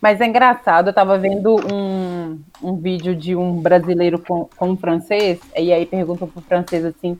[0.00, 4.76] Mas é engraçado, eu tava vendo um, um vídeo de um brasileiro com, com um
[4.76, 7.18] francês, e aí perguntou pro francês assim,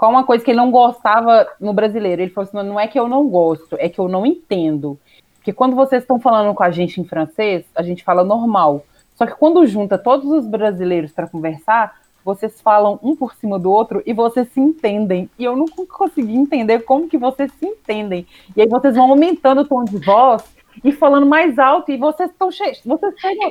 [0.00, 2.22] qual uma coisa que ele não gostava no brasileiro.
[2.22, 4.98] Ele falou assim, não é que eu não gosto, é que eu não entendo.
[5.36, 8.82] Porque quando vocês estão falando com a gente em francês, a gente fala normal.
[9.14, 13.70] Só que quando junta todos os brasileiros para conversar, vocês falam um por cima do
[13.70, 15.28] outro e vocês se entendem.
[15.38, 18.26] E eu nunca consegui entender como que vocês se entendem.
[18.56, 20.42] E aí vocês vão aumentando o tom de voz
[20.82, 22.80] e falando mais alto e vocês estão cheios.
[22.84, 23.50] Vocês chegam,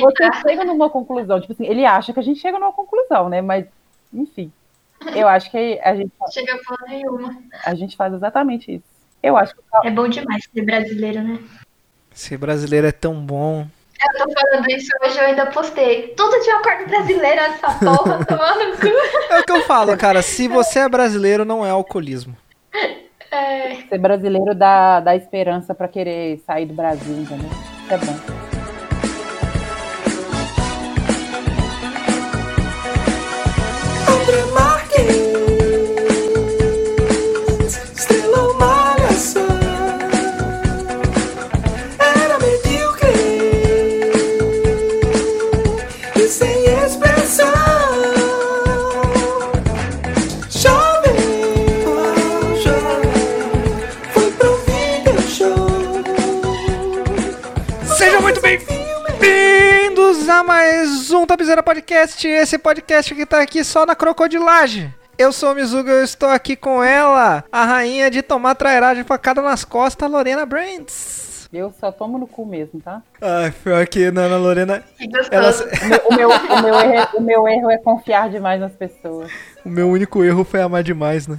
[0.00, 1.40] vocês chegam numa conclusão.
[1.40, 3.40] Tipo assim, ele acha que a gente chega numa conclusão, né?
[3.40, 3.66] Mas,
[4.12, 4.52] enfim.
[5.14, 6.12] Eu acho que a gente.
[6.32, 7.36] Chega a nenhuma.
[7.64, 8.84] A gente faz exatamente isso.
[9.22, 9.62] Eu acho que.
[9.84, 11.38] É bom demais ser brasileiro, né?
[12.12, 13.66] Ser brasileiro é tão bom.
[14.00, 16.08] Eu tô falando isso hoje, eu ainda postei.
[16.16, 18.86] Tudo de acordo brasileiro essa porra, tomando cu.
[19.32, 20.22] É o que eu falo, cara.
[20.22, 22.36] Se você é brasileiro, não é alcoolismo.
[23.32, 23.76] É...
[23.88, 27.22] Ser brasileiro dá, dá esperança para querer sair do Brasil?
[27.22, 27.34] Isso
[27.90, 28.41] é bom.
[60.40, 62.26] Mais um Topzera Podcast.
[62.26, 64.92] Esse podcast que tá aqui só na crocodilagem.
[65.18, 69.42] Eu sou o Mizuga, eu estou aqui com ela, a rainha de tomar trairagem facada
[69.42, 71.48] nas costas, Lorena Brands.
[71.52, 73.02] Eu só tomo no cu mesmo, tá?
[73.20, 74.82] Ai, pior que na Ana Lorena.
[75.30, 75.50] Ela...
[76.08, 79.30] O, meu, o, meu, o, meu erro, o meu erro é confiar demais nas pessoas.
[79.64, 81.38] O meu único erro foi amar demais, né?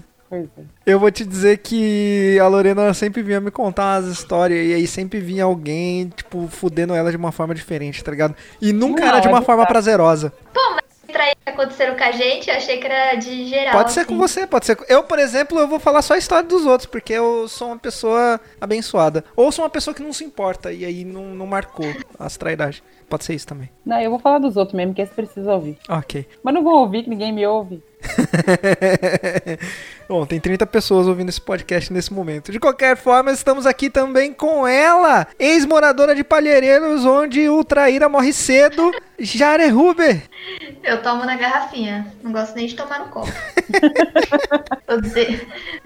[0.85, 4.87] Eu vou te dizer que a Lorena sempre vinha me contar as histórias e aí
[4.87, 8.35] sempre vinha alguém, tipo, fudendo ela de uma forma diferente, tá ligado?
[8.61, 10.33] E nunca Não, era de uma é forma prazerosa.
[10.53, 13.73] Pô, mas trair aconteceram com a gente, eu achei que era de geral.
[13.73, 14.09] Pode ser assim.
[14.09, 14.77] com você, pode ser.
[14.87, 17.77] Eu, por exemplo, eu vou falar só a história dos outros, porque eu sou uma
[17.77, 19.23] pessoa abençoada.
[19.35, 21.85] Ou sou uma pessoa que não se importa e aí não, não marcou
[22.19, 22.83] as trairagens.
[23.09, 23.69] Pode ser isso também.
[23.85, 25.77] Não, eu vou falar dos outros mesmo, que esse precisa ouvir.
[25.87, 26.27] Ok.
[26.41, 27.81] Mas não vou ouvir, que ninguém me ouve.
[30.07, 32.51] Bom, tem 30 pessoas ouvindo esse podcast nesse momento.
[32.51, 38.33] De qualquer forma, estamos aqui também com ela, ex-moradora de Palheireiros, onde o traíra morre
[38.33, 40.23] cedo, Jare Huber.
[40.83, 43.31] Eu tomo na garrafinha, não gosto nem de tomar no copo.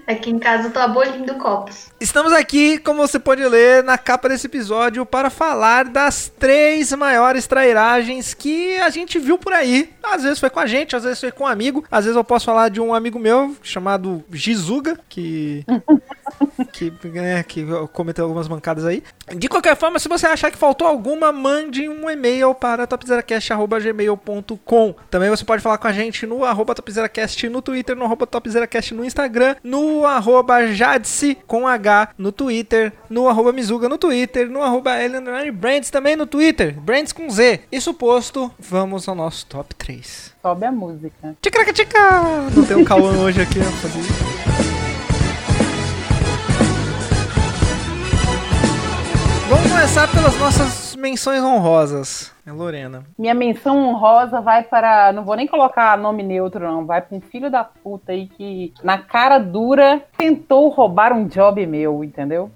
[0.06, 1.88] aqui em casa eu tô abolindo copos.
[2.00, 7.46] Estamos aqui, como você pode ler na capa desse episódio, para falar das três maiores
[7.46, 9.92] trairagens que a gente viu por aí.
[10.02, 12.24] Às vezes foi com a gente, às vezes foi com um amigo, às vezes eu
[12.24, 15.64] posso falar de um amigo meu chamado Gizuga, que.
[16.72, 19.02] que, né, que cometeu algumas mancadas aí.
[19.34, 24.94] De qualquer forma, se você achar que faltou alguma, mande um e-mail para topzeracast.gmail.com.
[25.10, 28.94] Também você pode falar com a gente no arroba topzeracast no Twitter, no arroba topzeracast
[28.94, 34.62] no Instagram, no arroba jadse com H no Twitter, no arroba mizuga no Twitter, no
[34.62, 34.92] arroba
[35.52, 37.60] Brands também no Twitter, Brands com Z.
[37.70, 40.34] Isso posto, vamos ao nosso top 3.
[40.42, 41.36] Sobe a música.
[41.42, 41.64] Tica,
[42.54, 44.00] Não tem um Cauã hoje aqui, né, fazer
[49.48, 52.30] Vamos começar pelas nossas menções honrosas.
[52.48, 53.02] É Lorena.
[53.18, 55.12] Minha menção honrosa vai para.
[55.12, 56.86] Não vou nem colocar nome neutro, não.
[56.86, 61.66] Vai para um filho da puta aí que, na cara dura, tentou roubar um job
[61.66, 62.50] meu, entendeu?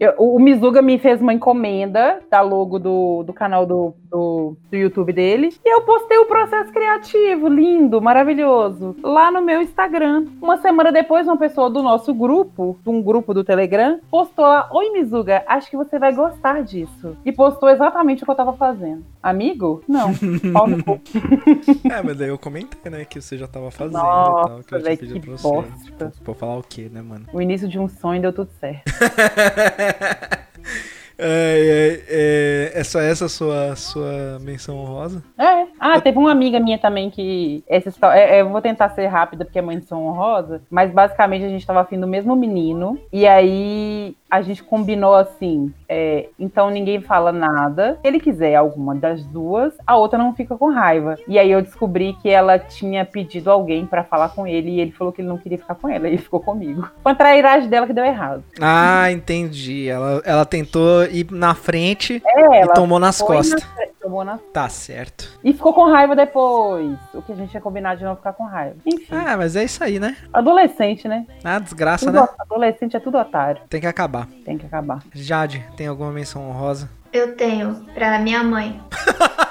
[0.00, 4.76] Eu o Mizuga me fez uma encomenda da logo do, do canal do, do, do
[4.76, 5.54] YouTube dele.
[5.64, 10.24] E eu postei o processo criativo, lindo, maravilhoso, lá no meu Instagram.
[10.42, 14.68] Uma semana depois, uma pessoa do nosso grupo, de um grupo do Telegram, postou lá:
[14.72, 17.16] Oi, Mizuga, acho que você vai gostar disso.
[17.24, 19.04] E postou exatamente o que eu tava fazendo.
[19.22, 19.82] Amigo?
[19.88, 20.12] Não.
[20.52, 21.00] Pau no cu.
[21.90, 24.64] é, mas daí eu comentei, né, que você já tava fazendo Nossa, e tal.
[24.64, 26.10] Que eu véio, que pra você.
[26.10, 27.26] Tipo, falar o quê, né, mano?
[27.32, 28.84] O início de um sonho deu tudo certo.
[31.18, 35.22] É, é, é, é, só essa a sua, sua menção honrosa?
[35.38, 35.66] É.
[35.80, 37.64] Ah, teve uma amiga minha também que.
[37.68, 41.44] Essa história, é, é, eu vou tentar ser rápida porque é menção honrosa, mas basicamente
[41.44, 42.98] a gente tava afim do mesmo menino.
[43.12, 47.98] E aí a gente combinou assim: é, então ninguém fala nada.
[48.02, 51.16] Se ele quiser alguma das duas, a outra não fica com raiva.
[51.26, 54.92] E aí eu descobri que ela tinha pedido alguém para falar com ele e ele
[54.92, 56.06] falou que ele não queria ficar com ela.
[56.06, 56.88] E ele ficou comigo.
[57.02, 58.42] Foi a trairagem dela que deu errado.
[58.60, 59.88] Ah, entendi.
[59.88, 63.62] Ela, ela tentou ir na frente é, e tomou nas costas.
[63.62, 64.38] Na, tomou na.
[64.52, 65.38] Tá certo.
[65.42, 66.96] E ficou com raiva depois.
[67.14, 68.76] O que a gente tinha combinado de não ficar com raiva.
[68.86, 69.06] Enfim.
[69.10, 70.16] Ah, mas é isso aí, né?
[70.32, 71.26] Adolescente, né?
[71.44, 72.28] Ah, desgraça, Tudo- né?
[72.38, 73.62] Adolescente é tudo otário.
[73.68, 74.26] Tem que acabar.
[74.44, 75.02] Tem que acabar.
[75.14, 76.88] Jade, tem alguma menção honrosa?
[77.12, 78.80] Eu tenho pra minha mãe.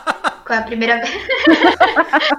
[0.45, 1.09] Foi a primeira vez.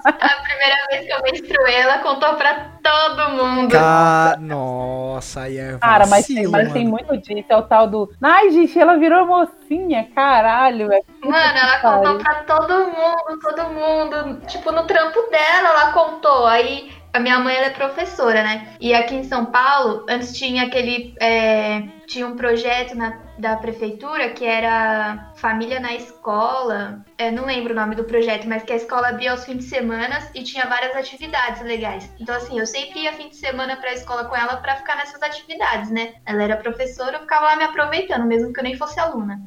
[0.04, 3.72] a primeira vez que eu menstruei, ela contou pra todo mundo.
[3.72, 4.36] Ca...
[4.38, 7.46] Nossa, aí é Cara, mas, tem, vacilo, mas tem muito disso.
[7.48, 8.12] É o tal do.
[8.22, 10.08] Ai, gente, ela virou mocinha.
[10.14, 14.40] Caralho, é Mano, ela contou pra todo mundo, todo mundo.
[14.46, 16.46] Tipo, no trampo dela, ela contou.
[16.46, 18.68] Aí, a minha mãe, ela é professora, né?
[18.80, 21.12] E aqui em São Paulo, antes tinha aquele.
[21.20, 27.04] é, tinha um projeto na- da prefeitura que era Família na Escola.
[27.18, 29.64] É, não lembro o nome do projeto, mas que a escola abria aos fins de
[29.64, 32.10] semana e tinha várias atividades legais.
[32.20, 35.22] Então, assim, eu sempre ia fim de semana pra escola com ela pra ficar nessas
[35.22, 36.14] atividades, né?
[36.24, 39.40] Ela era professora, eu ficava lá me aproveitando, mesmo que eu nem fosse aluna.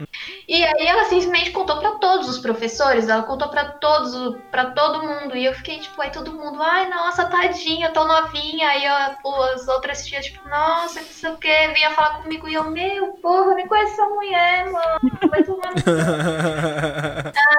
[0.48, 5.04] E aí ela simplesmente contou pra todos os professores, ela contou pra todos, para todo
[5.08, 5.36] mundo.
[5.38, 8.68] E eu fiquei tipo, aí todo mundo, ai, nossa, tadinha, tão novinha.
[8.70, 8.94] Aí eu,
[9.54, 13.08] as outras tias, tipo, nossa, não sei o que, vinha falar comigo e eu, meu,
[13.22, 15.20] porra, me conhece essa mulher, mano.
[15.30, 15.90] Vai tomar no cu.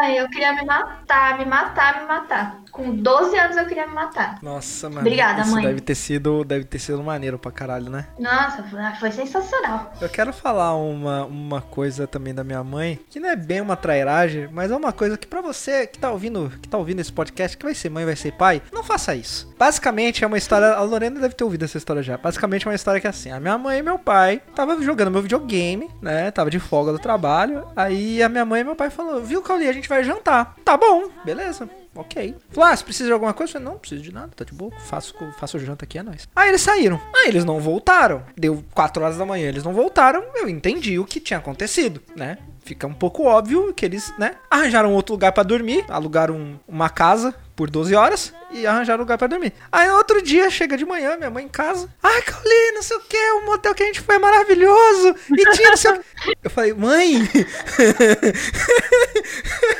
[0.00, 2.60] Ai, eu queria me matar, me matar, me matar.
[2.70, 4.38] Com 12 anos eu queria me matar.
[4.42, 5.00] Nossa, mano.
[5.00, 5.64] Obrigada, isso mãe.
[5.64, 8.06] deve ter sido, deve ter sido maneiro pra caralho, né?
[8.18, 8.62] Nossa,
[8.98, 9.92] foi- sensacional.
[10.00, 13.76] Eu quero falar uma, uma coisa também da minha mãe, que não é bem uma
[13.76, 17.12] trairagem, mas é uma coisa que pra você que tá ouvindo, que tá ouvindo esse
[17.12, 19.52] podcast, que vai ser mãe, vai ser pai, não faça isso.
[19.58, 22.16] Basicamente é uma história, a Lorena deve ter ouvido essa história já.
[22.16, 25.10] Basicamente é uma história que é assim, a minha mãe e meu pai tava jogando
[25.10, 26.30] meu videogame, né?
[26.30, 27.64] Tava de folga do trabalho.
[27.74, 30.54] Aí a minha mãe e meu pai falou: "Viu, Cauli, a gente vai jantar".
[30.64, 31.68] Tá bom, beleza.
[31.94, 32.36] Ok.
[32.52, 33.50] Falou, ah, você precisa de alguma coisa?
[33.50, 34.70] Eu falei, não, não preciso de nada, tá de boa.
[34.86, 36.28] Faço, faço janta aqui, é nóis.
[36.36, 37.00] Aí eles saíram.
[37.16, 38.24] Aí eles não voltaram.
[38.36, 40.22] Deu 4 horas da manhã, eles não voltaram.
[40.36, 42.38] Eu entendi o que tinha acontecido, né?
[42.62, 46.88] Fica um pouco óbvio que eles, né, arranjaram outro lugar pra dormir, alugaram um- uma
[46.90, 49.52] casa por 12 horas e arranjaram lugar pra dormir.
[49.72, 51.88] Aí no outro dia, chega de manhã, minha mãe em casa.
[52.02, 55.14] Ai, Cauli, não sei o que, o motel que a gente foi é maravilhoso.
[55.30, 56.04] E tinha não sei o.
[56.44, 57.26] Eu falei, mãe.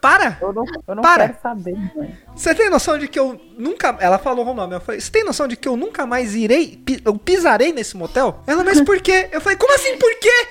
[0.00, 0.38] Para!
[0.40, 1.28] Eu não, eu não Para.
[1.28, 2.18] quero saber, mãe.
[2.34, 3.96] Você tem noção de que eu nunca.
[4.00, 4.74] Ela falou o nome.
[4.74, 6.82] Eu falei, você tem noção de que eu nunca mais irei.
[7.04, 8.42] Eu pisarei nesse motel?
[8.46, 9.28] Ela, mas por quê?
[9.32, 10.48] Eu falei, como assim por quê?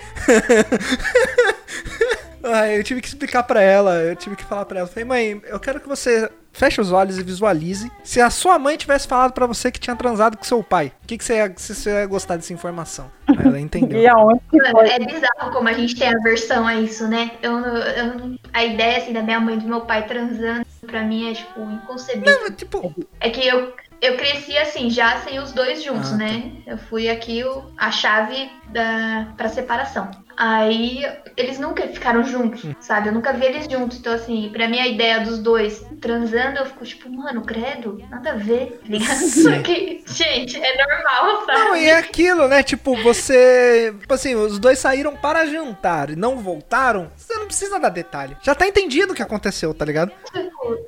[2.43, 3.95] Ai, eu tive que explicar pra ela.
[3.95, 4.87] Eu tive que falar pra ela.
[4.87, 7.91] Eu falei, mãe, eu quero que você feche os olhos e visualize.
[8.03, 11.07] Se a sua mãe tivesse falado pra você que tinha transado com seu pai, o
[11.07, 13.09] que, que você, ia, se você ia gostar dessa informação?
[13.43, 13.99] Ela entendeu.
[14.01, 17.31] E aonde que Mano, é bizarro como a gente tem aversão a isso, né?
[17.41, 21.29] Eu, eu, a ideia assim da minha mãe e do meu pai transando, pra mim
[21.31, 22.41] é tipo inconcebível.
[22.41, 26.17] Não, tipo, É que eu, eu cresci assim, já sem os dois juntos, Ah, tá.
[26.17, 26.51] né?
[26.65, 30.09] Eu fui aqui o, a chave da, pra separação.
[30.41, 31.05] Aí
[31.35, 32.73] eles nunca ficaram juntos, Hum.
[32.79, 33.09] sabe?
[33.09, 33.97] Eu nunca vi eles juntos.
[33.99, 38.31] Então, assim, pra mim a ideia dos dois transando, eu fico tipo, mano, credo, nada
[38.31, 39.63] a ver, tá ligado?
[39.63, 41.59] Que, gente, é normal, sabe?
[41.59, 42.63] Não, e é aquilo, né?
[42.63, 43.93] Tipo, você.
[43.99, 47.11] Tipo assim, os dois saíram para jantar e não voltaram.
[47.17, 48.37] Você não precisa dar detalhe.
[48.41, 50.13] Já tá entendido o que aconteceu, tá ligado?
[50.31, 50.87] Tipo,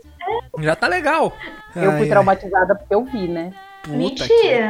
[0.60, 1.34] Já tá legal.
[1.76, 2.10] Eu Ai, fui ai.
[2.10, 3.52] traumatizada porque eu vi, né?
[3.84, 4.28] Puta Mentira.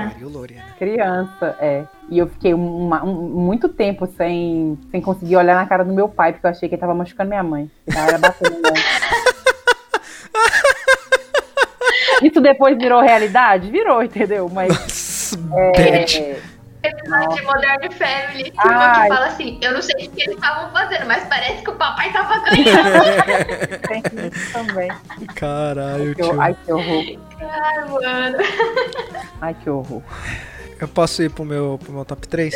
[0.08, 0.64] que pariu, Lorena.
[0.80, 1.84] Criança, é.
[2.10, 6.08] E eu fiquei uma- um- muito tempo sem, sem conseguir olhar na cara do meu
[6.08, 7.70] pai, porque eu achei que ele tava machucando minha mãe.
[7.88, 8.62] Ele tava batendo.
[12.24, 13.70] Isso depois virou realidade?
[13.72, 14.50] Virou, entendeu?
[14.52, 14.70] Mas.
[14.70, 16.36] Nossa, É, bad.
[16.84, 21.06] episódio de Modern Family, que fala assim, eu não sei o que eles estavam fazendo,
[21.08, 23.80] mas parece que o papai tava ganhando.
[23.88, 24.92] tem isso também.
[25.36, 26.40] Caralho, tio.
[26.42, 27.04] Ai, que horror.
[27.42, 28.38] Ai, mano.
[29.42, 30.02] Ai, que horror.
[30.80, 32.54] Eu posso ir pro meu, pro meu top 3?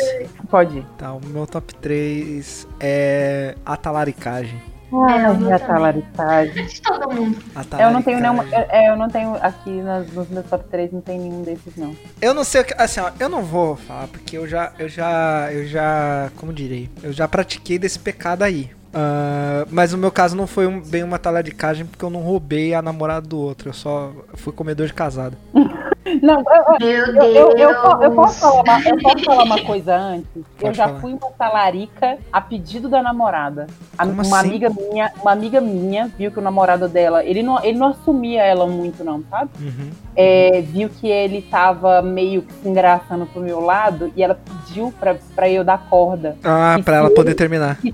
[0.50, 0.86] Pode ir.
[0.98, 4.60] Tá, o meu top 3 é a talaricagem.
[5.08, 6.66] Ai, É, a talaricagem.
[6.66, 7.38] De todo mundo.
[7.78, 8.44] Eu não tenho nenhuma.
[8.52, 9.34] É, eu não tenho.
[9.36, 11.96] Aqui nas- nos meus top 3 não tem nenhum desses, não.
[12.22, 12.74] Eu não sei o que.
[12.78, 14.72] Assim, ó, eu não vou falar, porque eu já.
[14.78, 15.48] Eu já.
[15.52, 16.30] Eu já.
[16.36, 16.88] Como direi?
[17.02, 18.70] Eu já pratiquei desse pecado aí.
[18.98, 22.72] Ah, mas no meu caso não foi um- bem uma talaricagem, porque eu não roubei
[22.72, 23.68] a namorada do outro.
[23.68, 25.36] Eu só fui comedor de casado.
[26.22, 27.58] Não, eu, Meu eu, Deus.
[27.58, 30.28] eu, eu, po- eu posso falar uma, eu posso falar uma coisa antes?
[30.36, 31.00] eu Pode já falar.
[31.00, 33.66] fui uma talarica a pedido da namorada.
[33.98, 34.32] A- uma assim?
[34.36, 38.44] amiga minha, uma amiga minha viu que o namorado dela, ele não, ele não assumia
[38.44, 39.50] ela muito, não, sabe?
[39.60, 39.90] Uhum.
[40.14, 44.94] É, viu que ele tava meio que se engraçando pro meu lado e ela pediu
[45.00, 46.36] pra, pra eu dar corda.
[46.44, 47.78] Ah, E pra ela poder terminar.
[47.82, 47.92] E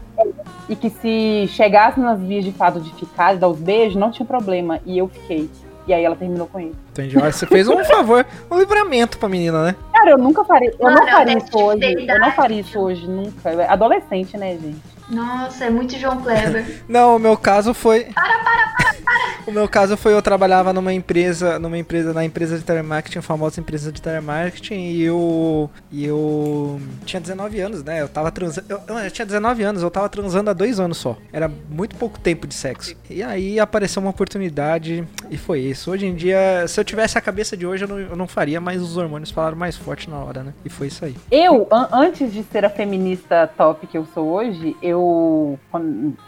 [0.76, 4.26] que se chegasse nas vias de fato de ficar, de dar os beijos, não tinha
[4.26, 4.80] problema.
[4.84, 5.50] E eu fiquei.
[5.86, 6.74] E aí ela terminou com ele.
[6.92, 7.18] Entendi.
[7.18, 9.76] Olha, você fez um favor, um livramento pra menina, né?
[9.92, 12.06] Cara, eu nunca faria, eu Mano, não faria é isso hoje.
[12.08, 13.72] Eu não faria isso hoje, nunca.
[13.72, 14.80] Adolescente, né, gente?
[15.12, 16.82] Nossa, é muito João Kleber.
[16.88, 18.04] Não, o meu caso foi.
[18.04, 19.22] Para, para, para, para!
[19.46, 23.22] O meu caso foi eu trabalhava numa empresa, numa empresa, na empresa de telemarketing, a
[23.22, 25.68] famosa empresa de telemarketing, e eu.
[25.90, 28.00] E eu tinha 19 anos, né?
[28.00, 28.66] Eu tava transando.
[28.68, 31.16] Eu, eu tinha 19 anos, eu tava transando há dois anos só.
[31.32, 32.96] Era muito pouco tempo de sexo.
[33.10, 35.90] E aí apareceu uma oportunidade e foi isso.
[35.90, 38.60] Hoje em dia, se eu tivesse a cabeça de hoje, eu não, eu não faria,
[38.60, 40.54] mas os hormônios falaram mais forte na hora, né?
[40.64, 41.16] E foi isso aí.
[41.30, 45.01] Eu, an antes de ser a feminista top que eu sou hoje, eu,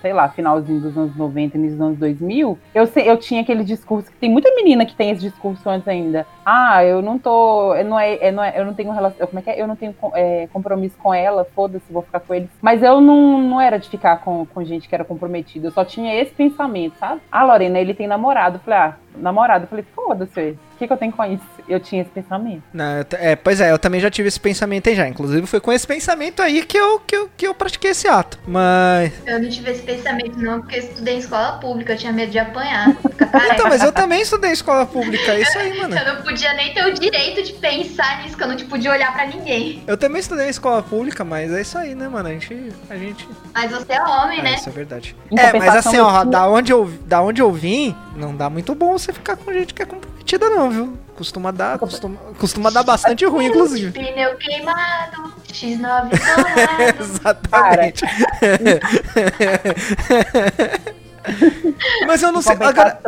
[0.00, 4.10] sei lá, finalzinho dos anos 90, início dos anos 2000, eu, eu tinha aquele discurso
[4.10, 6.26] que tem muita menina que tem esse discurso antes ainda.
[6.44, 9.42] Ah, eu não tô, eu não é, não é eu não tenho relação, como é
[9.42, 9.60] que é?
[9.60, 12.50] Eu não tenho é, compromisso com ela, foda-se, vou ficar com eles.
[12.60, 15.84] Mas eu não, não era de ficar com, com gente que era comprometida, eu só
[15.84, 17.20] tinha esse pensamento, sabe?
[17.30, 18.56] Ah, Lorena, ele tem namorado.
[18.56, 19.64] Eu falei, ah, namorado.
[19.64, 21.44] Eu falei, foda-se, o que, que eu tenho com isso?
[21.68, 22.62] Eu tinha esse pensamento.
[22.72, 25.08] Não, é, pois é, eu também já tive esse pensamento aí já.
[25.08, 28.38] Inclusive, foi com esse pensamento aí que eu, que eu, que eu pratiquei esse ato.
[28.46, 29.12] Mas.
[29.24, 32.32] Eu não tive esse pensamento, não, porque eu estudei em escola pública, eu tinha medo
[32.32, 32.88] de apanhar.
[33.52, 35.96] então, mas eu também estudei em escola pública, é isso aí, mano.
[35.96, 38.90] Eu não podia nem ter o direito de pensar nisso, que eu não te podia
[38.90, 39.82] olhar pra ninguém.
[39.86, 42.28] Eu também estudei em escola pública, mas é isso aí, né, mano?
[42.28, 42.72] A gente.
[42.90, 43.28] A gente...
[43.54, 44.54] Mas você é homem, ah, né?
[44.56, 45.16] Isso é verdade.
[45.36, 48.98] É, mas assim, ó, da onde, eu, da onde eu vim, não dá muito bom
[49.04, 50.96] você ficar com gente que é comprometida, não, viu?
[51.14, 53.92] Costuma dar, costuma, costuma dar bastante ruim, inclusive.
[53.92, 56.10] Pneu queimado, X9
[56.98, 58.04] Exatamente.
[62.06, 62.54] Mas eu não sei.
[62.54, 62.98] Agora...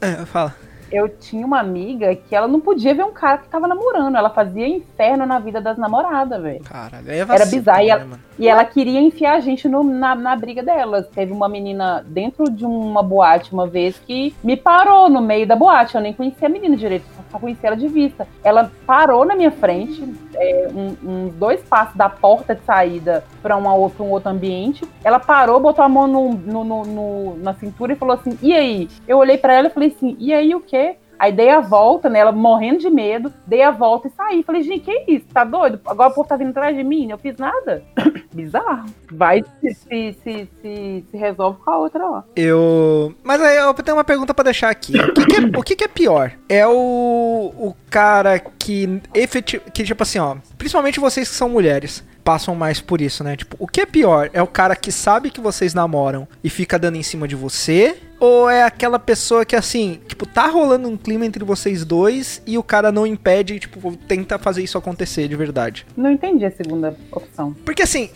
[0.00, 0.65] É, fala
[0.96, 4.16] eu tinha uma amiga que ela não podia ver um cara que tava namorando.
[4.16, 6.64] Ela fazia inferno na vida das namoradas, velho.
[6.64, 7.82] Caralho, é Era bizarro.
[7.82, 8.06] e, ela,
[8.38, 11.06] e, ela, queria enfiar a gente no, na, na briga delas.
[11.08, 15.54] Teve uma menina dentro de uma boate uma vez que me parou no meio da
[15.54, 15.94] boate.
[15.94, 18.26] Eu nem conhecia a menina direito, só conhecia ela de vista.
[18.42, 20.02] Ela parou na minha frente,
[20.34, 24.84] é, uns um, dois passos da porta de saída para um outro ambiente.
[25.02, 28.88] Ela parou, botou a mão no, no, no, na cintura e falou assim: E aí?
[29.06, 30.96] Eu olhei para ela e falei assim: E aí o quê?
[31.18, 32.18] Aí dei a volta, né?
[32.18, 34.42] Ela morrendo de medo, dei a volta e saí.
[34.42, 35.26] Falei, gente, que isso?
[35.32, 35.80] Tá doido?
[35.86, 37.82] Agora o povo tá vindo atrás de mim, eu fiz nada.
[38.32, 38.86] Bizarro.
[39.10, 42.22] Vai se, se, se, se, se resolve com a outra, ó.
[42.34, 43.14] Eu.
[43.22, 44.98] Mas aí eu tenho uma pergunta para deixar aqui.
[44.98, 46.32] O, que, que, é, o que, que, é, pior?
[46.48, 49.72] É o, o cara que efetivamente.
[49.72, 50.36] Que, tipo assim, ó.
[50.58, 53.36] Principalmente vocês que são mulheres passam mais por isso, né?
[53.36, 54.28] Tipo, o que é pior?
[54.32, 57.96] É o cara que sabe que vocês namoram e fica dando em cima de você?
[58.18, 62.56] Ou é aquela pessoa que, assim, tipo, tá rolando um clima entre vocês dois e
[62.56, 65.86] o cara não impede e, tipo, tenta fazer isso acontecer de verdade?
[65.96, 67.54] Não entendi a segunda opção.
[67.64, 68.10] Porque, assim,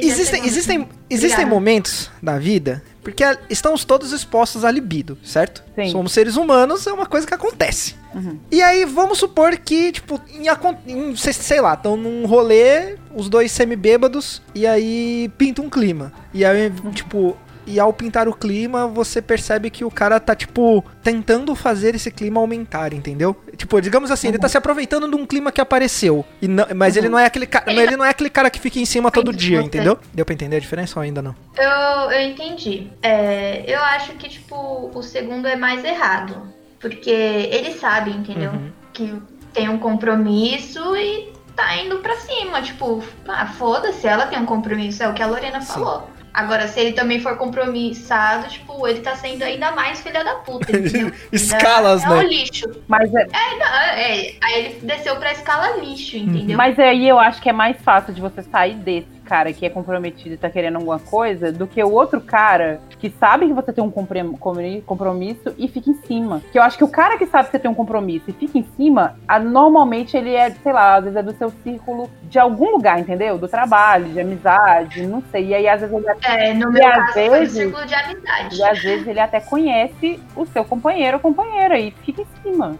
[0.00, 5.64] existem, existem, existem momentos da vida porque estamos todos expostos à libido, certo?
[5.74, 5.90] Sim.
[5.90, 7.96] Somos seres humanos, é uma coisa que acontece.
[8.14, 8.38] Uhum.
[8.50, 10.46] E aí, vamos supor que, tipo, em,
[10.86, 16.12] em, sei lá, estão num rolê, os dois semi-bêbados, e aí pinta um clima.
[16.32, 16.92] E aí, uhum.
[16.92, 21.94] tipo, e ao pintar o clima, você percebe que o cara tá, tipo, tentando fazer
[21.94, 23.36] esse clima aumentar, entendeu?
[23.56, 24.34] Tipo, digamos assim, uhum.
[24.34, 26.24] ele tá se aproveitando de um clima que apareceu.
[26.40, 27.02] E não, mas uhum.
[27.02, 27.72] ele não é aquele cara.
[27.72, 29.98] Ele não é aquele cara que fica em cima todo dia, entendeu?
[30.12, 31.34] Deu pra entender a diferença ou ainda não?
[31.56, 32.90] Eu, eu entendi.
[33.02, 36.52] É, eu acho que, tipo, o segundo é mais errado.
[36.80, 38.50] Porque ele sabe, entendeu?
[38.50, 38.72] Uhum.
[38.92, 42.60] Que tem um compromisso e tá indo pra cima.
[42.60, 45.74] Tipo, ah, foda-se, ela tem um compromisso, é o que a Lorena Sim.
[45.74, 46.10] falou.
[46.32, 50.70] Agora, se ele também for compromissado, tipo, ele tá sendo ainda mais filha da puta,
[50.76, 51.12] entendeu?
[51.30, 52.14] Escalas, é, né?
[52.14, 52.70] É o lixo.
[52.88, 53.26] Mas é...
[53.32, 54.34] É, é...
[54.40, 56.56] Aí ele desceu pra escala lixo, entendeu?
[56.56, 59.70] Mas aí eu acho que é mais fácil de você sair desse cara que é
[59.70, 63.72] comprometido e tá querendo alguma coisa do que o outro cara que sabe que você
[63.72, 66.42] tem um compromisso e fica em cima.
[66.52, 68.58] Que eu acho que o cara que sabe que você tem um compromisso e fica
[68.58, 72.38] em cima, a, normalmente ele é, sei lá, às vezes é do seu círculo de
[72.38, 73.38] algum lugar, entendeu?
[73.38, 75.46] Do trabalho, de amizade, não sei.
[75.46, 78.56] E aí às vezes ele até, É, no meu caso vezes, foi círculo de amizade.
[78.58, 82.76] E às vezes ele até conhece o seu companheiro ou companheira e fica em cima.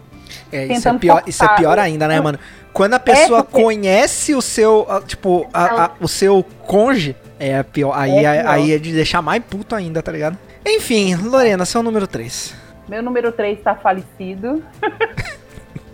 [0.51, 2.39] É, isso é, pior, isso é pior ainda, né, mano?
[2.71, 3.61] Quando a pessoa é porque...
[3.61, 7.93] conhece o seu, tipo, a, a, o seu conge, é pior.
[7.95, 8.51] Aí é, pior.
[8.51, 10.37] aí é de deixar mais puto ainda, tá ligado?
[10.65, 12.55] Enfim, Lorena, seu número 3.
[12.87, 14.63] Meu número 3 tá falecido.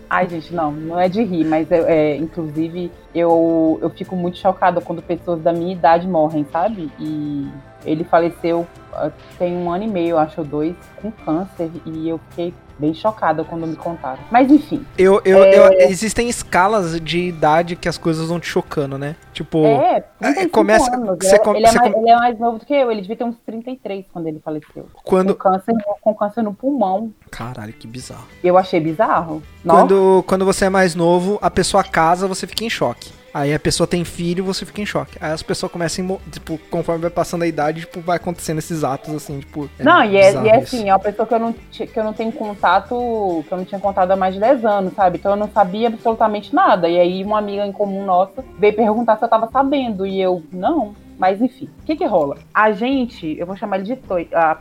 [0.10, 4.40] Ai, gente, não, não é de rir, mas é, é, inclusive eu, eu fico muito
[4.40, 6.92] chocada quando pessoas da minha idade morrem, sabe?
[7.00, 7.48] E
[7.86, 12.20] ele faleceu ah, tem um ano e meio, acho, ou dois, com câncer, e eu
[12.30, 14.20] fiquei bem chocada quando me contaram.
[14.32, 14.86] Mas enfim.
[14.98, 15.58] Eu, eu, é...
[15.58, 19.16] eu, existem escalas de idade que as coisas vão te chocando, né?
[19.34, 19.66] Tipo.
[19.66, 20.04] É,
[20.52, 20.90] começa.
[20.90, 23.24] Você, ele, ele, é mais, ele, é mais, novo do que eu, ele devia ter
[23.24, 24.88] uns 33 quando ele faleceu.
[25.04, 25.36] Quando...
[25.36, 27.14] Com câncer, com câncer no pulmão.
[27.30, 28.28] Caralho, que bizarro.
[28.44, 29.44] Eu achei bizarro.
[29.66, 33.12] Quando, quando você é mais novo, a pessoa casa, você fica em choque.
[33.34, 35.18] Aí a pessoa tem filho, você fica em choque.
[35.22, 39.14] Aí as pessoas começam, tipo, conforme vai passando a idade, tipo, vai acontecendo esses atos,
[39.14, 39.70] assim, tipo.
[39.78, 42.04] É não, e é, e é assim, é uma pessoa que eu, não, que eu
[42.04, 45.18] não tenho contato, que eu não tinha contato há mais de 10 anos, sabe?
[45.18, 46.90] Então eu não sabia absolutamente nada.
[46.90, 50.06] E aí uma amiga em comum nossa veio perguntar se eu tava sabendo.
[50.06, 50.96] E eu, não.
[51.20, 52.38] Mas enfim, o que que rola?
[52.54, 54.30] A gente, eu vou chamar ele de Toi.
[54.34, 54.58] Ah,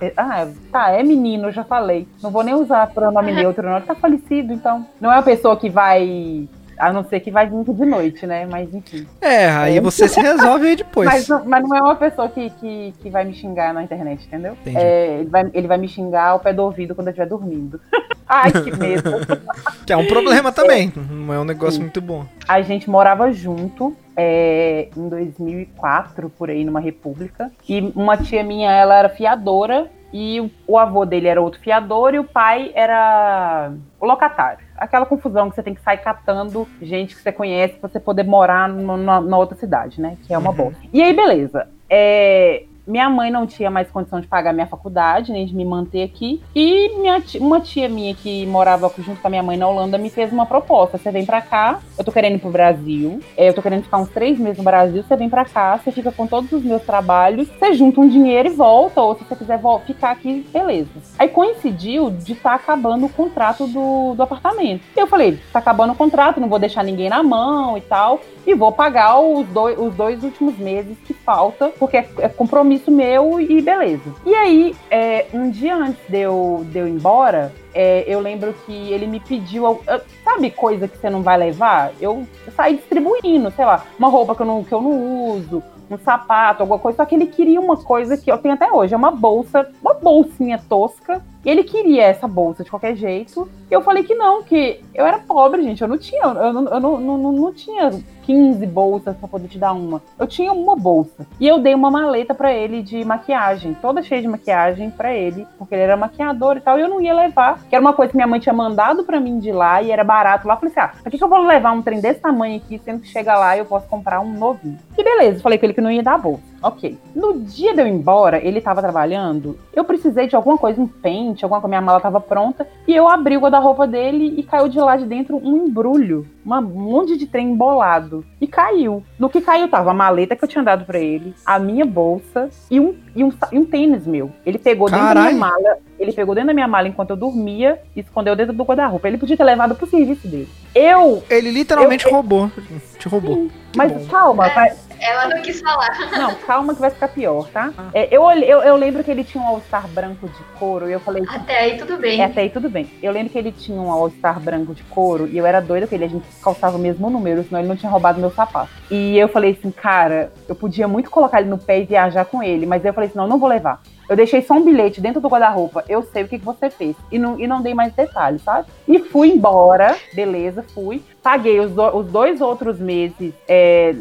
[0.72, 2.08] tá, é menino, eu já falei.
[2.20, 3.76] Não vou nem usar pronome neutro, não.
[3.76, 4.84] Ele tá falecido, então.
[5.00, 6.48] Não é uma pessoa que vai
[6.78, 8.46] a não ser que vai vir de noite, né?
[8.46, 9.06] Mas enfim.
[9.20, 9.80] É, aí é.
[9.80, 11.06] você se resolve aí depois.
[11.06, 14.56] mas, mas, não é uma pessoa que, que, que vai me xingar na internet, entendeu?
[14.66, 17.80] É, ele, vai, ele vai me xingar ao pé do ouvido quando eu estiver dormindo.
[18.28, 19.10] Ai, que medo.
[19.86, 20.92] que é um problema também.
[21.10, 21.82] Não é um negócio Sim.
[21.82, 22.26] muito bom.
[22.46, 27.50] A gente morava junto é, em 2004, por aí, numa república.
[27.66, 29.90] E uma tia minha, ela era fiadora.
[30.12, 34.66] E o, o avô dele era outro fiador e o pai era o locatário.
[34.76, 38.24] Aquela confusão que você tem que sair catando gente que você conhece pra você poder
[38.24, 40.16] morar na, outra cidade, né?
[40.26, 40.56] Que é uma uhum.
[40.56, 40.80] bosta.
[40.92, 41.68] E aí, beleza.
[41.90, 46.02] É, minha mãe não tinha mais condição de pagar minha faculdade, nem de me manter
[46.02, 46.42] aqui.
[46.54, 49.98] E minha tia, uma tia minha que morava junto com a minha mãe na Holanda
[49.98, 50.96] me fez uma proposta.
[50.96, 53.20] Você vem pra cá, eu tô querendo ir pro Brasil.
[53.36, 55.02] É, eu tô querendo ficar uns três meses no Brasil.
[55.02, 58.48] Você vem pra cá, você fica com todos os meus trabalhos, você junta um dinheiro
[58.48, 59.02] e volta.
[59.02, 60.88] Ou se você quiser ficar aqui, beleza.
[61.18, 64.82] Aí coincidiu de estar tá acabando o contrato do, do apartamento.
[64.96, 68.20] E eu falei, tá acabando o contrato, não vou deixar ninguém na mão e tal.
[68.46, 72.77] E vou pagar os dois, os dois últimos meses que falta, porque é, é compromisso
[72.78, 74.14] compromisso meu e beleza.
[74.24, 78.54] E aí, é, um dia antes de eu, de eu ir embora, é, eu lembro
[78.64, 79.80] que ele me pediu,
[80.24, 81.92] sabe coisa que você não vai levar?
[82.00, 85.62] Eu, eu saí distribuindo, sei lá, uma roupa que eu não, que eu não uso,
[85.90, 86.96] um sapato, alguma coisa.
[86.96, 89.94] Só que ele queria uma coisa que eu tenho até hoje, é uma bolsa, uma
[89.94, 91.22] bolsinha tosca.
[91.48, 93.48] Ele queria essa bolsa de qualquer jeito.
[93.70, 95.80] E eu falei que não, que eu era pobre, gente.
[95.80, 97.90] Eu não tinha, eu não, eu não, não, não tinha
[98.24, 100.02] 15 bolsas para poder te dar uma.
[100.18, 101.26] Eu tinha uma bolsa.
[101.40, 105.46] E eu dei uma maleta para ele de maquiagem, toda cheia de maquiagem para ele,
[105.56, 108.10] porque ele era maquiador e tal, e eu não ia levar, que era uma coisa
[108.10, 110.54] que minha mãe tinha mandado para mim de lá e era barato lá.
[110.54, 112.78] Eu falei assim: "Ah, pra que, que eu vou levar um trem desse tamanho aqui,
[112.84, 114.78] sendo que chega lá e eu posso comprar um novinho?".
[114.98, 116.42] E beleza, falei com ele que não ia dar a bolsa.
[116.62, 116.98] Ok.
[117.14, 120.86] No dia de eu ir embora, ele tava trabalhando, eu precisei de alguma coisa, um
[120.86, 124.68] pente, alguma coisa, minha mala tava pronta, e eu abri o guarda-roupa dele e caiu
[124.68, 128.24] de lá de dentro um embrulho, um monte de trem embolado.
[128.40, 129.02] E caiu.
[129.18, 132.48] No que caiu tava a maleta que eu tinha dado para ele, a minha bolsa
[132.70, 134.32] e um, e um, e um tênis meu.
[134.44, 135.02] Ele pegou Carai.
[135.02, 138.34] dentro da minha mala, ele pegou dentro da minha mala enquanto eu dormia e escondeu
[138.34, 139.06] dentro do guarda-roupa.
[139.06, 140.48] Ele podia ter levado pro serviço dele.
[140.74, 141.22] Eu.
[141.28, 142.50] Ele literalmente eu, roubou.
[142.98, 143.34] Te roubou.
[143.34, 144.06] Sim, mas bom.
[144.06, 144.54] calma, é.
[144.54, 145.96] vai ela não quis falar.
[146.10, 147.72] Não, calma que vai ficar pior, tá?
[147.76, 147.90] Ah.
[147.94, 151.00] É, eu, eu, eu lembro que ele tinha um All-Star branco de couro e eu
[151.00, 151.24] falei.
[151.28, 152.20] Até aí tudo bem.
[152.20, 152.90] É, até aí tudo bem.
[153.02, 155.94] Eu lembro que ele tinha um All-Star branco de couro e eu era doida com
[155.94, 156.04] ele.
[156.04, 158.70] A gente calçava o mesmo número, senão ele não tinha roubado meu sapato.
[158.90, 162.42] E eu falei assim, cara, eu podia muito colocar ele no pé e viajar com
[162.42, 163.82] ele, mas eu falei assim, não, não vou levar.
[164.08, 165.84] Eu deixei só um bilhete dentro do guarda-roupa.
[165.86, 166.96] Eu sei o que, que você fez.
[167.12, 168.66] E não, e não dei mais detalhes, sabe?
[168.88, 169.94] E fui embora.
[170.14, 171.02] Beleza, fui.
[171.22, 173.34] Paguei os, os dois outros meses.
[173.46, 173.94] É,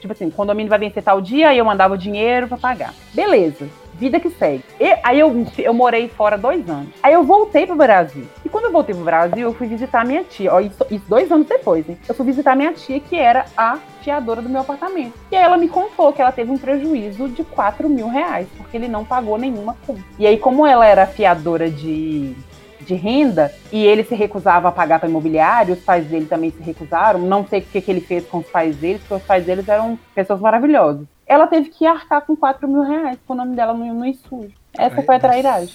[0.00, 2.92] tipo assim, o condomínio vai vencer tal dia, aí eu mandava o dinheiro para pagar.
[3.14, 4.64] Beleza vida que segue.
[4.80, 6.88] E, aí eu, eu morei fora dois anos.
[7.00, 8.26] Aí eu voltei pro Brasil.
[8.44, 10.52] E quando eu voltei pro Brasil, eu fui visitar minha tia.
[10.52, 11.96] Ó, isso, isso dois anos depois, hein?
[12.08, 15.14] Eu fui visitar minha tia, que era a fiadora do meu apartamento.
[15.30, 18.76] E aí ela me contou que ela teve um prejuízo de 4 mil reais, porque
[18.76, 20.02] ele não pagou nenhuma conta.
[20.18, 22.34] E aí, como ela era fiadora de
[22.80, 26.60] de renda e ele se recusava a pagar para imobiliário, os pais dele também se
[26.60, 27.20] recusaram.
[27.20, 29.68] Não sei o que, que ele fez com os pais deles, porque os pais deles
[29.68, 33.72] eram pessoas maravilhosas ela teve que arcar com 4 mil reais com o nome dela
[33.72, 34.52] no, no sujo.
[34.76, 35.74] Essa Ai, foi a trairagem.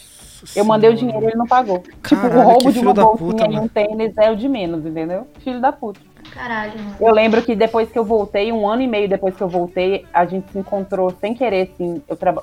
[0.56, 1.84] Eu mandei o dinheiro e ele não pagou.
[2.04, 4.86] Caralho, tipo, o roubo de uma bolsinha puta, e um tênis é o de menos,
[4.86, 5.28] entendeu?
[5.40, 6.00] Filho da puta.
[6.34, 6.74] Caralho.
[7.00, 10.06] Eu lembro que depois que eu voltei, um ano e meio depois que eu voltei,
[10.14, 12.02] a gente se encontrou sem querer, assim.
[12.08, 12.34] Eu tra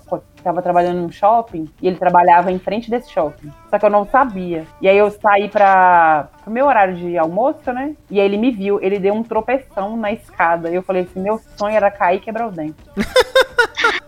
[0.43, 3.51] tava trabalhando num shopping e ele trabalhava em frente desse shopping.
[3.71, 4.65] Só que eu não sabia.
[4.81, 7.95] E aí eu saí para o meu horário de almoço, né?
[8.11, 10.71] E aí ele me viu, ele deu um tropeção na escada.
[10.71, 12.77] E eu falei assim: meu sonho era cair e quebrar o dente.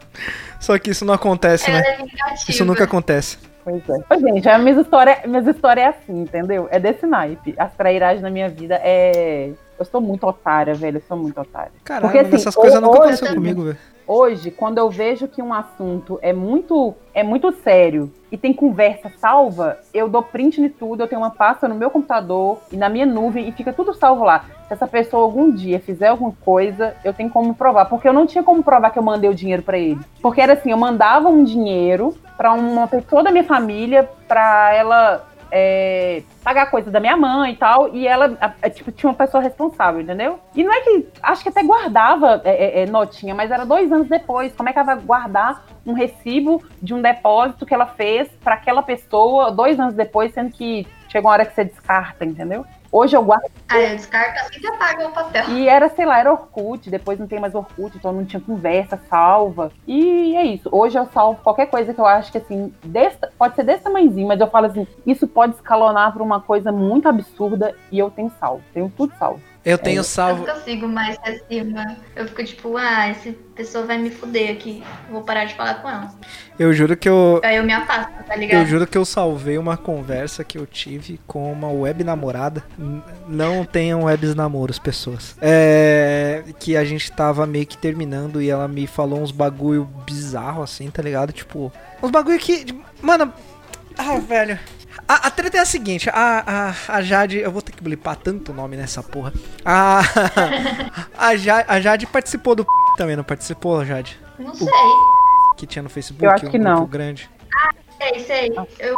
[0.60, 1.80] Só que isso não acontece, né?
[1.80, 2.04] É
[2.48, 3.38] isso nunca acontece.
[3.66, 4.04] Pois é.
[4.08, 6.68] Pois, gente, a minha história, minha história é assim, entendeu?
[6.70, 7.52] É desse naipe.
[7.58, 9.50] As trairagens na minha vida é.
[9.78, 10.98] Eu sou muito otária, velho.
[10.98, 11.72] Eu sou muito otária.
[11.84, 13.78] Caralho, Porque, assim, essas coisas nunca aconteceram comigo, velho.
[14.08, 19.10] Hoje, quando eu vejo que um assunto é muito, é muito sério e tem conversa
[19.18, 22.88] salva, eu dou print de tudo, eu tenho uma pasta no meu computador e na
[22.88, 24.44] minha nuvem e fica tudo salvo lá.
[24.68, 28.26] Se essa pessoa algum dia fizer alguma coisa, eu tenho como provar, porque eu não
[28.26, 29.98] tinha como provar que eu mandei o dinheiro para ele.
[30.22, 35.26] Porque era assim, eu mandava um dinheiro para uma pessoa da minha família para ela
[35.58, 39.42] é, pagar coisa da minha mãe e tal, e ela, a, tipo, tinha uma pessoa
[39.42, 40.38] responsável, entendeu?
[40.54, 43.90] E não é que, acho que até guardava é, é, é, notinha, mas era dois
[43.90, 47.86] anos depois, como é que ela vai guardar um recibo de um depósito que ela
[47.86, 52.26] fez para aquela pessoa dois anos depois, sendo que chega uma hora que você descarta,
[52.26, 52.66] entendeu?
[52.90, 53.50] Hoje eu guardo.
[53.68, 55.48] Ah, eu descarto assim que apaga o papel.
[55.50, 58.98] E era, sei lá, era Orkut, depois não tem mais Orkut, então não tinha conversa
[59.08, 59.72] salva.
[59.86, 60.68] E é isso.
[60.72, 64.28] Hoje eu salvo qualquer coisa que eu acho que, assim, desta, pode ser desse tamanhozinho,
[64.28, 68.30] mas eu falo assim, isso pode escalonar para uma coisa muito absurda e eu tenho
[68.38, 68.62] salvo.
[68.72, 69.40] Tenho tudo salvo.
[69.66, 70.44] Eu tenho é, salvo.
[70.44, 71.96] Eu não consigo mais acima.
[72.14, 74.80] Eu fico tipo, ah, essa pessoa vai me fuder aqui.
[75.10, 76.14] Vou parar de falar com ela.
[76.56, 77.40] Eu juro que eu.
[77.42, 78.60] Aí eu me afasto, tá ligado?
[78.60, 82.62] Eu juro que eu salvei uma conversa que eu tive com uma web namorada.
[83.26, 85.36] Não tenham webs namoros, pessoas.
[85.42, 86.44] É.
[86.60, 90.88] Que a gente tava meio que terminando e ela me falou uns bagulho bizarro assim,
[90.90, 91.32] tá ligado?
[91.32, 92.66] Tipo, uns bagulho que.
[93.02, 93.32] Mano.
[93.98, 94.60] Ah, velho.
[95.08, 97.38] A, a treta é a seguinte, a, a, a Jade.
[97.38, 99.32] Eu vou ter que blipar tanto nome nessa porra.
[99.64, 100.00] A,
[101.16, 104.18] a, Jade, a Jade participou do também, não participou, Jade?
[104.38, 104.66] Não sei.
[104.66, 106.24] O que tinha no Facebook?
[106.24, 106.86] Eu acho que um não.
[106.86, 107.30] grande.
[107.54, 108.52] Ah, sei, sei.
[108.78, 108.94] Eu...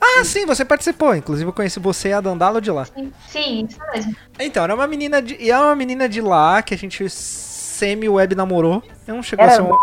[0.00, 1.14] Ah, sim, você participou.
[1.14, 2.84] Inclusive eu conheci você e a Dandalo de lá.
[2.84, 4.16] Sim, sim, isso mesmo.
[4.38, 5.36] Então, era uma menina de.
[5.40, 8.82] E é uma menina de lá que a gente semi-web namorou.
[9.06, 9.78] Eu não chegou Era a ser um.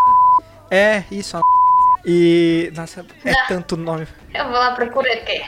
[0.69, 1.41] É, isso, a
[2.05, 2.71] e.
[2.75, 4.07] Nossa, é tanto nome.
[4.33, 5.41] Eu vou lá procurar aqui.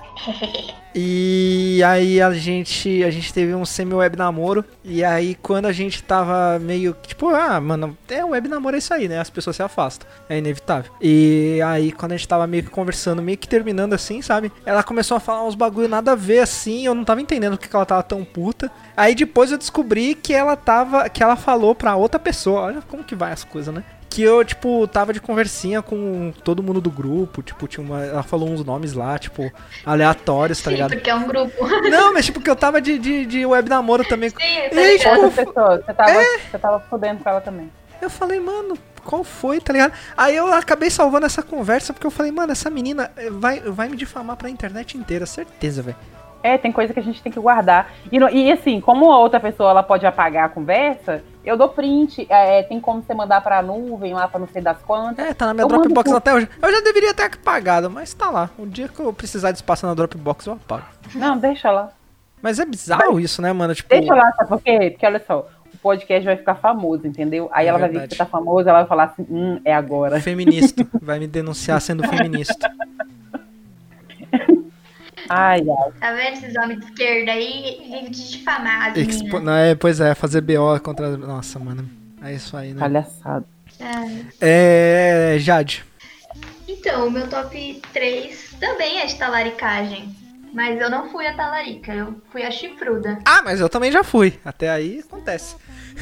[0.96, 4.63] E aí a gente, a gente teve um semi-web namoro.
[4.84, 8.93] E aí quando a gente tava meio tipo, ah, mano, é web namoro é isso
[8.93, 9.19] aí, né?
[9.19, 10.08] As pessoas se afastam.
[10.30, 10.91] É inevitável.
[11.02, 14.52] E aí quando a gente tava meio que conversando, meio que terminando assim, sabe?
[14.63, 16.86] Ela começou a falar uns bagulho nada a ver assim.
[16.86, 18.72] Eu não tava entendendo porque ela tava tão puta.
[18.96, 21.10] Aí depois eu descobri que ela tava.
[21.10, 22.62] Que ela falou pra outra pessoa.
[22.62, 23.84] Olha como que vai as coisas, né?
[24.13, 28.06] Que eu, tipo, tava de conversinha com todo mundo do grupo, tipo, tinha uma.
[28.06, 29.52] Ela falou uns nomes lá, tipo,
[29.84, 30.91] aleatórios, tá Sim, ligado?
[30.91, 31.52] porque é um grupo.
[31.89, 34.30] Não, mas tipo, que eu tava de, de, de web namoro também.
[34.30, 34.93] Sim, E tá aí?
[34.93, 36.13] Outra tipo, pessoa, você tava,
[36.52, 37.71] você tava fudendo com ela também.
[37.99, 39.93] eu falei, mano, qual foi, tá ligado?
[40.15, 43.89] Aí eu acabei salvando essa conversa porque eu falei, mano, essa menina eh, vai, vai
[43.89, 45.97] me difamar pra internet inteira, certeza, velho.
[46.43, 47.91] É, tem coisa que a gente tem que guardar.
[48.12, 52.25] E, e, assim, como a outra pessoa ela pode apagar a conversa, eu dou print.
[52.29, 55.25] é, tem como você mandar pra nuvem lá pra não sei das quantas.
[55.25, 56.49] É, tá na minha Eu mando Dropbox pro- até hoje.
[56.62, 58.49] Eu já deveria ter apagado, mas tá lá.
[58.58, 60.86] Um dia que eu precisar de espaço na Dropbox, eu apago.
[61.15, 61.89] Não, deixa lá.
[62.41, 63.73] Mas é bizarro isso, né, mano?
[63.73, 64.89] Tipo, Deixa lá, sabe por quê?
[64.91, 67.49] Porque olha só, o podcast vai ficar famoso, entendeu?
[67.53, 68.10] Aí É ela vai ver verdade.
[68.10, 70.19] que você tá famoso, ela vai falar assim, hum, é agora.
[70.19, 70.86] feminista.
[71.01, 72.69] Vai me denunciar sendo feminista.
[75.30, 75.92] Ai, ai.
[76.00, 77.82] Tá vendo esses homens de esquerda aí?
[77.84, 79.40] Vive de difamar as Expo...
[79.40, 81.16] Não, é, pois é, fazer BO contra.
[81.18, 81.90] Nossa, mano.
[82.22, 82.80] É isso aí, né?
[82.80, 83.46] Palhaçada.
[83.80, 84.26] Ai.
[84.40, 85.36] É.
[85.40, 85.84] Jade.
[86.68, 90.16] Então, o meu top 3 também é de talaricagem.
[90.54, 93.18] Mas eu não fui a talarica, eu fui a chifruda.
[93.26, 94.40] Ah, mas eu também já fui.
[94.46, 95.56] Até aí acontece.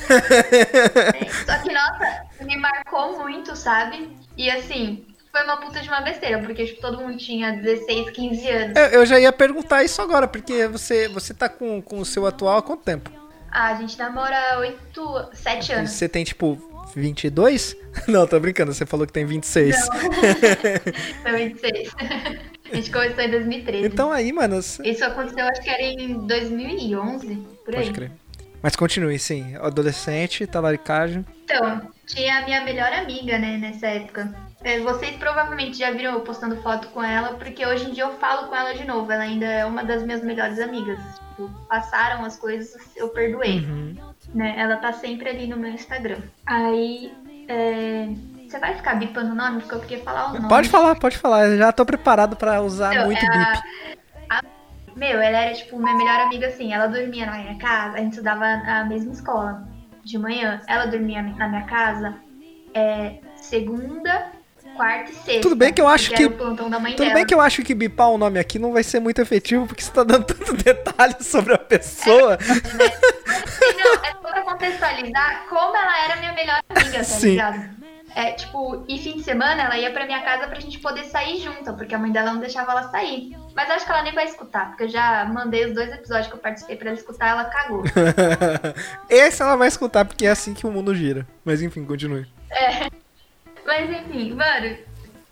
[0.09, 4.09] É, Só que, nossa, me marcou muito, sabe?
[4.37, 8.49] E assim, foi uma puta de uma besteira, porque tipo, todo mundo tinha 16, 15
[8.49, 8.75] anos.
[8.77, 12.25] Eu, eu já ia perguntar isso agora, porque você, você tá com, com o seu
[12.27, 13.09] atual há quanto tempo?
[13.49, 15.91] Ah, a gente namora 8, 7 anos.
[15.91, 16.57] Você tem tipo
[16.95, 17.75] 22?
[18.07, 19.75] Não, tô brincando, você falou que tem 26.
[21.23, 21.89] Foi 26.
[22.71, 23.85] A gente começou em 2013.
[23.85, 27.81] Então aí, mano, Isso aconteceu, acho que era em 2011, por aí.
[27.81, 28.11] pode crer.
[28.61, 29.55] Mas continue, sim.
[29.55, 31.25] Adolescente, talaricagem.
[31.43, 34.33] Então, tinha a minha melhor amiga, né, nessa época.
[34.63, 38.13] É, Vocês provavelmente já viram eu postando foto com ela, porque hoje em dia eu
[38.17, 39.11] falo com ela de novo.
[39.11, 40.99] Ela ainda é uma das minhas melhores amigas.
[41.29, 43.59] Tipo, passaram as coisas, eu perdoei.
[43.59, 43.95] Uhum.
[44.35, 44.53] Né?
[44.57, 46.19] Ela tá sempre ali no meu Instagram.
[46.45, 47.11] Aí,
[47.47, 48.07] é,
[48.47, 49.61] você vai ficar bipando o nome?
[49.61, 50.47] Porque eu queria falar o nome.
[50.47, 51.47] Pode falar, pode falar.
[51.47, 53.61] Eu já tô preparado pra usar Então, muito é bip.
[54.29, 54.43] a-
[54.95, 56.71] Meu, ela era, tipo, minha melhor amiga, assim.
[56.71, 59.67] Ela dormia na minha casa, a gente estudava na mesma escola
[60.03, 60.61] de manhã.
[60.67, 62.15] Ela dormia na minha casa
[62.73, 64.31] é, segunda,
[64.81, 65.41] quarta e sexta.
[65.41, 67.13] Tudo bem que eu acho que- mãe Tudo dela.
[67.13, 69.83] bem que eu acho que bipar o nome aqui não vai ser muito efetivo, porque
[69.83, 72.35] você tá dando tanto detalhe sobre a pessoa.
[72.35, 77.29] Assim, não, é só pra contextualizar como ela era minha melhor amiga, tá Sim.
[77.31, 77.81] ligado?
[78.13, 81.39] É, tipo, e fim de semana ela ia pra minha casa pra gente poder sair
[81.41, 83.37] junto, porque a mãe dela não deixava ela sair.
[83.55, 86.33] Mas acho que ela nem vai escutar, porque eu já mandei os dois episódios que
[86.33, 87.83] eu participei pra ela escutar, ela cagou.
[89.09, 91.25] Esse ela vai escutar, porque é assim que o mundo gira.
[91.45, 92.27] Mas enfim, continue.
[93.71, 94.77] Mas enfim, mano,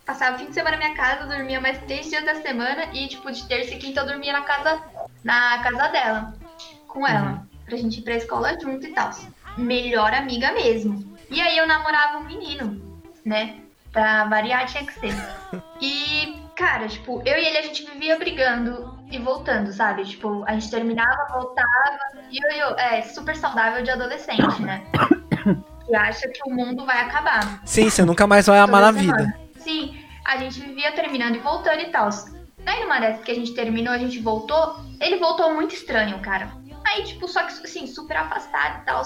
[0.06, 3.06] passava o fim de semana na minha casa, dormia mais três dias da semana e,
[3.10, 4.82] tipo, de terça e quinta eu dormia na casa,
[5.26, 6.34] na casa dela,
[6.88, 9.12] com ela, pra gente ir pra escola junto e tal.
[9.58, 11.18] Melhor amiga mesmo.
[11.30, 12.82] E aí eu namorava um menino,
[13.26, 13.60] né?
[13.92, 15.14] Pra variar tinha que ser.
[15.82, 20.04] E, cara, tipo, eu e ele a gente vivia brigando e voltando, sabe?
[20.04, 22.00] Tipo, a gente terminava, voltava.
[22.30, 24.84] E eu, eu é super saudável de adolescente, né?
[25.96, 27.62] Acha que o mundo vai acabar.
[27.66, 29.34] Sim, você nunca mais vai amar na vida.
[29.58, 32.10] Sim, a gente vivia terminando e voltando e tal.
[32.60, 36.52] Daí numa dessas que a gente terminou, a gente voltou, ele voltou muito estranho, cara.
[36.86, 39.02] Aí, tipo, só que assim, super afastado e tal.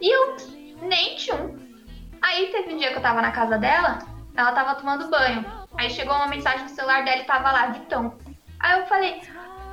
[0.00, 0.36] E eu
[0.82, 1.56] nem tchum.
[2.20, 3.98] Aí teve um dia que eu tava na casa dela,
[4.36, 5.44] ela tava tomando banho.
[5.76, 8.16] Aí chegou uma mensagem no celular dela e tava lá, Vitão.
[8.60, 9.20] Aí eu falei,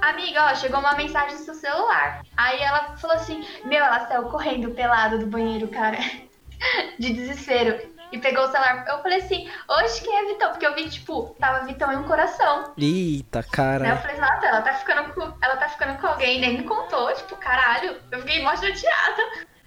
[0.02, 2.24] amiga, ó, chegou uma mensagem no seu celular.
[2.38, 5.98] Aí ela falou assim, meu, ela saiu correndo pelado do banheiro, cara.
[7.00, 7.96] De desespero.
[8.12, 8.86] E pegou o celular.
[8.88, 10.52] Eu falei assim, hoje quem é Vitão?
[10.52, 12.74] Porque eu vi, tipo, tava Vitão em um coração.
[12.78, 13.84] Eita, cara.
[13.84, 15.22] Aí eu falei, nossa, ela tá ficando com.
[15.42, 17.98] Ela tá ficando com alguém, nem me contou, tipo, caralho.
[18.12, 19.22] Eu fiquei mó chateada.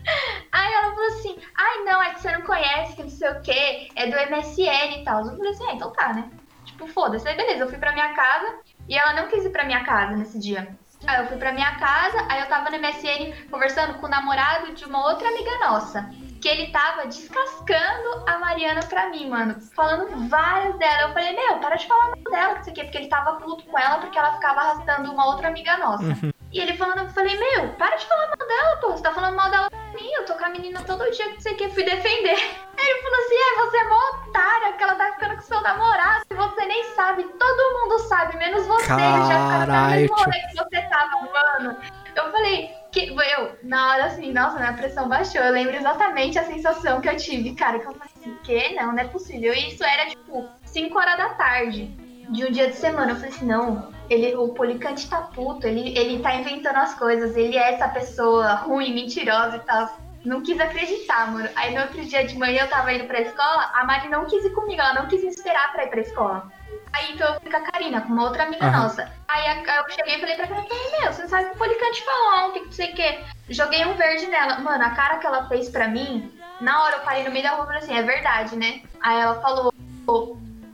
[0.53, 3.41] Aí ela falou assim, ai não, é que você não conhece, que não sei o
[3.43, 5.27] que, é do MSN e tal.
[5.27, 6.31] Eu falei assim, ah, então tá, né?
[6.65, 7.29] Tipo, foda-se.
[7.29, 8.55] Aí beleza, eu fui pra minha casa
[8.89, 10.69] e ela não quis ir pra minha casa nesse dia.
[11.07, 14.73] Aí eu fui pra minha casa, aí eu tava no MSN conversando com o namorado
[14.73, 19.61] de uma outra amiga nossa que ele tava descascando a Mariana pra mim, mano.
[19.75, 21.03] Falando várias dela.
[21.03, 23.65] Eu falei, meu, para de falar mal dela, que isso aqui, porque ele tava puto
[23.65, 26.05] com ela porque ela ficava arrastando uma outra amiga nossa.
[26.05, 26.33] Uhum.
[26.51, 28.91] E ele falando, eu falei, meu, para de falar mal dela, pô.
[28.93, 31.43] Você tá falando mal dela pra mim, eu tô com a menina todo dia que
[31.43, 32.37] você quer, fui defender.
[32.79, 35.61] Aí ele falou assim, é, você é mó otária, que ela tá ficando com seu
[35.61, 39.89] namorado, e você nem sabe, todo mundo sabe, menos você, Caralho, ele já fica na
[39.89, 41.77] mesma hora que você tava, mano.
[42.19, 45.41] Eu falei, que eu, na hora assim, nossa, minha pressão baixou.
[45.41, 47.79] Eu lembro exatamente a sensação que eu tive, cara.
[47.79, 48.75] Que eu falei assim, que?
[48.75, 49.53] Não, não é possível.
[49.55, 51.87] E isso era, tipo, 5 horas da tarde
[52.31, 53.13] de um dia de semana.
[53.13, 57.37] Eu falei assim, não, ele, o Policante tá puto, ele, ele tá inventando as coisas,
[57.37, 59.99] ele é essa pessoa ruim, mentirosa e tal.
[60.25, 61.49] Não quis acreditar, mano.
[61.55, 64.45] Aí no outro dia de manhã eu tava indo pra escola, a Mari não quis
[64.45, 66.51] ir comigo, ela não quis me esperar pra ir pra escola.
[66.93, 69.11] Aí então eu fui com a Karina, com uma outra amiga nossa.
[69.29, 70.67] Aí eu cheguei e falei pra ela,
[71.01, 73.19] meu, você não sabe o que o Policante falou ontem, que não sei o quê.
[73.51, 74.59] Joguei um verde nela.
[74.61, 77.51] Mano, a cara que ela fez pra mim, na hora eu parei no meio da
[77.53, 78.83] rua e falei assim, é verdade, né?
[79.01, 79.73] Aí ela falou,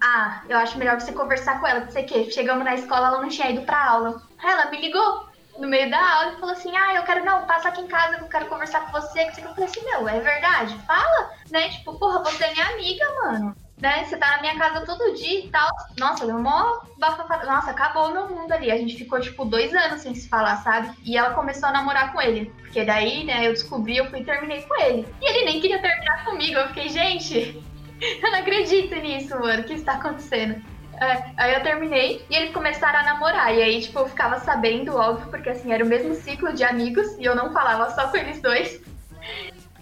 [0.00, 2.30] ah, eu acho melhor você conversar com ela, que sei o quê.
[2.30, 4.22] Chegamos na escola, ela não tinha ido pra aula.
[4.38, 7.46] Aí ela me ligou no meio da aula e falou assim, ah, eu quero, não,
[7.46, 9.24] passa aqui em casa, eu quero conversar com você.
[9.26, 10.78] Que eu falei assim, meu, é verdade?
[10.86, 11.68] Fala, né?
[11.70, 14.04] Tipo, porra, você é minha amiga, mano né?
[14.04, 15.68] Você tá na minha casa todo dia e tal.
[15.98, 17.44] Nossa, deu mó bafafá.
[17.44, 18.70] Nossa, acabou o meu mundo ali.
[18.70, 20.96] A gente ficou, tipo, dois anos sem se falar, sabe?
[21.04, 22.52] E ela começou a namorar com ele.
[22.60, 25.06] Porque daí, né, eu descobri, eu fui e terminei com ele.
[25.20, 26.58] E ele nem queria terminar comigo.
[26.58, 27.62] Eu fiquei, gente,
[28.00, 29.62] eu não acredito nisso, mano.
[29.62, 30.62] O que está acontecendo?
[31.00, 33.52] É, aí eu terminei e eles começaram a namorar.
[33.54, 37.18] E aí, tipo, eu ficava sabendo, óbvio, porque assim, era o mesmo ciclo de amigos
[37.18, 38.80] e eu não falava só com eles dois.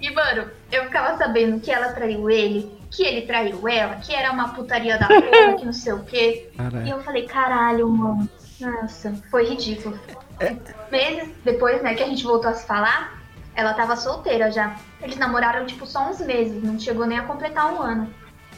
[0.02, 4.32] E, mano, eu ficava sabendo que ela traiu ele, que ele traiu ela, que era
[4.32, 6.50] uma putaria da porra, que não sei o quê.
[6.56, 6.84] Caralho.
[6.84, 8.28] E eu falei, caralho, mano.
[8.60, 9.96] Nossa, foi ridículo.
[10.40, 10.56] É.
[10.90, 13.22] Meses depois, né, que a gente voltou a se falar,
[13.54, 14.74] ela tava solteira já.
[15.00, 18.12] Eles namoraram, tipo, só uns meses, não chegou nem a completar um ano.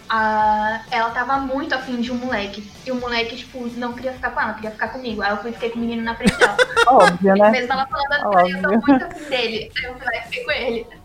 [0.08, 2.70] Ah, ela tava muito afim de um moleque.
[2.86, 5.20] E o moleque, tipo, não queria ficar com ela, queria ficar comigo.
[5.20, 6.56] Aí eu fui fiquei com o menino na frente dela.
[6.88, 7.50] Óbvio, né?
[7.50, 9.72] Mesmo ela falando assim, eu tô muito afim dele.
[9.76, 11.03] Aí eu fui lá e fiquei com ele.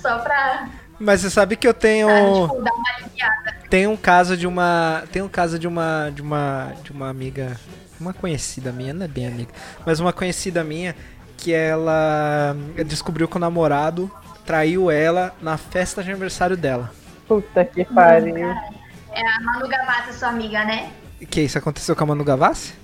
[0.00, 0.68] Só pra
[1.00, 2.08] mas você sabe que eu tenho.
[2.10, 5.02] Ah, tipo, Tem um caso de uma.
[5.10, 6.10] Tem um caso de uma.
[6.14, 6.74] De uma.
[6.82, 7.56] De uma amiga.
[7.98, 9.50] Uma conhecida minha, não é bem amiga.
[9.84, 10.94] Mas uma conhecida minha
[11.38, 12.54] que ela
[12.86, 14.10] descobriu que o namorado
[14.44, 16.92] traiu ela na festa de aniversário dela.
[17.26, 18.36] Puta que pariu.
[18.36, 20.90] É a Manu Gavassi, sua amiga, né?
[21.30, 22.74] Que isso aconteceu com a Manu Gavassi?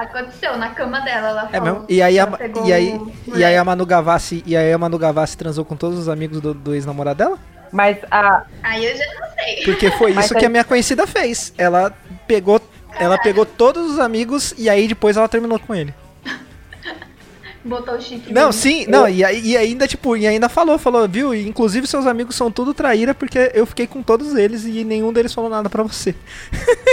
[0.00, 1.74] Aconteceu na cama dela, ela é falou.
[1.74, 1.86] Mesmo?
[1.90, 2.28] E aí, a,
[2.64, 3.00] e aí,
[3.34, 6.40] e aí a Manu Gavassi, e aí a Manu Gavassi transou com todos os amigos
[6.40, 7.38] do, do ex-namorado dela?
[7.70, 8.46] Mas a.
[8.62, 9.62] Aí eu já não sei.
[9.62, 11.52] Porque foi isso que a minha conhecida fez.
[11.58, 11.94] Ela
[12.26, 12.58] pegou.
[12.60, 13.04] Caralho.
[13.04, 15.92] Ela pegou todos os amigos e aí depois ela terminou com ele.
[17.62, 18.32] Botou o chip.
[18.32, 21.34] Não, sim, não, e, e, ainda, tipo, e ainda falou, falou, viu?
[21.34, 25.34] Inclusive seus amigos são tudo traíra porque eu fiquei com todos eles e nenhum deles
[25.34, 26.14] falou nada pra você.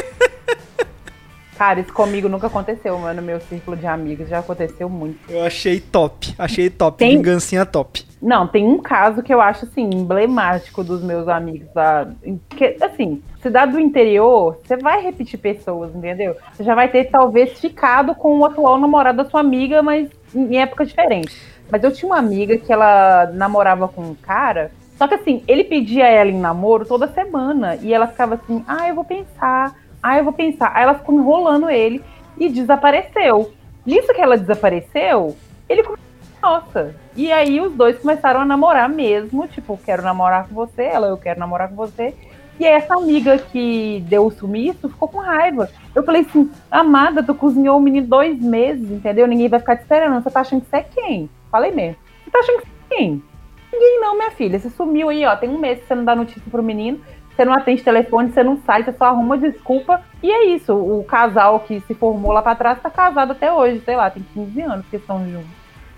[1.58, 3.20] Cara, isso comigo nunca aconteceu, mano.
[3.20, 5.18] Meu círculo de amigos já aconteceu muito.
[5.28, 6.36] Eu achei top.
[6.38, 7.00] Achei top.
[7.00, 7.18] Tem...
[7.18, 8.06] Vingancinha top.
[8.22, 11.68] Não, tem um caso que eu acho, assim, emblemático dos meus amigos.
[11.74, 12.08] Da...
[12.50, 16.36] Que, assim, cidade do interior, você vai repetir pessoas, entendeu?
[16.54, 20.60] Você já vai ter, talvez, ficado com o atual namorado da sua amiga, mas em
[20.60, 21.36] época diferente.
[21.72, 24.72] Mas eu tinha uma amiga que ela namorava com um cara.
[24.96, 27.76] Só que, assim, ele pedia ela em namoro toda semana.
[27.82, 30.72] E ela ficava assim, ah, eu vou pensar ah, eu vou pensar.
[30.74, 32.04] Aí ela ficou enrolando ele
[32.38, 33.54] e desapareceu.
[33.86, 35.36] Nisso que ela desapareceu,
[35.68, 36.06] ele começou,
[36.42, 36.96] nossa.
[37.16, 41.18] E aí os dois começaram a namorar mesmo, tipo, quero namorar com você, ela, eu
[41.18, 42.14] quero namorar com você.
[42.60, 45.70] E aí essa amiga que deu o sumiço ficou com raiva.
[45.94, 49.28] Eu falei assim, amada, tu cozinhou o menino dois meses, entendeu?
[49.28, 50.22] Ninguém vai ficar te esperando.
[50.22, 51.30] Você tá achando que você é quem?
[51.52, 51.98] Falei mesmo.
[52.24, 53.24] Você tá achando que você é quem?
[53.72, 54.58] Ninguém não, minha filha.
[54.58, 55.36] Você sumiu aí, ó.
[55.36, 57.00] Tem um mês que você não dá notícia pro menino.
[57.38, 60.02] Você não atende telefone, você não sai, você só arruma desculpa.
[60.24, 60.74] E é isso.
[60.74, 63.80] O casal que se formou lá pra trás tá casado até hoje.
[63.86, 65.48] Sei lá, tem 15 anos que estão juntos.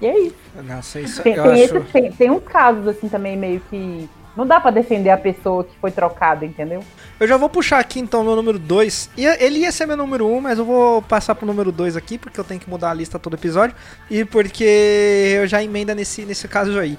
[0.01, 0.35] E é isso.
[0.63, 1.77] Nossa, isso Tem, eu tem, acho...
[1.77, 4.09] esse- tem- tem uns casos, assim, também meio que.
[4.37, 6.81] Não dá pra defender a pessoa que foi trocada, entendeu?
[7.19, 9.09] Eu já vou puxar aqui então meu número 2.
[9.17, 12.17] Ele ia ser meu número 1, um, mas eu vou passar pro número 2 aqui,
[12.17, 13.75] porque eu tenho que mudar a lista todo episódio.
[14.09, 16.97] E porque eu já emenda nesse, nesse caso aí.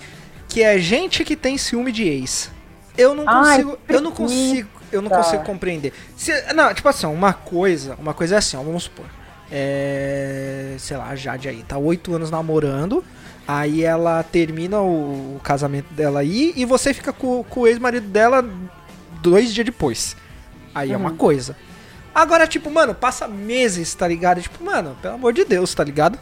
[0.48, 2.50] Que é gente que tem ciúme de ex.
[3.00, 3.78] Eu não Ai, consigo.
[3.88, 4.68] eu não consigo.
[4.92, 5.92] Eu não consigo compreender.
[6.16, 7.94] Se- não, tipo assim, uma coisa.
[7.98, 9.06] Uma coisa é assim, ó, vamos supor.
[9.50, 10.74] É.
[10.78, 13.04] Sei lá, a Jade aí, tá oito anos namorando.
[13.46, 18.06] Aí ela termina o, o casamento dela aí e você fica com, com o ex-marido
[18.06, 18.44] dela
[19.20, 20.16] dois dias depois.
[20.74, 21.16] Aí é uma Uhum.
[21.16, 21.56] coisa.
[22.14, 24.40] Agora, tipo, mano, passa meses, tá ligado?
[24.40, 26.18] Tipo, mano, pelo amor de Deus, tá ligado?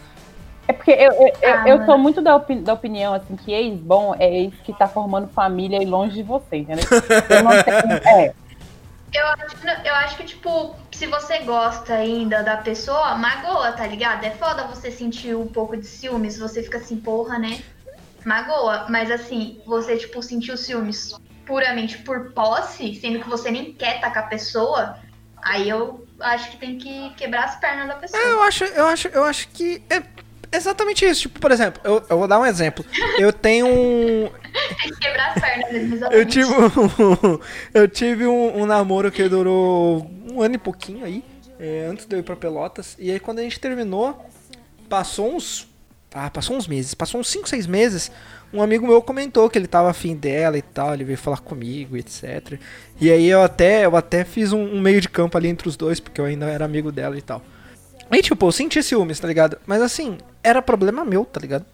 [0.68, 1.86] É porque eu, eu, eu- Ah, eu mano.
[1.86, 5.26] sou muito da, opi- da opinião, assim, que ex bom é ex que tá formando
[5.28, 6.84] família e longe de você, entendeu?
[7.30, 8.32] Eu não tenho- é,
[9.14, 14.22] Eu acho, eu acho que, tipo, se você gosta ainda da pessoa, magoa, tá ligado?
[14.24, 17.62] É foda você sentir um pouco de ciúmes, você fica assim, porra, né?
[18.26, 18.84] Magoa.
[18.90, 21.14] Mas assim, você, tipo, sentir os ciúmes
[21.46, 24.98] puramente por posse, sendo que você nem quer estar com a pessoa,
[25.42, 28.22] aí eu acho que tem que quebrar as pernas da pessoa.
[28.22, 30.02] É, eu acho, eu acho, eu acho que é
[30.52, 31.22] exatamente isso.
[31.22, 32.84] Tipo, por exemplo, eu, eu vou dar um exemplo.
[33.18, 34.30] Eu tenho um.
[34.80, 36.30] Que quebrar as pernas mesmo, Eu exatamente.
[36.30, 37.40] tive um,
[37.74, 41.24] eu tive um, um namoro que durou um ano e pouquinho aí,
[41.58, 42.96] é, antes de eu ir pra Pelotas.
[42.98, 44.26] E aí quando a gente terminou,
[44.88, 45.68] passou uns.
[46.14, 48.10] Ah, passou uns meses, passou uns 5, 6 meses.
[48.50, 51.98] Um amigo meu comentou que ele tava afim dela e tal, ele veio falar comigo,
[51.98, 52.58] etc.
[52.98, 55.76] E aí eu até, eu até fiz um, um meio de campo ali entre os
[55.76, 57.42] dois, porque eu ainda era amigo dela e tal.
[58.10, 59.58] Aí, tipo, eu senti ciúmes, tá ligado?
[59.66, 61.64] Mas assim, era problema meu, tá ligado?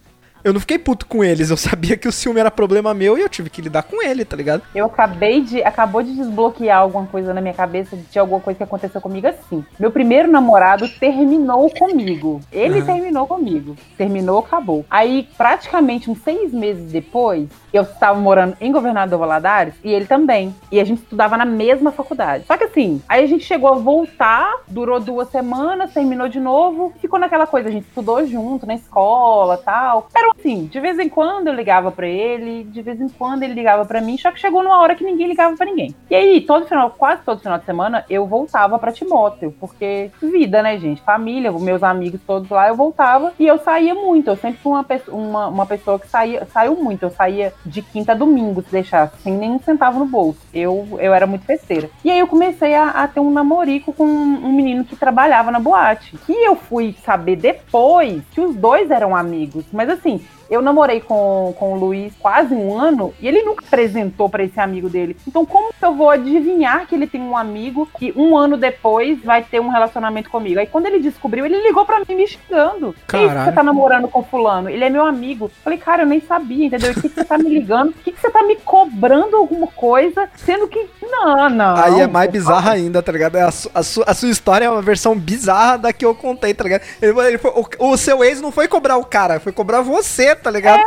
[0.45, 3.23] Eu não fiquei puto com eles, eu sabia que o ciúme era problema meu e
[3.23, 4.63] eu tive que lidar com ele, tá ligado?
[4.75, 5.63] eu acabei de.
[5.63, 9.65] Acabou de desbloquear alguma coisa na minha cabeça de alguma coisa que aconteceu comigo assim.
[9.79, 12.43] Meu primeiro namorado terminou comigo.
[12.53, 12.87] Ele Aham.
[12.87, 13.75] terminou comigo.
[13.97, 14.85] Terminou, acabou.
[14.91, 20.55] Aí, praticamente uns seis meses depois, eu estava morando em Governador Valadares e ele também.
[20.71, 22.45] E a gente estudava na mesma faculdade.
[22.47, 26.93] Só que assim, aí a gente chegou a voltar, durou duas semanas, terminou de novo,
[27.01, 30.09] ficou naquela coisa, a gente estudou junto na escola tal.
[30.15, 33.55] Era assim, de vez em quando eu ligava pra ele, de vez em quando ele
[33.55, 35.95] ligava pra mim, só que chegou numa hora que ninguém ligava pra ninguém.
[36.11, 40.63] E aí, todo final, quase todo final de semana, eu voltava pra Timóteo, porque vida,
[40.63, 41.03] né, gente?
[41.03, 44.29] Família, meus amigos todos lá, eu voltava e eu saía muito.
[44.29, 47.03] Eu sempre fui uma, pe- uma, uma pessoa que saía, saiu muito.
[47.05, 50.41] Eu saía de quinta a domingo, se deixar, sem nenhum centavo no bolso.
[50.53, 51.89] Eu, eu era muito festeira.
[52.05, 55.59] E aí eu comecei a, a ter um namorico com um, menino que trabalhava na
[55.61, 56.17] boate.
[56.27, 59.65] Que eu fui saber depois que os dois eram amigos.
[59.73, 60.24] Mas assim,
[60.55, 64.59] eu namorei com, com o Luiz quase um ano e ele nunca apresentou pra esse
[64.61, 65.17] amigo dele.
[65.27, 69.23] Então, como que eu vou adivinhar que ele tem um amigo que um ano depois
[69.23, 70.59] vai ter um relacionamento comigo?
[70.61, 72.95] Aí, quando ele descobriu, ele ligou pra mim me xingando.
[73.09, 73.45] Que isso que Caralho.
[73.51, 74.69] você tá namorando com fulano?
[74.69, 75.51] Ele é meu amigo.
[75.63, 76.93] Falei, cara, eu nem sabia, entendeu?
[76.93, 77.93] O que, que você tá me ligando?
[77.93, 80.29] Por que, que você tá me cobrando alguma coisa?
[80.37, 80.87] Sendo que.
[81.03, 81.77] Não, não.
[81.77, 83.37] Aí é mais bizarra ainda, tá ligado?
[83.37, 86.53] A, su- a su- a sua história é uma versão bizarra da que eu contei,
[86.55, 86.83] tá ligado?
[87.01, 90.35] Ele, ele foi- o, o seu ex não foi cobrar o cara, foi cobrar você,
[90.45, 90.83] tá ligado?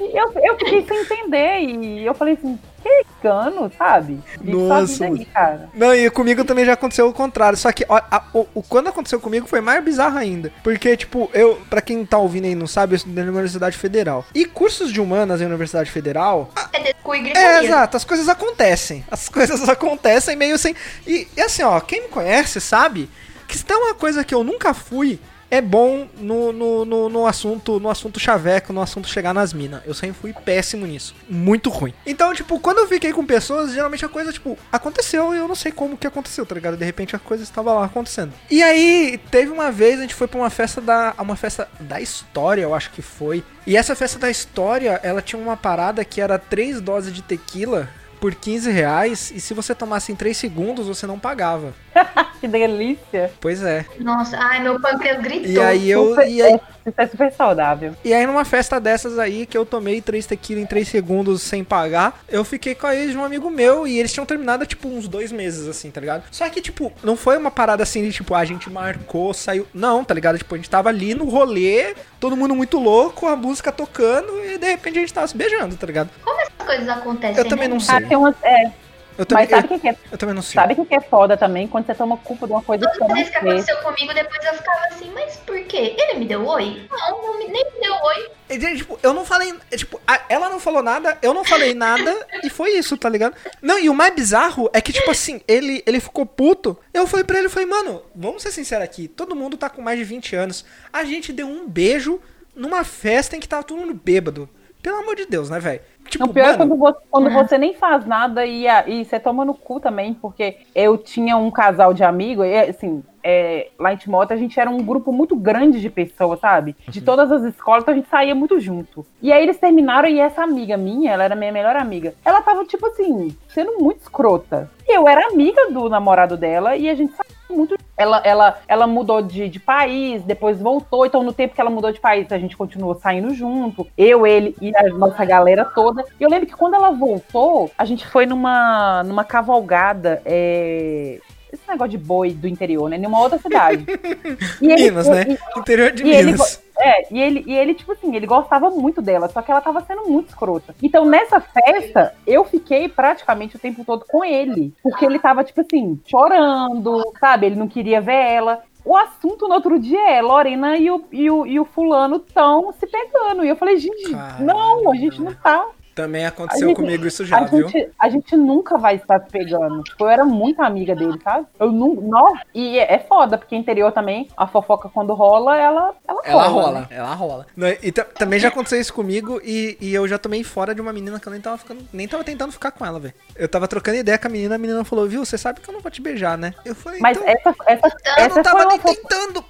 [0.00, 1.58] E Eu, eu fiquei sem entender.
[1.60, 4.18] E eu falei assim, que cano, sabe?
[4.42, 5.68] Nossa, vida aí, cara.
[5.74, 7.56] Não, e comigo também já aconteceu o contrário.
[7.56, 10.52] Só que ó, a- o, o- quando aconteceu comigo foi mais bizarro ainda.
[10.62, 13.76] Porque, tipo, eu, pra quem tá ouvindo aí e não sabe, eu estudei na Universidade
[13.78, 14.24] Federal.
[14.34, 17.64] E cursos de humanas em Universidade Federal, É É, gritaria.
[17.64, 19.04] exato, as coisas acontecem.
[19.10, 20.74] As coisas acontecem meio sem.
[21.06, 23.08] E, e assim, ó, quem me conhece sabe
[23.46, 25.20] que se tem uma coisa que eu nunca fui.
[25.52, 29.82] É bom no, no, no, no assunto no assunto chaveco, no assunto chegar nas minas.
[29.84, 31.14] Eu sempre fui péssimo nisso.
[31.28, 31.92] Muito ruim.
[32.06, 35.54] Então, tipo, quando eu fiquei com pessoas, geralmente a coisa, tipo, aconteceu e eu não
[35.54, 36.78] sei como que aconteceu, tá ligado?
[36.78, 38.32] De repente a coisa estava lá acontecendo.
[38.50, 41.12] E aí, teve uma vez, a gente foi pra uma festa da.
[41.18, 43.44] Uma festa da história, eu acho que foi.
[43.66, 47.90] E essa festa da história, ela tinha uma parada que era três doses de tequila
[48.22, 49.32] por 15 reais.
[49.34, 51.74] E se você tomasse em 3 segundos, você não pagava.
[52.42, 53.30] Que delícia.
[53.40, 53.86] Pois é.
[54.00, 55.48] Nossa, ai, meu pâncreas gritou.
[55.48, 56.08] E aí eu.
[56.08, 57.94] Super- E aí, Isso é super saudável.
[58.04, 61.62] E aí numa festa dessas aí, que eu tomei três tequila em três segundos sem
[61.62, 64.88] pagar, eu fiquei com a ex de um amigo meu e eles tinham terminado, tipo,
[64.88, 66.24] uns dois meses, assim, tá ligado?
[66.32, 69.64] Só que, tipo, não foi uma parada assim de, tipo, a gente marcou, saiu...
[69.72, 70.38] Não, tá ligado?
[70.38, 74.58] Tipo, a gente tava ali no rolê, todo mundo muito louco, a música tocando e
[74.58, 76.10] de repente a gente tava se beijando, tá ligado?
[76.24, 77.38] Como essas coisas acontecem?
[77.38, 77.74] Eu também né?
[77.74, 77.94] não sei.
[77.94, 78.72] Ah, tem umas, é,
[79.18, 79.96] Eu também, Mas sabe o eu, que, é?
[80.12, 80.54] eu também não sei.
[80.54, 81.68] Sabe o que, é foda também?
[81.68, 83.68] Quando você toma culpa de uma coisa que você Toda não vez que fez.
[83.68, 85.94] aconteceu comigo, depois eu ficava assim, mas por quê?
[85.98, 86.86] Ele me deu oi?
[86.90, 88.30] Não, não me, nem me deu oi.
[88.50, 89.54] E, tipo, eu não falei.
[89.70, 93.08] é, Tipo, a- ela não falou nada, eu não falei nada, e foi isso, tá
[93.08, 93.34] ligado?
[93.60, 96.78] Não, e o mais bizarro é que, tipo assim, ele, ele ficou puto.
[96.92, 99.08] Eu falei pra ele, eu falei, mano, vamos ser sinceros aqui.
[99.08, 100.64] Todo mundo tá com mais de 20 anos.
[100.92, 102.20] A gente deu um beijo
[102.54, 104.48] numa festa em que tava todo mundo bêbado.
[104.82, 105.80] Pelo amor de Deus, né, velho?
[106.08, 109.04] Tipo, Não, pior é mano, quando, você, quando você nem faz nada e, a- e
[109.04, 113.68] você toma no cu também, porque eu tinha um casal de amigos, e assim, é,
[113.78, 116.76] lá em Timóteo a gente era um grupo muito grande de pessoas, sabe?
[116.88, 117.04] De Uhum.
[117.04, 119.06] todas as escolas, então a gente saía muito junto.
[119.22, 122.64] E aí eles terminaram e essa amiga minha, ela era minha melhor amiga, ela tava,
[122.66, 124.70] tipo assim, sendo muito escrota.
[124.86, 127.76] Eu era amiga do namorado dela e a gente saía muito.
[127.96, 131.04] Ela, ela, ela mudou de, de país, depois voltou.
[131.06, 133.86] Então, no tempo que ela mudou de país, a gente continuou saindo junto.
[133.96, 135.91] Eu, ele e a nossa galera toda.
[136.20, 140.20] Eu lembro que quando ela voltou, a gente foi numa, numa cavalgada.
[140.24, 141.18] é,
[141.52, 142.96] Esse negócio de boi do interior, né?
[142.98, 143.84] Numa outra cidade.
[144.60, 145.24] E ele- Minas, né?
[145.28, 146.62] e- Interior de e ele, Minas.
[146.78, 149.80] é, e ele, e ele, tipo assim, ele gostava muito dela, só que ela tava
[149.82, 150.74] sendo muito escrota.
[150.82, 154.72] Então, nessa festa, eu fiquei praticamente o tempo todo com ele.
[154.82, 157.46] Porque ele tava, tipo assim, chorando, sabe?
[157.46, 158.62] Ele não queria ver ela.
[158.84, 162.72] O assunto no outro dia é Lorena e o, e o, e o fulano estão
[162.72, 163.44] se pegando.
[163.44, 165.66] E eu falei, gente, Caralho, não, a gente não tá.
[165.94, 167.68] Também aconteceu gente- comigo isso já, A viu?
[167.68, 169.82] gente, a gente nunca vai estar se pegando.
[169.82, 171.46] Tipo, eu era muito amiga dele, sabe?
[171.60, 171.94] Eu não.
[171.94, 176.42] não e é é foda, porque interior também, a fofoca quando rola, ela, ela, Ela
[176.48, 176.62] rola.
[176.66, 176.86] rola, né?
[176.90, 177.46] ela rola.
[177.56, 180.80] Não, E ta- também já aconteceu isso comigo e, e eu já tomei fora de
[180.80, 183.14] uma menina que eu nem tava ficando, nem tava tentando ficar com ela, velho.
[183.34, 185.72] Eu tava trocando ideia com a menina, a menina falou, viu, você sabe que eu
[185.74, 186.52] não vou te beijar, né?
[186.64, 189.44] Eu falei, Mas então, essa, essa, eu não essa, tava nem tentando.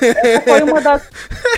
[0.00, 1.10] essa foi uma das.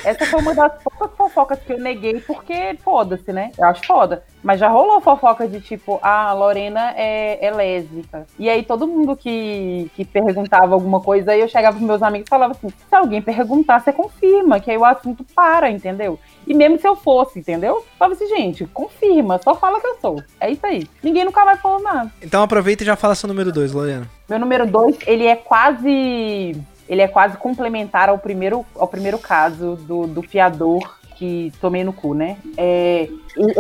[0.05, 3.51] Essa foi uma das poucas fofocas que eu neguei, porque foda-se, né?
[3.59, 4.06] Eu acho foda.
[4.43, 8.27] Mas já rolou fofoca de tipo, ah, a Lorena é, é lésbica.
[8.39, 12.27] E aí todo mundo que, que perguntava alguma coisa, aí eu chegava pros meus amigos
[12.27, 16.19] e falava assim: se alguém perguntar, você confirma, que aí o assunto para, entendeu?
[16.47, 17.77] E mesmo se eu fosse, entendeu?
[17.77, 20.23] Eu falava assim, gente, confirma, só fala que eu sou.
[20.41, 20.87] É isso aí.
[21.03, 22.13] Ninguém nunca mais falou nada.
[22.23, 24.09] Então aproveita e já fala seu número 2, Lorena.
[24.29, 26.57] Meu número dois, ele é quase.
[26.89, 31.93] Ele é quase complementar ao primeiro, ao primeiro caso do, do fiador que tomei no
[31.93, 32.37] cu, né?
[32.57, 33.09] É,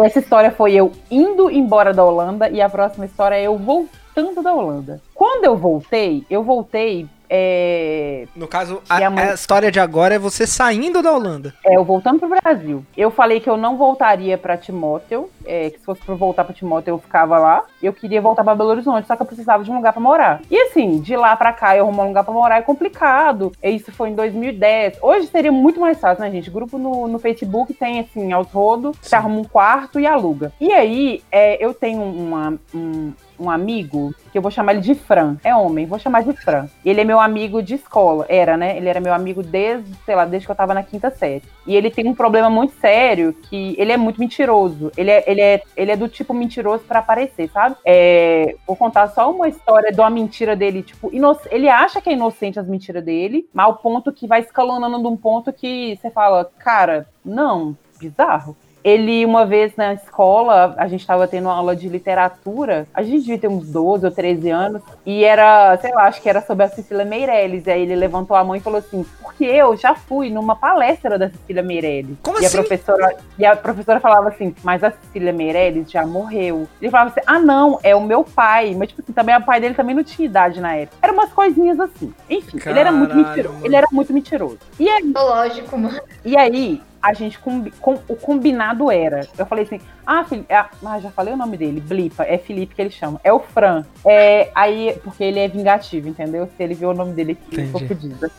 [0.04, 4.42] essa história foi eu indo embora da Holanda e a próxima história é eu voltando
[4.42, 5.00] da Holanda.
[5.14, 7.06] Quando eu voltei, eu voltei.
[7.28, 11.52] É, No caso, a, mãe- a história de agora é você saindo da Holanda.
[11.64, 12.84] é, eu voltando pro Brasil.
[12.96, 16.54] Eu falei que eu não voltaria pra Timóteo, é, que se fosse pra voltar pra
[16.54, 17.64] Timóteo eu ficava lá.
[17.82, 20.40] Eu queria voltar pra Belo Horizonte, só que eu precisava de um lugar pra morar.
[20.50, 23.52] E assim, de lá pra cá eu arrumar um lugar pra morar é complicado.
[23.62, 24.98] E Isso foi em 2010.
[25.02, 26.50] Hoje seria muito mais fácil, né, gente?
[26.50, 30.52] Grupo no, no Facebook tem, assim, aos rodos, você arruma um quarto e aluga.
[30.60, 34.94] E aí, é, eu tenho uma, um, um amigo, que eu vou chamar ele de
[34.94, 35.36] Fran.
[35.44, 36.66] É homem, vou chamar de Fran.
[36.84, 38.26] Ele é meu amigo de escola.
[38.28, 38.76] Era, né?
[38.76, 41.42] Ele era meu amigo desde, sei lá, desde que eu tava na quinta série.
[41.66, 44.90] E ele tem um problema muito sério que ele é muito mentiroso.
[44.96, 47.76] Ele é, ele é, ele é do tipo mentiroso pra aparecer, sabe?
[47.84, 51.10] É, vou contar só uma história de uma mentira dele, tipo,
[51.50, 55.06] ele acha que é inocente as mentiras dele, mas ao ponto que vai escalonando de
[55.06, 58.56] um ponto que você fala, cara, não, bizarro.
[58.86, 63.22] Ele, uma vez na escola, a gente estava tendo uma aula de literatura, a gente
[63.22, 66.66] devia ter uns 12 ou 13 anos, e era, sei lá, acho que era sobre
[66.66, 67.66] a Cecília Meirelles.
[67.66, 71.18] E aí ele levantou a mão e falou assim: porque eu já fui numa palestra
[71.18, 72.16] da Cecília Meirelles.
[72.22, 72.58] Como e assim?
[72.58, 76.68] A professora, e a professora falava assim: mas a Cecília Meirelles já morreu.
[76.80, 78.76] Ele falava assim: ah, não, é o meu pai.
[78.78, 80.96] Mas, tipo assim, também o pai dele também não tinha idade na época.
[81.02, 82.14] Eram umas coisinhas assim.
[82.30, 83.54] Enfim, ele era muito Caralho, mentiroso.
[83.54, 83.66] mano.
[83.66, 84.58] Ele era muito mentiroso.
[84.78, 86.00] E aí, Lógico, mano.
[86.24, 89.26] e aí, a gente combi- com- o combinado era.
[89.38, 92.74] Eu falei assim: ah, Felipe, ah, ah, já falei o nome dele, Blipa, é Felipe
[92.74, 93.20] que ele chama.
[93.22, 93.84] É o Fran.
[94.04, 96.48] É, aí, porque ele é vingativo, entendeu?
[96.56, 97.86] Se ele vê o nome dele aqui, eu tô Entendi.
[97.88, 98.30] fodida.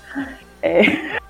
[0.61, 0.81] É,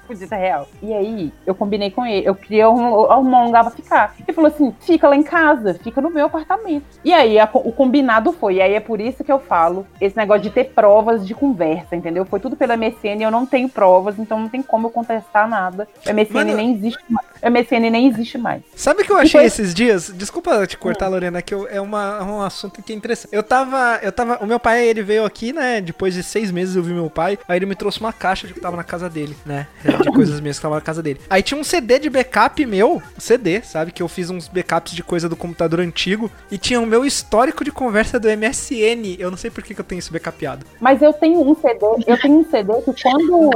[0.07, 0.67] fodida real.
[0.81, 4.15] E aí, eu combinei com ele, eu queria um- arrumar um lugar pra ficar.
[4.25, 6.85] Ele falou assim: fica lá em casa, fica no meu apartamento.
[7.03, 8.55] E aí, a o combinado foi.
[8.55, 11.95] E aí é por isso que eu falo esse negócio de ter provas de conversa,
[11.95, 12.25] entendeu?
[12.25, 15.47] Foi tudo pela MSN e eu não tenho provas, então não tem como eu contestar
[15.47, 15.87] nada.
[16.05, 17.27] O MSN Mano- nem existe mais.
[17.43, 18.61] O MSN nem existe mais.
[18.75, 20.11] Sabe o que eu achei esses dias?
[20.15, 23.33] Desculpa te cortar, Lorena, que eu- é uma, um assunto que é interessante.
[23.33, 24.37] Eu tava, eu tava.
[24.41, 25.81] O meu pai, ele veio aqui, né?
[25.81, 27.37] Depois de seis meses eu vi meu pai.
[27.47, 29.67] Aí ele me trouxe uma caixa de que tava na casa dele, né?
[30.03, 31.19] De coisas minhas que tava na casa dele.
[31.29, 33.91] Aí tinha um CD de backup meu, um CD, sabe?
[33.91, 36.31] Que eu fiz uns backups de coisa do computador antigo.
[36.51, 39.15] E tinha o meu histórico de conversa do MSN.
[39.19, 40.65] Eu não sei por que, que eu tenho isso backupado.
[40.79, 43.49] Mas eu tenho um CD, eu tenho um CD que quando,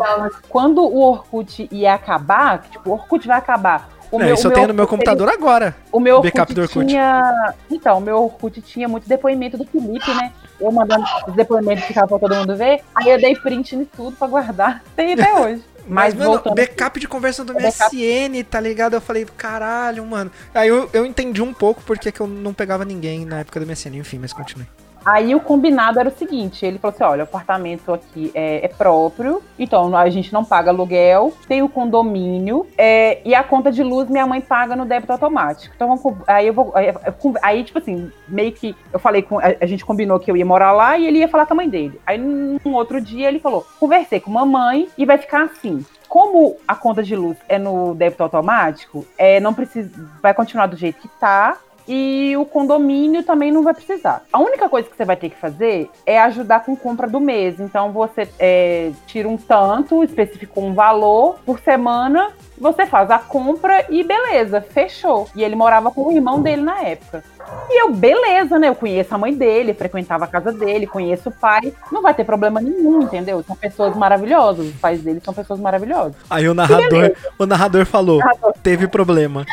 [0.50, 3.89] quando o Orkut ia acabar, que, tipo, o Orkut vai acabar.
[4.12, 5.76] O Não, isso eu tenho no meu computador agora.
[5.89, 6.86] O meu Backup Orkut do Orkut.
[6.86, 7.54] tinha.
[7.70, 10.34] Então, o meu Orkut tinha muito depoimento do Felipe, né?
[10.62, 12.82] eu mandando os depoimentos que ficava pra todo mundo ver.
[12.94, 14.84] Aí eu dei print em tudo pra guardar.
[14.96, 15.64] Tem até hoje.
[15.92, 18.94] Mas, Mas mano, backup de conversa do MSN, tá ligado?
[18.94, 20.32] Eu falei, caralho, mano.
[20.54, 23.68] Aí eu, eu entendi um pouco porque que eu não pegava ninguém na época do
[23.68, 24.66] MSN, enfim, mas continue.
[25.06, 28.68] Aí o combinado era o seguinte: ele falou assim: olha, o apartamento aqui é, é
[28.68, 33.84] próprio, então a gente não paga aluguel, tem o condomínio é, e a conta de
[33.84, 35.74] luz minha mãe paga no débito automático.
[35.76, 35.97] Então
[36.28, 36.72] aí eu vou.
[36.76, 36.93] Aí,
[37.41, 39.39] aí, tipo assim, meio que eu falei com.
[39.39, 41.58] A, a, gente combinou que eu ia morar lá e ele ia falar com a
[41.58, 41.99] mãe dele.
[42.06, 46.76] Aí num outro dia ele falou: conversei com mamãe e vai ficar assim como a
[46.76, 49.89] conta de luz é no débito automático, é, não precisa,
[50.22, 54.23] vai continuar do jeito que tá e o condomínio também não vai precisar.
[54.32, 57.59] A única coisa que você vai ter que fazer é ajudar com compra do mês.
[57.59, 63.88] Então você é, tira um tanto, especificou um valor por semana você faz a compra
[63.89, 65.27] e beleza, fechou.
[65.36, 67.23] E ele morava com o irmão dele na época.
[67.67, 68.69] E eu, beleza, né?
[68.69, 71.73] Eu conheço a mãe dele, frequentava a casa dele, conheço o pai.
[71.91, 73.43] Não vai ter problema nenhum, entendeu?
[73.43, 74.67] São pessoas maravilhosas.
[74.67, 76.13] Os pais dele são pessoas maravilhosas.
[76.29, 78.53] Aí o narrador, o narrador falou: narrador.
[78.61, 79.43] teve problema.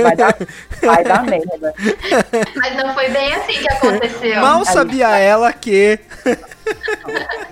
[0.00, 0.36] Vai dar,
[0.80, 1.55] vai dar merda.
[2.56, 4.40] Mas não foi bem assim que aconteceu.
[4.40, 5.98] Mal sabia ela que.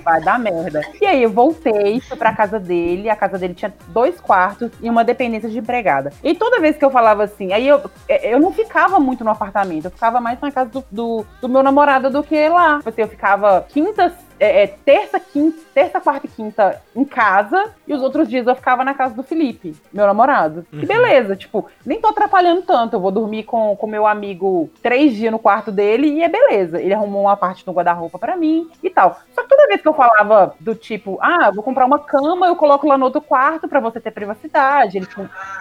[0.04, 0.82] Vai dar merda.
[1.00, 3.08] E aí eu voltei, fui pra casa dele.
[3.08, 6.12] A casa dele tinha dois quartos e uma dependência de empregada.
[6.22, 9.30] E toda vez que eu falava assim, aí eu, é, eu não ficava muito no
[9.30, 12.78] apartamento, eu ficava mais na casa do, do, do meu namorado do que lá.
[12.78, 17.70] Tipo assim, eu ficava quintas, é, é, terça, quinta, terça, quarta e quinta em casa,
[17.86, 20.66] e os outros dias eu ficava na casa do Felipe, meu namorado.
[20.72, 20.80] Uhum.
[20.80, 22.96] E beleza, tipo, nem tô atrapalhando tanto.
[22.96, 26.80] Eu vou dormir com, com meu amigo três dias no quarto dele e é beleza.
[26.80, 29.03] Ele arrumou uma parte do guarda-roupa para mim e tal.
[29.34, 32.56] Só que toda vez que eu falava do tipo, ah, vou comprar uma cama, eu
[32.56, 34.98] coloco lá no outro quarto para você ter privacidade.
[34.98, 35.08] Ele,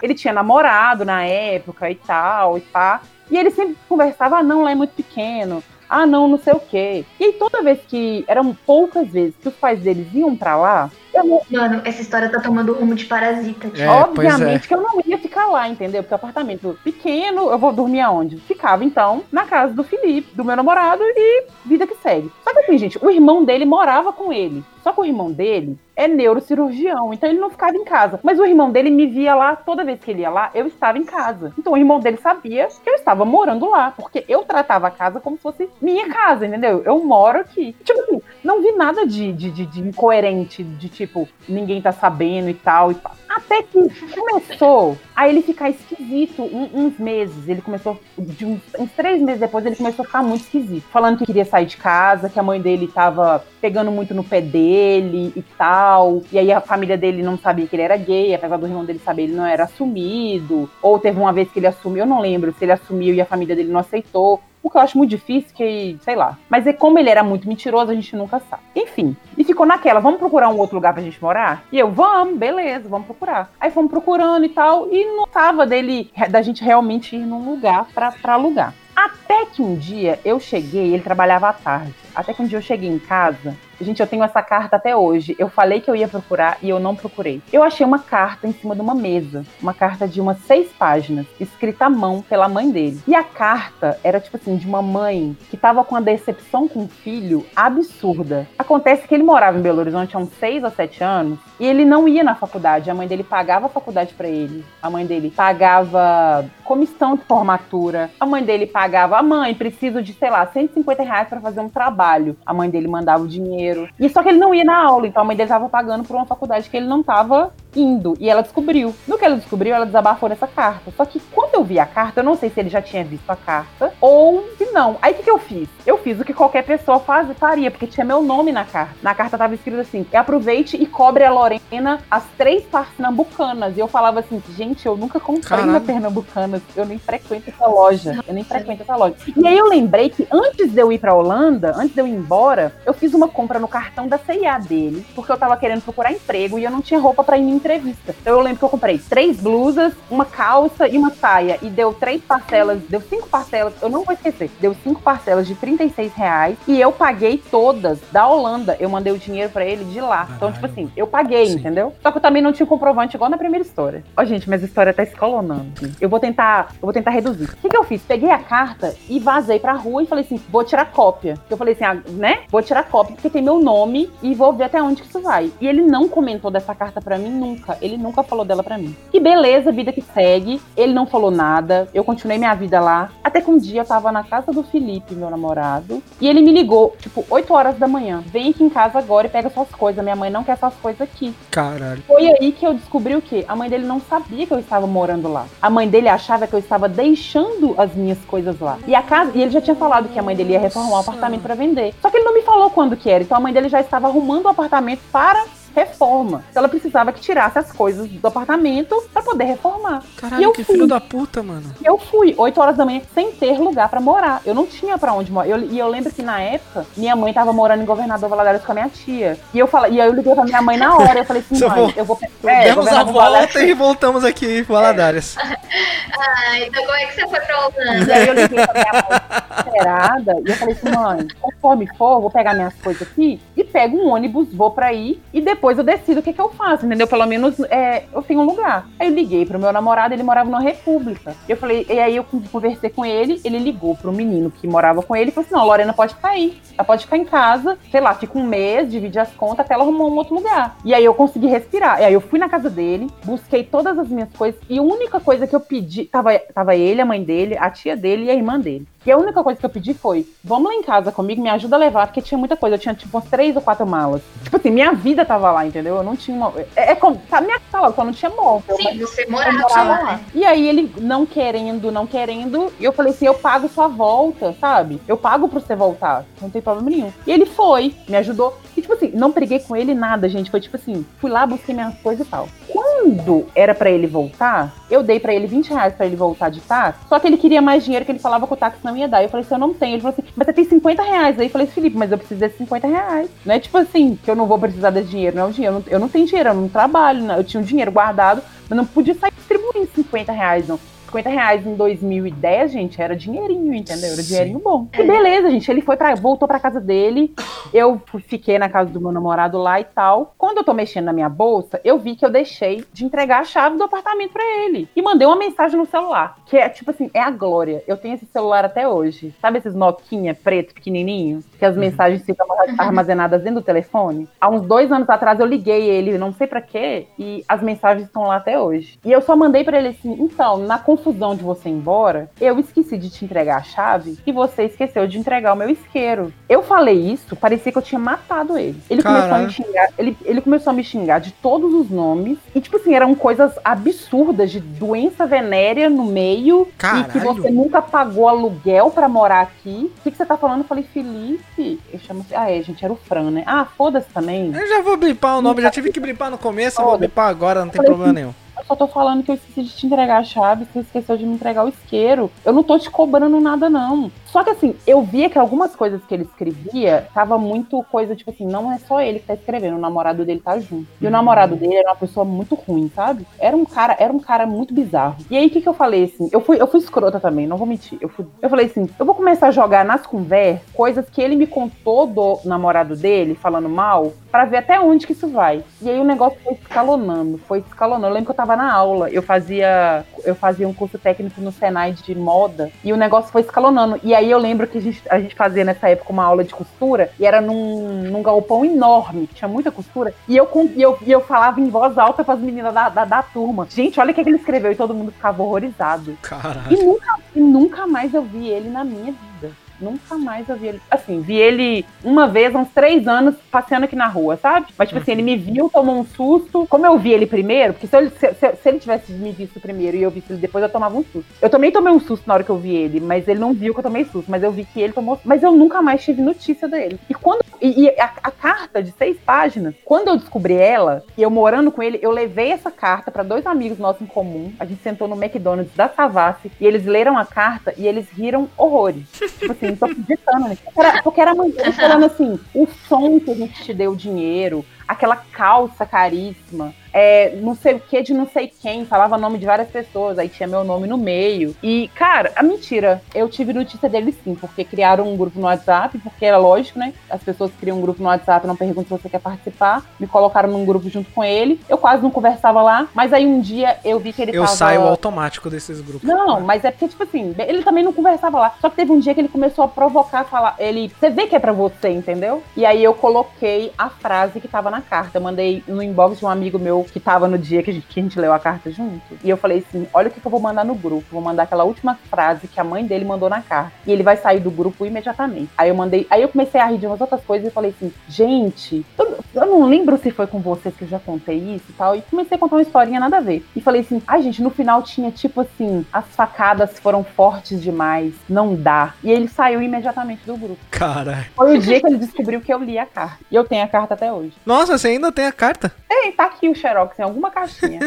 [0.02, 3.02] ele tinha namorado na época e tal, e pá.
[3.32, 5.64] E ele sempre conversava, ah, não, lá é muito pequeno
[5.94, 7.06] ah, não, não sei o quê.
[7.20, 10.92] E aí, toda vez que, eram poucas vezes que os pais deles iam para lá,
[11.14, 11.42] eu...
[11.50, 13.70] Mano, essa história tá tomando rumo de parasita.
[13.70, 13.82] Tipo.
[13.82, 14.68] É, Obviamente é.
[14.68, 16.04] que eu não ia ficar lá, entendeu?
[16.04, 18.38] Porque apartamento pequeno, eu vou dormir aonde?
[18.38, 22.32] Ficava, então, na casa do Felipe, do meu namorado, e vida que segue.
[22.44, 24.64] Só que assim, gente, o irmão dele morava com ele.
[24.84, 28.20] Só que o irmão dele é neurocirurgião, então ele não ficava em casa.
[28.22, 30.98] Mas o irmão dele me via lá, toda vez que ele ia lá, eu estava
[30.98, 31.54] em casa.
[31.58, 35.22] Então o irmão dele sabia que eu estava morando lá, porque eu tratava a casa
[35.22, 36.84] como se fosse minha casa, entendeu?
[36.84, 37.74] Eu moro aqui.
[37.84, 41.03] Tipo assim, não vi nada de, de, de, de incoerente, de tipo,
[41.48, 42.98] ninguém tá sabendo e tal e.
[43.30, 47.48] Até que começou a ele ficar esquisito um, uns meses.
[47.48, 50.84] Ele começou, de uns, uns, três meses depois, ele começou a ficar muito esquisito.
[50.92, 54.40] Falando que queria sair de casa, que a mãe dele tava pegando muito no pé
[54.40, 56.22] dele e tal.
[56.32, 59.02] E aí a família dele não sabia que ele era gay, apesar do irmão dele
[59.04, 60.70] saber, ele não era assumido.
[60.80, 63.26] Ou teve uma vez que ele assumiu, eu não lembro se ele assumiu e a
[63.26, 64.40] família dele não aceitou.
[64.64, 66.40] O que eu acho muito difícil, que, sei lá.
[66.50, 68.64] Mas é como ele era muito mentiroso, a gente nunca sabe.
[68.74, 69.16] Enfim.
[69.38, 71.66] E ficou naquela, vamos procurar um outro lugar pra gente morar?
[71.70, 73.52] E eu, vamos, beleza, vamos procurar.
[73.60, 77.88] Aí fomos procurando e tal, e não tava dele, da gente realmente ir num lugar
[77.94, 78.74] pra, pra alugar.
[78.96, 81.94] Até que um dia eu cheguei, ele trabalhava à tarde.
[82.16, 85.36] Até que um dia eu cheguei em casa Gente, eu tenho essa carta até hoje.
[85.38, 87.42] Eu falei que eu ia procurar e eu não procurei.
[87.52, 89.46] Eu achei uma carta em cima de uma mesa.
[89.62, 93.02] Uma carta de umas seis páginas, escrita à mão pela mãe dele.
[93.08, 96.86] E a carta era, tipo assim, de uma mãe que tava com uma decepção com
[96.86, 98.48] o filho absurda.
[98.58, 101.86] Acontece que ele morava em Belo Horizonte há uns seis ou sete anos e ele
[101.86, 102.90] não ia na faculdade.
[102.90, 104.64] A mãe dele pagava a faculdade para ele.
[104.82, 108.10] A mãe dele pagava comissão de formatura.
[108.20, 109.18] A mãe dele pagava.
[109.18, 112.38] A mãe, preciso de, sei lá, 150 reais para fazer um trabalho.
[112.46, 113.94] A mãe dele mandava o dinheiro dinheiro.
[114.00, 116.16] E só que ele não ia na aula, então a mãe dele tava pagando por
[116.16, 118.16] uma faculdade que ele não tava indo.
[118.20, 118.94] E ela descobriu.
[119.08, 120.92] No que ela descobriu, ela desabafou nessa carta.
[120.96, 123.30] Só que quando eu vi a carta, eu não sei se ele já tinha visto
[123.30, 124.98] a carta ou se não.
[125.02, 125.68] Aí o que, que eu fiz?
[125.86, 128.96] Eu fiz o que qualquer pessoa faz, faria, porque tinha meu nome na carta.
[129.02, 133.76] Na carta tava escrito assim: aproveite e cobre a Lorena as três partes pernambucanas.
[133.76, 136.62] E eu falava assim, gente, eu nunca comprei na Pernambucanas.
[136.76, 138.20] Eu nem frequento essa loja.
[138.28, 139.16] Eu nem frequento essa loja.
[139.36, 142.12] E aí eu lembrei que antes de eu ir pra Holanda, antes de eu ir
[142.12, 146.12] embora, eu fiz uma compra no cartão da CIA dele, porque eu tava querendo procurar
[146.12, 148.14] emprego e eu não tinha roupa para ir em entrevista.
[148.22, 151.58] Então eu lembro que eu comprei três blusas, uma calça e uma saia.
[151.62, 155.56] E deu três parcelas, deu cinco parcelas, eu não vou esquecer, deu cinco parcelas de
[155.56, 156.58] 36 reais.
[156.68, 158.76] E eu paguei todas da Holanda.
[158.82, 160.28] Eu mandei o dinheiro para ele de lá.
[160.36, 161.60] Então, tipo assim, eu paguei, Sim.
[161.60, 161.94] entendeu?
[162.02, 164.04] Só que eu também não tinha comprovante igual na primeira história.
[164.18, 165.72] Ó, gente, mas a história tá escalonando.
[166.02, 167.46] Eu vou tentar, eu vou tentar reduzir.
[167.46, 168.02] O que, que eu fiz?
[168.02, 171.36] Peguei a carta e vazei pra rua e falei assim: vou tirar cópia.
[171.50, 172.42] Eu falei assim, ah, né?
[172.50, 175.52] Vou tirar cópia porque tem meu nome e vou ver até onde que isso vai.
[175.62, 178.96] E ele não comentou dessa carta para mim nunca ele nunca falou dela pra mim.
[179.12, 180.62] E beleza, vida que segue.
[180.76, 181.88] Ele não falou nada.
[181.94, 183.10] Eu continuei minha vida lá.
[183.24, 186.02] Até que um dia eu tava na casa do Felipe, meu namorado.
[186.20, 188.24] E ele me ligou, tipo, 8 horas da manhã.
[188.28, 190.04] Vem aqui em casa agora e pega suas coisas.
[190.04, 191.34] Minha mãe não quer suas coisas aqui.
[191.52, 192.02] Caralho.
[192.08, 193.46] Foi aí que eu descobri o quê?
[193.48, 195.46] A mãe dele não sabia que eu estava morando lá.
[195.62, 198.78] A mãe dele achava que eu estava deixando as minhas coisas lá.
[198.88, 201.00] E a casa, e ele já tinha falado que a mãe dele ia reformar o
[201.00, 201.94] apartamento para vender.
[202.02, 203.24] Só que ele não me falou quando que era.
[203.24, 205.46] Então a mãe dele já estava arrumando o apartamento para
[205.76, 206.44] reforma.
[206.50, 210.04] Então ela precisava que tirasse as coisas do apartamento para poder reformar.
[210.18, 210.76] Caralho, que fui.
[210.76, 211.74] filho da puta, mano.
[211.82, 214.42] E eu fui, 8 horas da manhã, sem ter lugar para morar.
[214.46, 215.48] Eu não tinha para onde morar.
[215.48, 218.72] Eu, e eu lembro que na época, minha mãe tava morando em Governador Valadares com
[218.72, 219.38] a minha tia.
[219.54, 221.20] E eu falei, e aí eu liguei pra minha mãe na hora.
[221.20, 222.20] Eu falei assim, mãe, eu vou.
[222.44, 223.56] É, Demos a volta Valadares.
[223.56, 225.36] e voltamos aqui em Valadares.
[225.40, 228.06] ah, então como é que você foi pra Holanda?
[228.06, 230.42] E aí eu liguei pra minha mãe desesperada.
[230.46, 234.10] E eu falei assim, mãe, conforme for, vou pegar minhas coisas aqui e pego um
[234.10, 237.08] ônibus, vou pra ir e depois depois eu decido o que, que eu faço, entendeu?
[237.08, 238.86] Pelo menos é, eu tenho um lugar.
[239.00, 241.34] Aí eu liguei pro meu namorado, ele morava numa república.
[241.48, 245.16] Eu falei, e aí eu conversei com ele, ele ligou pro menino que morava com
[245.16, 246.58] ele e falou assim: não, Lorena pode aí.
[246.78, 249.84] Ela pode ficar em casa, sei lá, fica um mês, divide as contas até ela
[249.84, 250.78] arrumar um outro lugar.
[250.84, 252.02] E aí eu consegui respirar.
[252.02, 255.20] E aí eu fui na casa dele, busquei todas as minhas coisas e a única
[255.20, 258.34] coisa que eu pedi, tava, tava ele, a mãe dele, a tia dele e a
[258.34, 258.88] irmã dele.
[259.06, 261.76] E a única coisa que eu pedi foi: vamos lá em casa comigo, me ajuda
[261.76, 262.76] a levar, porque tinha muita coisa.
[262.76, 264.22] Eu tinha tipo umas três ou quatro malas.
[264.44, 265.98] Tipo assim, minha vida tava lá, entendeu?
[265.98, 266.54] Eu não tinha uma.
[266.76, 267.22] É, é como.
[267.30, 268.78] Tá minha sala, só não tinha móvel.
[268.78, 270.00] Sim, você morava, morava lá.
[270.00, 270.20] lá.
[270.34, 272.72] E aí ele não querendo, não querendo.
[272.80, 275.02] E eu falei assim: eu pago sua volta, sabe?
[275.06, 276.26] Eu pago pra você voltar.
[276.42, 277.12] Não tem problema nenhum.
[277.26, 278.58] E ele foi, me ajudou.
[278.76, 280.50] E tipo assim, não briguei com ele nada, gente.
[280.50, 282.48] Foi tipo assim: fui lá, busquei minhas coisas e tal.
[282.68, 286.60] Quando era para ele voltar, eu dei para ele 20 reais pra ele voltar de
[286.62, 287.00] táxi.
[287.08, 289.22] Só que ele queria mais dinheiro, que ele falava que o táxi não ia dar.
[289.22, 289.96] Eu falei assim: eu não tenho.
[289.96, 291.40] Ele falou assim: mas você tem 50 reais.
[291.40, 293.30] Aí eu falei: Felipe, mas eu preciso desses 50 reais.
[293.46, 295.36] Não é tipo assim, que eu não vou precisar desse dinheiro.
[295.36, 295.52] Não.
[295.58, 297.22] Eu não, eu não tenho dinheiro, eu não trabalho.
[297.22, 297.36] Não.
[297.36, 300.80] Eu tinha um dinheiro guardado, mas não podia sair distribuindo 50 reais, não.
[301.14, 304.14] 50 reais em 2010, gente, era dinheirinho, entendeu?
[304.14, 304.88] Era dinheirinho bom.
[304.98, 307.34] E beleza, gente, ele foi para voltou pra casa dele,
[307.72, 310.34] eu fiquei na casa do meu namorado lá e tal.
[310.38, 313.44] Quando eu tô mexendo na minha bolsa, eu vi que eu deixei de entregar a
[313.44, 314.90] chave do apartamento para ele.
[314.96, 317.84] E mandei uma mensagem no celular, que é tipo assim, é a glória.
[317.88, 319.34] Eu tenho esse celular até hoje.
[319.40, 321.44] Sabe esses Nokia preto, pequenininho?
[321.60, 321.82] Que as uhum.
[321.82, 322.48] mensagens ficam
[322.78, 324.28] armazenadas dentro do telefone?
[324.40, 328.08] Há uns dois anos atrás eu liguei ele, não sei para quê, e as mensagens
[328.08, 328.98] estão lá até hoje.
[329.04, 332.58] E eu só mandei para ele assim, então, na confusão de você ir embora, eu
[332.60, 336.34] esqueci de te entregar a chave e você esqueceu de entregar o meu isqueiro.
[336.48, 338.82] Eu falei isso, parecia que eu tinha matado ele.
[338.90, 342.38] Ele começou a me xingar, ele, ele começou a me xingar de todos os nomes.
[342.56, 346.68] E, tipo assim, eram coisas absurdas de doença venérea no meio.
[346.78, 347.08] Caralho.
[347.08, 349.92] E que você nunca pagou aluguel para morar aqui.
[350.00, 350.60] O que, que, você tá falando?
[350.60, 351.80] Eu falei, Felipe.
[351.92, 353.44] Eu chamo ah, é, gente, era o Fran, né?
[353.46, 354.54] Ah, foda-se também.
[354.54, 357.28] Eu já vou blipar o nome, já tive que blipar no começo, eu vou blipar
[357.28, 358.34] agora, não tem problema nenhum.
[358.58, 361.26] Eu só tô falando que eu esqueci de te entregar a chave, você esqueceu de
[361.26, 362.32] me entregar o isqueiro.
[362.46, 364.12] Eu não tô te cobrando nada, não.
[364.26, 368.32] Só que assim, eu via que algumas coisas que ele escrevia tava muito coisa, tipo
[368.32, 370.88] assim, não é só ele que tá escrevendo, o namorado dele tá junto.
[371.00, 373.26] E o namorado dele era uma pessoa muito ruim, sabe?
[373.38, 375.18] Era um cara, era um cara muito bizarro.
[375.30, 376.30] E aí o que, que eu falei assim?
[376.32, 377.98] Eu fui, eu fui escrota também, não vou mentir.
[378.02, 381.36] Eu, fui, eu falei assim, eu vou começar a jogar nas conversas coisas que ele
[381.36, 385.64] me contou do namorado dele, falando mal, para ver até onde que isso vai.
[385.82, 388.08] E aí o negócio foi escalonando, foi escalonando.
[388.08, 391.52] Eu lembro que eu tava na aula, eu fazia, eu fazia um curso técnico no
[391.52, 394.00] Senai de moda, e o negócio foi escalonando.
[394.04, 396.44] E aí aí eu lembro que a gente, a gente fazia nessa época uma aula
[396.44, 400.14] de costura e era num, num galpão enorme, que tinha muita costura.
[400.28, 403.06] E eu, e eu, e eu falava em voz alta para as meninas da, da,
[403.06, 403.68] da, turma.
[403.70, 406.18] Gente, olha o que, é que ele escreveu e todo mundo ficava horrorizado.
[406.22, 406.72] Caralho.
[406.72, 409.52] E nunca, e nunca mais eu vi ele na minha vida.
[409.80, 410.82] Nunca mais eu vi ele.
[410.90, 414.68] Assim, vi ele uma vez, uns três anos, passeando aqui na rua, sabe?
[414.78, 416.66] Mas, tipo assim, ele me viu, tomou um susto.
[416.70, 419.60] Como eu vi ele primeiro, porque se, eu, se, se, se ele tivesse me visto
[419.60, 421.26] primeiro e eu visse ele depois, eu tomava um susto.
[421.42, 423.74] Eu também tomei um susto na hora que eu vi ele, mas ele não viu
[423.74, 424.30] que eu tomei susto.
[424.30, 425.20] Mas eu vi que ele tomou.
[425.24, 427.00] Mas eu nunca mais tive notícia dele.
[427.10, 427.44] E quando.
[427.62, 431.72] E, e a, a, carta de seis páginas, quando eu descobri ela, e eu morando
[431.72, 434.52] com ele, eu levei essa carta para dois amigos nossos em comum.
[434.60, 438.50] A gente sentou no McDonald's da Savassi e eles leram a carta e eles riram
[438.58, 439.06] horrores.
[439.40, 440.58] tipo assim, não tô acreditando, né?
[440.64, 441.36] Porque era, porque era
[441.74, 447.56] falando assim, o som que a gente te deu dinheiro, aquela calça caríssima, é, não
[447.56, 450.64] sei o que de não sei quem, falava nome de várias pessoas, aí tinha meu
[450.64, 451.56] nome no meio.
[451.64, 455.98] E, cara, a mentira, eu tive notícia dele sim, porque criaram um grupo no WhatsApp,
[455.98, 456.94] porque era lógico, né?
[457.10, 460.50] As pessoas criam um grupo no WhatsApp, não perguntam se você quer participar, me colocaram
[460.50, 461.60] num grupo junto com ele.
[461.68, 464.54] Eu quase não conversava lá, mas aí um dia eu vi que ele eu tava...
[464.54, 466.08] Eu saio automático desses grupos.
[466.08, 468.56] Não, mas é porque, tipo assim, ele também não conversava lá.
[468.62, 471.36] Só que teve um dia que ele começou a provocar, falar, ele, você vê que
[471.36, 472.44] é pra você, entendeu?
[472.56, 475.18] E aí eu coloquei a frase que tava na carta.
[475.18, 477.88] Eu mandei no inbox de um amigo meu que tava no dia que a gente,
[477.88, 479.02] que a gente leu a carta junto.
[479.24, 481.06] E eu falei assim: olha o que, que eu vou mandar no grupo.
[481.12, 483.74] Vou mandar aquela última frase que a mãe dele mandou na carta.
[483.86, 485.50] E ele vai sair do grupo imediatamente.
[485.58, 486.08] Aí eu mandei.
[486.10, 489.46] Aí eu comecei a rir de umas outras coisas e falei assim: gente, eu, eu
[489.46, 491.96] não lembro se foi com vocês que eu já contei isso e tal.
[491.96, 493.46] E comecei a contar uma historinha nada a ver.
[493.56, 498.14] E falei assim: ai, gente, no final tinha tipo assim: as facadas foram fortes demais,
[498.30, 498.94] não dá.
[499.04, 500.60] E ele saiu imediatamente do grupo.
[500.72, 501.28] Cara.
[501.36, 503.20] Foi o dia que ele descobriu que eu li a carta.
[503.30, 504.34] E eu tenho a carta até hoje.
[504.46, 505.74] Nossa, você ainda tem a carta?
[505.88, 507.80] Tem, tá aqui o Xerox em alguma caixinha.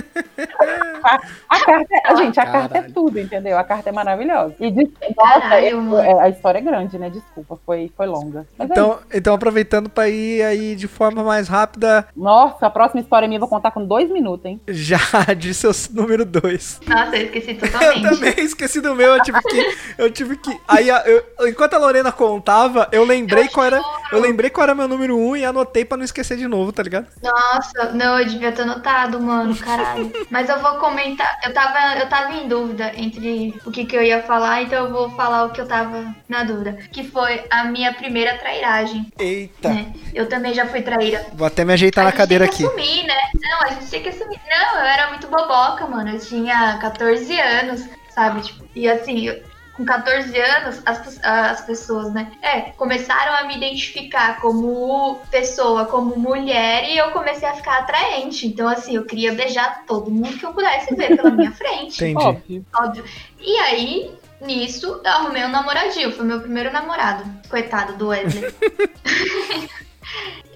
[1.05, 1.19] a,
[1.49, 2.95] a carta, é, gente, a carta é Caralho.
[2.95, 3.59] tudo, entendeu?
[3.59, 4.55] A carta é maravilhosa.
[4.61, 5.99] E nossa, Caralho, é- mano.
[5.99, 7.11] é- a história é grande, né?
[7.11, 8.47] Desculpa, foi, foi longa.
[8.59, 8.81] Mas é isso.
[8.83, 13.37] Então, então aproveitando pra ir aí de forma mais rápida, Nossa, a próxima história minha
[13.37, 14.61] eu vou contar com dois minutos, hein?
[14.69, 14.99] já
[15.37, 16.81] de seu número 2.
[16.87, 18.03] Nossa, eu esqueci Eu totalmente.
[18.03, 19.77] também esqueci do meu, eu tive que.
[19.99, 20.61] Eu tive que.
[20.69, 23.81] Aí a- eu- enquanto a Lorena contava, eu lembrei qual era.
[24.13, 26.73] Eu lembrei qual era meu número 1 um e anotei pra não esquecer de novo,
[26.73, 27.07] tá ligado?
[27.23, 30.13] Nossa, não, eu devia ter notado, mano, caralho.
[30.31, 31.39] Mas eu vou comentar.
[31.45, 34.93] Eu tava, eu tava em dúvida entre o que, que eu ia falar, então eu
[34.93, 36.75] vou falar o que eu tava na dúvida.
[36.93, 39.69] Que foi a minha primeira trairagem, Eita.
[39.69, 39.93] né?
[40.15, 41.25] Eu também já fui traíra.
[41.35, 42.59] Vou até me ajeitar a na cadeira aqui.
[42.59, 43.17] que assumir, né?
[43.41, 44.41] Não, a gente tem que assumir.
[44.49, 46.11] Não, eu era muito boboca, mano.
[46.11, 48.41] Eu tinha 14 anos, sabe?
[48.43, 49.43] Tipo, e assim, eu-
[49.77, 52.33] com 14 anos, as, as pessoas, né?
[52.41, 58.47] É, começaram a me identificar como pessoa, como mulher, e eu comecei a ficar atraente.
[58.47, 62.03] Então, assim, eu queria beijar todo mundo que eu pudesse ver pela minha frente.
[62.03, 62.25] Entendi.
[62.25, 62.67] Óbvio.
[62.75, 63.05] Óbvio.
[63.39, 66.13] E aí, nisso, eu arrumei um namoradinho.
[66.13, 67.25] Foi meu primeiro namorado.
[67.49, 68.53] Coitado do Wesley.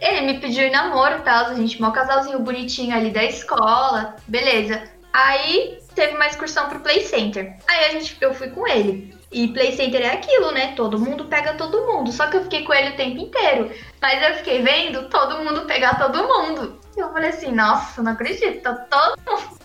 [0.01, 1.47] Ele me pediu em namoro e tal.
[1.47, 4.17] A gente, mó casalzinho bonitinho ali da escola.
[4.27, 4.83] Beleza.
[5.13, 7.57] Aí teve uma excursão pro Play Center.
[7.69, 9.15] Aí a gente, eu fui com ele.
[9.33, 10.73] E Play Center é aquilo, né?
[10.75, 12.11] Todo mundo pega todo mundo.
[12.13, 13.71] Só que eu fiquei com ele o tempo inteiro.
[14.01, 16.81] Mas eu fiquei vendo todo mundo pegar todo mundo.
[16.97, 18.63] E eu falei assim, nossa, não acredito.
[18.63, 19.59] Tá todo mundo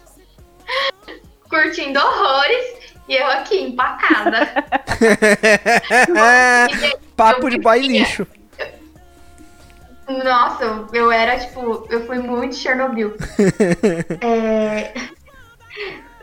[1.50, 2.76] curtindo horrores.
[3.08, 4.48] E eu aqui, empacada.
[6.72, 8.02] E, Papo de vivia.
[8.02, 8.28] lixo.
[10.08, 13.16] Nossa, eu, eu era tipo, eu fui muito Chernobyl.
[14.22, 14.94] É,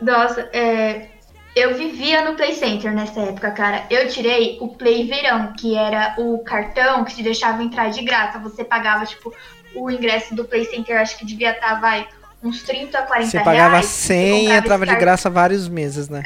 [0.03, 1.07] Nossa, é,
[1.55, 3.83] eu vivia no Play Center nessa época, cara.
[3.89, 8.39] Eu tirei o Play Verão, que era o cartão que te deixava entrar de graça.
[8.39, 9.33] Você pagava, tipo,
[9.75, 12.07] o ingresso do Play Center, acho que devia estar, vai,
[12.43, 13.85] uns 30, 40 Você pagava reais.
[13.85, 16.23] 100 e comprava entrava de graça vários meses, né?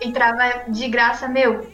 [0.00, 1.66] entrava de graça, meu.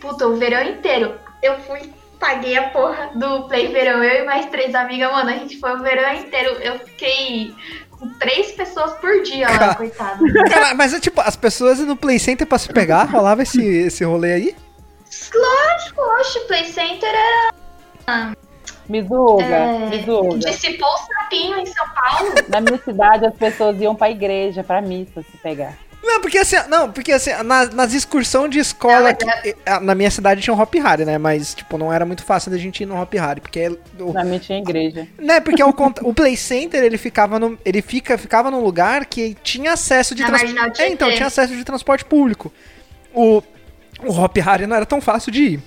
[0.00, 1.14] Puta, o verão inteiro.
[1.42, 4.02] Eu fui, paguei a porra do Play Verão.
[4.02, 6.50] Eu e mais três amigas, mano, a gente foi o verão inteiro.
[6.60, 7.54] Eu fiquei
[7.98, 9.74] com três pessoas por dia lá, Cara.
[9.74, 10.18] coitada.
[10.50, 14.04] Cara, mas é tipo, as pessoas no Play Center pra se pegar, rolava esse, esse
[14.04, 14.56] rolê aí?
[15.34, 17.08] Lógico, oxe, Play Center
[18.06, 18.36] era.
[18.88, 20.38] Mizuga, É, Mizuga.
[20.38, 22.32] dissipou o sapinho em São Paulo.
[22.48, 25.74] Na minha cidade as pessoas iam pra igreja, pra missa se pegar.
[26.02, 29.80] Não, porque assim, não, porque assim, na- nas excursões de escola, Não, mas que- eh,
[29.80, 31.18] na minha cidade tinha um Hop Harry, né?
[31.18, 33.68] Mas, tipo, não era muito fácil da gente ir no Hop Harry, porque
[33.98, 35.06] o, Na minha tinha igreja.
[35.18, 39.04] né, porque ao contra- o Play Center, ele ficava no, ele fica, ficava num lugar
[39.06, 42.52] que tinha acesso de Na trans- Marginal É, então, tinha acesso de transporte público.
[43.12, 43.42] O
[44.06, 45.62] o Hop Harry não era tão fácil de ir.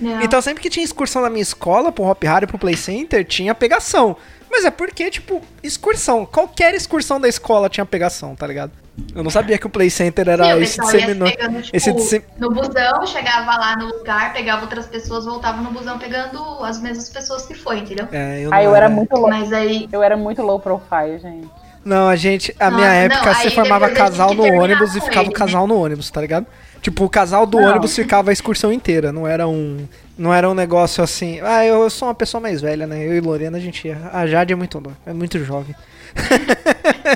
[0.00, 0.20] Não.
[0.20, 3.54] Então sempre que tinha excursão na minha escola, pro Hop Harry, pro Play Center, tinha
[3.54, 4.16] pegação.
[4.50, 6.26] Mas é porque, tipo, excursão.
[6.26, 8.72] Qualquer excursão da escola tinha pegação, tá ligado?
[9.14, 11.28] Eu não sabia que o Play Center era Sim, esse ia disseminou.
[11.30, 15.70] pegando, tipo, esse dissem- no busão, chegava lá no lugar, pegava outras pessoas, voltava no
[15.70, 18.08] busão pegando as mesmas pessoas que foi, entendeu?
[18.10, 19.28] É, eu Aí não eu era muito low.
[19.28, 19.88] Mas aí.
[19.92, 21.48] Eu era muito low profile, gente.
[21.84, 25.28] Não, a gente, a minha época, não, você formava eu casal no ônibus e ficava
[25.28, 25.36] o né?
[25.38, 26.44] casal no ônibus, tá ligado?
[26.82, 27.68] Tipo, o casal do Não.
[27.70, 29.86] ônibus ficava a excursão inteira, não era um.
[30.18, 31.40] Não era um negócio assim.
[31.42, 33.06] Ah, eu sou uma pessoa mais velha, né?
[33.06, 33.98] Eu e Lorena, a gente ia.
[34.12, 35.74] A Jade é muito, é muito jovem.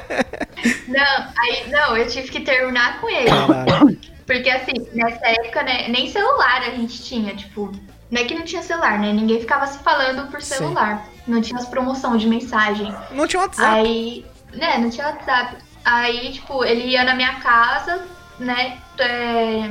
[0.87, 3.29] Não, aí não, eu tive que terminar com ele.
[3.29, 3.99] Caralho.
[4.27, 7.73] Porque assim, nessa época, né, nem celular a gente tinha, tipo.
[8.11, 9.13] Não é que não tinha celular, né?
[9.13, 10.55] Ninguém ficava se falando por Sim.
[10.55, 11.07] celular.
[11.27, 12.93] Não tinha as promoções de mensagem.
[13.13, 13.77] Não tinha WhatsApp.
[13.77, 15.57] Aí, né, não tinha WhatsApp.
[15.85, 18.05] Aí, tipo, ele ia na minha casa,
[18.39, 19.71] né, é,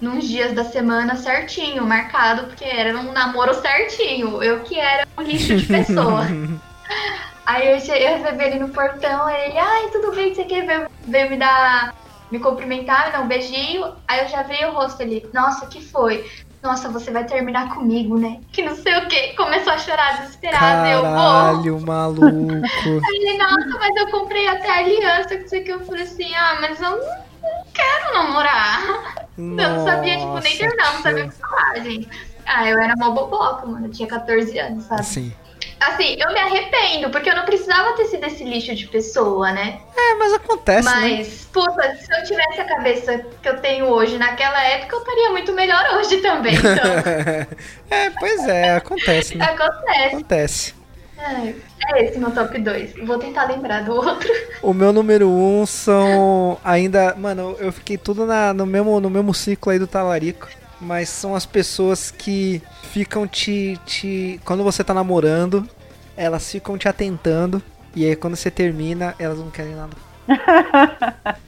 [0.00, 4.42] nos dias da semana certinho, marcado, porque era um namoro certinho.
[4.42, 6.26] Eu que era um lixo de pessoa.
[7.50, 10.88] Aí eu, eu recebi ele no portão, aí ele, ai, tudo bem, você quer ver?
[11.08, 11.92] Veio me dar,
[12.30, 13.92] me cumprimentar, me dar um beijinho.
[14.06, 16.30] Aí eu já vi o rosto ali, nossa, o que foi?
[16.62, 18.40] Nossa, você vai terminar comigo, né?
[18.52, 19.34] Que não sei o que.
[19.34, 20.86] Começou a chorar desesperado.
[20.86, 21.10] Eu vou.
[21.10, 22.52] Caralho, maluco.
[23.04, 26.58] Aí ele, nossa, mas eu comprei até aliança, que sei que eu falei assim, ah,
[26.60, 29.26] mas eu não quero namorar.
[29.36, 32.08] eu não sabia, tipo, nem Nossa, terminar, não sabia o que- falar, gente.
[32.46, 33.86] Ah, eu era mó boboca, mano.
[33.86, 35.00] Eu tinha 14 anos, sabe?
[35.00, 35.32] Assim.
[35.80, 39.80] Assim, eu me arrependo, porque eu não precisava ter sido esse lixo de pessoa, né?
[39.96, 40.94] É, mas acontece, né?
[40.94, 45.30] Mas, puta, se eu tivesse a cabeça que eu tenho hoje naquela época, eu estaria
[45.30, 46.54] muito melhor hoje também.
[46.54, 46.68] Então,
[47.90, 49.46] é, pois é, acontece, né?
[49.46, 50.16] acontece.
[50.16, 50.74] Acontece.
[51.18, 51.54] É,
[51.92, 52.94] é esse meu top 2.
[53.06, 54.30] Vou tentar lembrar do outro.
[54.62, 57.14] O meu número 1 um são ainda.
[57.14, 60.48] Mano, eu fiquei tudo na, no, mesmo, no mesmo ciclo aí do talarico.
[60.80, 64.40] Mas são as pessoas que ficam te, te.
[64.44, 65.68] Quando você tá namorando,
[66.16, 67.62] elas ficam te atentando.
[67.94, 69.96] E aí quando você termina, elas não querem nada.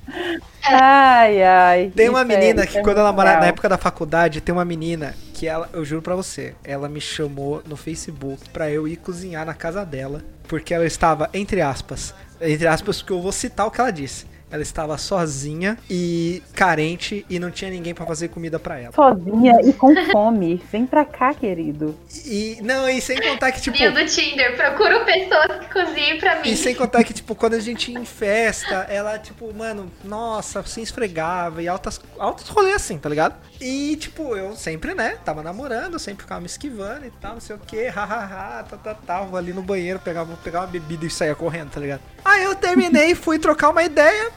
[0.64, 1.92] Ai, ai.
[1.94, 4.40] Tem uma é- menina isso que é quando ela muito morava na época da faculdade,
[4.40, 8.70] tem uma menina que ela, eu juro pra você, ela me chamou no Facebook pra
[8.70, 13.20] eu ir cozinhar na casa dela, porque ela estava entre aspas, entre aspas porque eu
[13.20, 14.26] vou citar o que ela disse.
[14.52, 18.92] Ela estava sozinha e carente e não tinha ninguém pra fazer comida pra ela.
[18.92, 20.62] Sozinha e com fome.
[20.70, 21.98] Vem pra cá, querido.
[22.26, 26.36] E não, e sem contar que tipo, Bio do Tinder, procuro pessoas que cozinhem pra
[26.40, 26.50] mim.
[26.50, 30.62] E sem contar que, tipo, quando a gente ia em festa, ela, tipo, mano, nossa,
[30.64, 33.34] se esfregava e altas, altos rolês assim, tá ligado?
[33.60, 37.56] E, tipo, eu sempre, né, tava namorando, sempre ficava me esquivando e tal, não sei
[37.56, 41.10] o que, hahaha, tá, tá, tá, vou ali no banheiro, pegava, pegar uma bebida e
[41.10, 42.00] saia correndo, tá ligado?
[42.24, 44.30] Aí eu terminei, fui trocar uma ideia,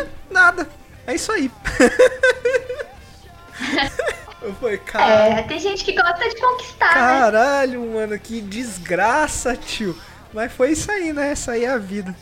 [0.00, 0.68] é, nada.
[1.06, 1.50] É isso aí.
[4.42, 5.40] eu falei, cara.
[5.40, 6.92] É, tem gente que gosta de conquistar, né?
[7.20, 9.96] Caralho, mano, que desgraça, tio.
[10.32, 11.32] Mas foi isso aí, né?
[11.32, 12.14] Essa aí é a vida.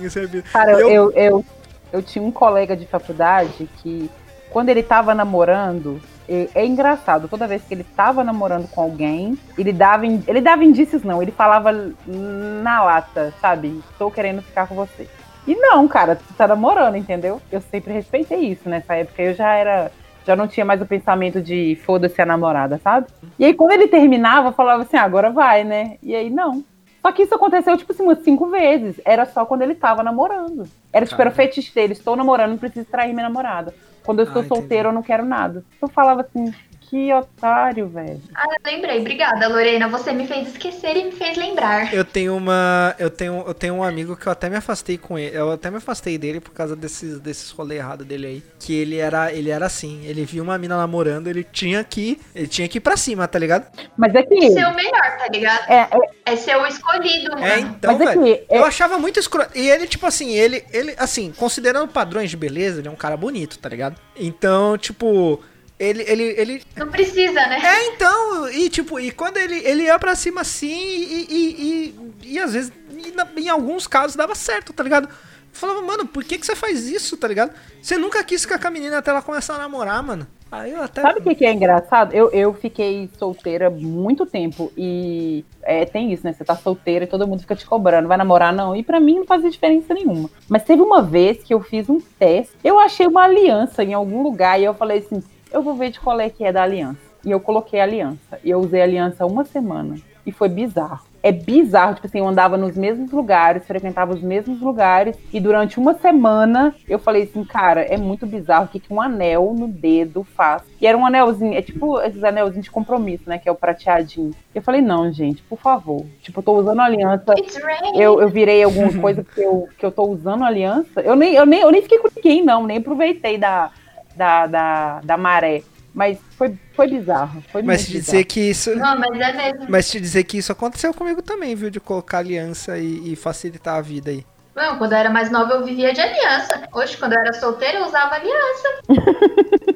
[0.00, 0.44] Isso é a vida.
[0.52, 1.44] Cara, Eu- eu, eu,
[1.92, 4.10] eu, tinha um colega de faculdade que,
[4.50, 9.38] quando ele tava namorando, é, é engraçado, toda vez que ele tava namorando com alguém,
[9.56, 11.72] ele dava, ele dava indícios, não, ele falava
[12.06, 13.82] na lata, sabe?
[13.92, 15.08] Estou querendo ficar com você.
[15.46, 17.40] E não, cara, tu tá namorando, entendeu?
[17.52, 18.68] Eu sempre respeitei isso.
[18.68, 19.92] Nessa época eu já era.
[20.26, 23.08] Já não tinha mais o pensamento de foda-se a namorada, sabe?
[23.38, 25.98] E aí, quando ele terminava, eu falava assim, "Ah, agora vai, né?
[26.02, 26.64] E aí, não.
[27.02, 28.98] Só que isso aconteceu, tipo assim, umas cinco vezes.
[29.04, 30.66] Era só quando ele tava namorando.
[30.90, 31.92] Era tipo, era o fetiche dele.
[31.92, 33.74] Estou namorando, não preciso trair minha namorada.
[34.02, 35.62] Quando eu estou Ah, solteiro, eu não quero nada.
[35.82, 36.54] Eu falava assim,
[36.90, 38.20] que otário, velho.
[38.34, 39.00] Ah, eu lembrei.
[39.00, 39.88] Obrigada, Lorena.
[39.88, 41.92] Você me fez esquecer e me fez lembrar.
[41.92, 42.94] Eu tenho uma.
[42.98, 45.36] Eu tenho, eu tenho um amigo que eu até me afastei com ele.
[45.36, 48.42] Eu até me afastei dele por causa desses, desses rolê errado dele aí.
[48.58, 50.04] Que ele era, ele era assim.
[50.04, 52.20] Ele viu uma mina namorando, ele tinha que.
[52.34, 53.66] Ele tinha que ir pra cima, tá ligado?
[53.96, 54.50] Mas é que.
[54.52, 55.70] Ser o melhor, tá ligado?
[55.70, 55.88] É,
[56.26, 57.44] é, É ser o escolhido, mano.
[57.44, 58.22] É, então, mas é velho.
[58.22, 58.32] que.
[58.48, 59.50] é- Eu achava muito escroto.
[59.56, 63.16] E ele, tipo assim, ele, ele, assim, considerando padrões de beleza, ele é um cara
[63.16, 63.96] bonito, tá ligado?
[64.16, 65.40] Então, tipo,
[65.78, 66.62] ele, ele, ele.
[66.76, 67.58] Não precisa, né?
[67.62, 72.32] É, então, e tipo, e quando ele, ele ia pra cima assim, e, e, e,
[72.34, 75.08] e às vezes, e na- em alguns casos dava certo, tá ligado?
[75.08, 75.14] Eu
[75.52, 77.52] falava, mano, por que, que você faz isso, tá ligado?
[77.82, 80.26] Você nunca quis ficar com a menina até ela começar a namorar, mano.
[80.50, 81.02] Aí eu até.
[81.02, 82.12] Sabe o que, que é engraçado?
[82.14, 86.32] Eu, eu fiquei solteira muito tempo e é, tem isso, né?
[86.32, 88.52] Você tá solteira e todo mundo fica te cobrando, vai namorar?
[88.52, 88.76] Não.
[88.76, 90.30] E pra mim não fazia diferença nenhuma.
[90.48, 94.22] Mas teve uma vez que eu fiz um teste, eu achei uma aliança em algum
[94.22, 95.20] lugar e eu falei assim:
[95.54, 96.98] eu vou ver de qual é que é da aliança.
[97.24, 98.38] E eu coloquei a aliança.
[98.42, 99.96] E eu usei a aliança uma semana.
[100.26, 101.04] E foi bizarro.
[101.22, 105.78] É bizarro, tipo assim, eu andava nos mesmos lugares, frequentava os mesmos lugares, e durante
[105.78, 109.66] uma semana eu falei assim, cara, é muito bizarro o que, que um anel no
[109.66, 110.62] dedo faz.
[110.78, 113.38] E era um anelzinho, é tipo esses anelzinhos de compromisso, né?
[113.38, 114.32] Que é o prateadinho.
[114.54, 116.04] Eu falei, não, gente, por favor.
[116.20, 117.32] Tipo, eu tô usando aliança.
[117.38, 117.98] It's rain.
[117.98, 121.00] Eu, eu virei alguma coisa que eu, que eu tô usando aliança.
[121.00, 123.70] Eu nem, eu nem, eu nem fiquei com ninguém, não, nem aproveitei da,
[124.16, 125.62] da, da, da maré.
[125.94, 127.42] Mas foi, foi bizarro.
[127.52, 128.04] Foi Mas muito te bizarro.
[128.18, 128.74] dizer que isso.
[128.74, 129.66] Não, mas é mesmo.
[129.68, 131.70] Mas te dizer que isso aconteceu comigo também, viu?
[131.70, 134.26] De colocar aliança e, e facilitar a vida aí.
[134.56, 136.62] Não, quando eu era mais nova eu vivia de aliança.
[136.72, 138.68] Hoje, quando eu era solteira, eu usava aliança.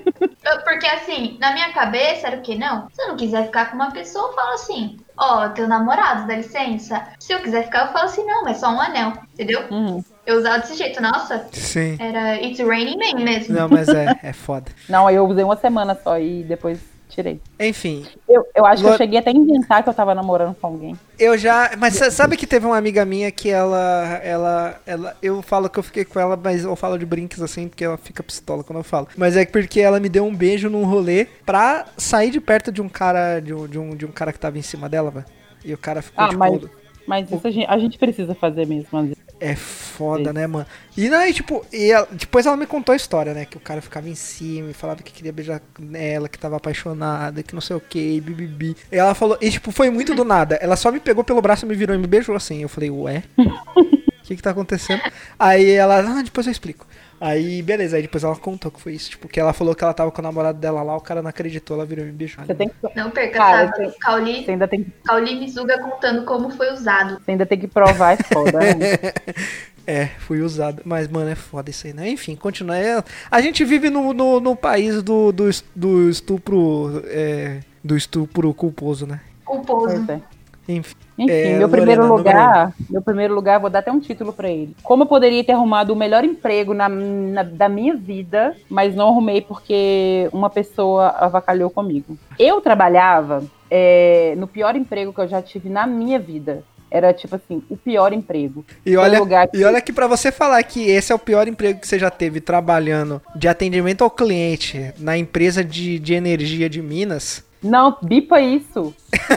[0.64, 2.54] Porque assim, na minha cabeça era o quê?
[2.54, 6.26] Não, se eu não quiser ficar com uma pessoa, eu falo assim, ó, teu namorado,
[6.26, 7.02] dá licença.
[7.18, 9.64] Se eu quiser ficar, eu falo assim, não, é só um anel, entendeu?
[9.70, 10.02] Uhum.
[10.24, 11.96] Eu usava desse jeito, nossa, Sim.
[11.98, 13.54] era It's Raining Man mesmo.
[13.54, 14.70] Não, mas é, é foda.
[14.88, 17.40] Não, aí eu usei uma semana só e depois tirei.
[17.58, 20.66] Enfim, Eu, eu acho que eu cheguei até a inventar que eu tava namorando com
[20.66, 20.96] alguém.
[21.18, 21.70] eu já.
[21.78, 24.20] Mas sa- sabe que teve uma amiga minha que ela.
[24.22, 24.80] Ela.
[24.86, 27.84] ela eu falo que eu fiquei com ela, mas eu falo de brinques assim, porque
[27.84, 29.08] ela fica pistola quando eu falo.
[29.16, 32.80] Mas é porque ela me deu um beijo num rolê pra sair de perto de
[32.82, 33.40] um cara.
[33.40, 35.26] De um, de um, de um cara que tava em cima dela, velho.
[35.64, 36.38] E o cara ficou Ah, tipo.
[36.38, 36.60] mas,
[37.06, 38.86] mas isso a gente, a gente precisa fazer mesmo.
[38.98, 39.27] às vezes.
[39.40, 40.66] É foda, né, mano?
[40.96, 43.44] E aí, tipo, e ela- depois ela me contou a história, né?
[43.44, 45.62] Que o cara ficava em cima e falava que queria beijar
[45.94, 48.76] ela, que tava apaixonada, que não sei o que, bibibi.
[48.90, 50.56] E ela falou, e tipo, foi muito do nada.
[50.56, 52.62] Ela só me pegou pelo braço, me virou e me beijou assim.
[52.62, 53.22] Eu falei, ué?
[53.36, 55.00] O que que tá acontecendo?
[55.38, 56.86] Aí ela, ah, depois eu explico.
[57.20, 59.10] Aí, beleza, aí depois ela contou que foi isso.
[59.10, 61.28] Tipo, que ela falou que ela tava com o namorado dela lá, o cara não
[61.30, 62.44] acreditou, ela virou e me beijou.
[62.44, 63.76] Você tem que, Não perca, Cara, tá?
[63.76, 67.18] você- Cauli, você ainda tem, que- Cauli Mizuga contando como foi usado.
[67.24, 68.58] você ainda tem que provar é foda.
[68.58, 68.74] né?
[69.90, 70.82] É, fui usado.
[70.84, 72.10] Mas, mano, é foda isso aí, né?
[72.10, 72.76] Enfim, continua.
[72.76, 77.02] É, a gente vive no, no, no país do, do, do estupro.
[77.06, 79.18] é, do estupro culposo, né?
[79.46, 79.86] Culposo.
[80.04, 80.20] Pois é.
[80.68, 80.94] Enfim.
[81.18, 84.48] Enfim, É, meu Lorena, primeiro lugar, meu primeiro lugar, vou dar até um título pra
[84.48, 84.76] ele.
[84.84, 89.08] Como eu poderia ter arrumado o melhor emprego na, na- da minha vida, mas não
[89.08, 92.16] arrumei porque uma pessoa avacalhou comigo.
[92.38, 96.62] Eu trabalhava é, no pior emprego que eu já tive na minha vida.
[96.90, 98.64] Era tipo assim, o pior emprego.
[98.86, 101.46] E olha, lugar que- e olha que pra você falar que esse é o pior
[101.46, 106.66] emprego que você já teve trabalhando de atendimento ao cliente na empresa de, de energia
[106.68, 107.44] de Minas.
[107.62, 108.94] Não, bipa isso.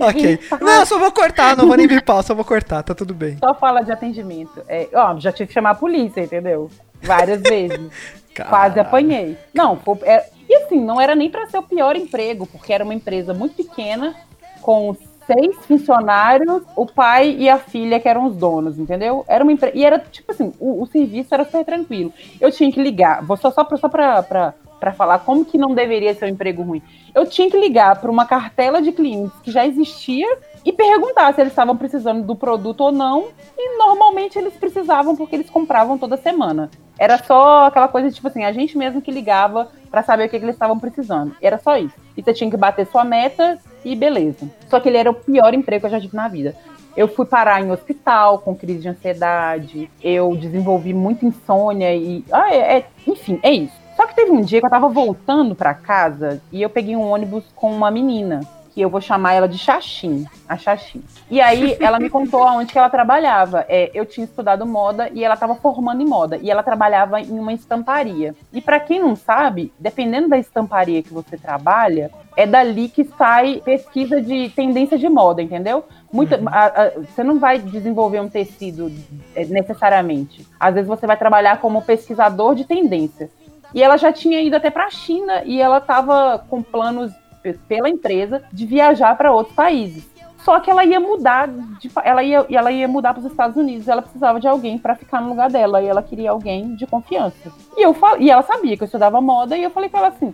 [0.00, 0.38] Ok.
[0.60, 3.36] Não, só vou cortar, não vou nem bipar, só vou cortar, tá tudo bem.
[3.38, 4.62] Só fala de atendimento.
[4.68, 6.70] É, ó, já tive que chamar a polícia, entendeu?
[7.02, 7.90] Várias vezes.
[8.34, 8.50] Caralho.
[8.50, 9.36] Quase apanhei.
[9.52, 12.84] Não, foi- é- e assim, não era nem pra ser o pior emprego, porque era
[12.84, 14.14] uma empresa muito pequena,
[14.62, 19.24] com seis funcionários, o pai e a filha que eram os donos, entendeu?
[19.28, 19.72] Era uma empre...
[19.74, 22.12] E era tipo assim, o, o serviço era super tranquilo.
[22.40, 25.58] Eu tinha que ligar, vou só, só, pra, só pra, pra, pra falar como que
[25.58, 26.82] não deveria ser um emprego ruim.
[27.14, 30.26] Eu tinha que ligar para uma cartela de clientes que já existia
[30.64, 33.28] e perguntar se eles estavam precisando do produto ou não.
[33.56, 36.70] E normalmente eles precisavam porque eles compravam toda semana.
[36.98, 40.38] Era só aquela coisa tipo assim, a gente mesmo que ligava para saber o que,
[40.38, 41.34] que eles estavam precisando.
[41.40, 41.94] Era só isso.
[42.16, 44.48] E você tinha que bater sua meta e beleza.
[44.68, 46.54] Só que ele era o pior emprego que eu já tive na vida.
[46.96, 52.24] Eu fui parar em hospital com crise de ansiedade, eu desenvolvi muita insônia e.
[52.32, 53.87] Ah, é, é- enfim, é isso.
[53.98, 57.10] Só que teve um dia que eu tava voltando pra casa e eu peguei um
[57.10, 58.42] ônibus com uma menina,
[58.72, 61.02] que eu vou chamar ela de Xaxim, a Xaxim.
[61.28, 63.66] E aí ela me contou aonde que ela trabalhava.
[63.68, 66.36] É, eu tinha estudado moda e ela tava formando em moda.
[66.40, 68.36] E ela trabalhava em uma estamparia.
[68.52, 73.60] E pra quem não sabe, dependendo da estamparia que você trabalha, é dali que sai
[73.64, 75.82] pesquisa de tendência de moda, entendeu?
[76.12, 78.92] Muita, a- a- você não vai desenvolver um tecido
[79.34, 80.46] é, necessariamente.
[80.60, 83.28] Às vezes você vai trabalhar como pesquisador de tendência.
[83.74, 87.12] E ela já tinha ido até para a China e ela estava com planos
[87.42, 90.08] pe- pela empresa de viajar para outros países.
[90.44, 93.86] Só que ela ia mudar, de, ela ia, ela ia mudar para os Estados Unidos.
[93.88, 97.52] Ela precisava de alguém para ficar no lugar dela e ela queria alguém de confiança.
[97.76, 100.32] E eu e ela sabia que eu estudava moda e eu falei para ela assim: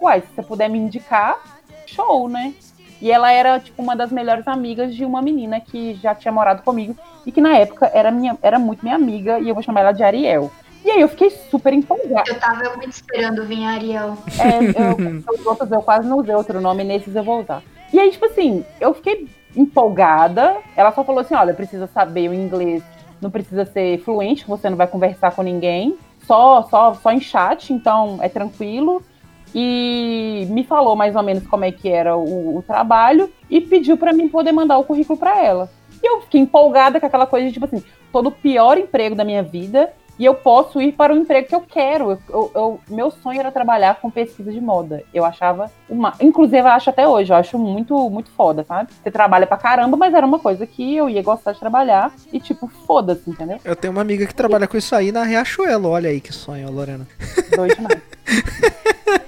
[0.00, 1.38] "Uai, se você puder me indicar,
[1.86, 2.54] show, né?"
[3.00, 6.62] E ela era tipo uma das melhores amigas de uma menina que já tinha morado
[6.62, 9.80] comigo e que na época era minha, era muito minha amiga e eu vou chamar
[9.80, 10.50] ela de Ariel.
[10.84, 12.28] E aí eu fiquei super empolgada.
[12.28, 14.18] Eu tava muito esperando vir a Ariel.
[14.38, 17.62] É, eu, os outros eu quase não usei outro nome, nesses eu vou usar.
[17.92, 20.56] E aí, tipo assim, eu fiquei empolgada.
[20.76, 22.82] Ela só falou assim: olha, precisa saber o inglês,
[23.20, 27.72] não precisa ser fluente, você não vai conversar com ninguém, só, só, só em chat,
[27.72, 29.02] então é tranquilo.
[29.54, 33.98] E me falou mais ou menos como é que era o, o trabalho e pediu
[33.98, 35.70] pra mim poder mandar o currículo pra ela.
[36.02, 39.24] E eu fiquei empolgada com aquela coisa de, tipo assim, todo o pior emprego da
[39.24, 42.10] minha vida e eu posso ir para o emprego que eu quero.
[42.12, 45.02] Eu, eu- eu- meu sonho era trabalhar com pesquisa de moda.
[45.12, 46.14] Eu achava uma.
[46.20, 48.92] Inclusive, eu acho até hoje, eu acho muito, muito foda, sabe?
[49.02, 52.38] Você trabalha pra caramba, mas era uma coisa que eu ia gostar de trabalhar e,
[52.38, 53.58] tipo, foda-se, entendeu?
[53.64, 55.88] Eu tenho uma amiga que trabalha com isso aí na Riachuelo.
[55.88, 57.06] Olha aí que sonho, Lorena.
[57.56, 58.02] Doido demais.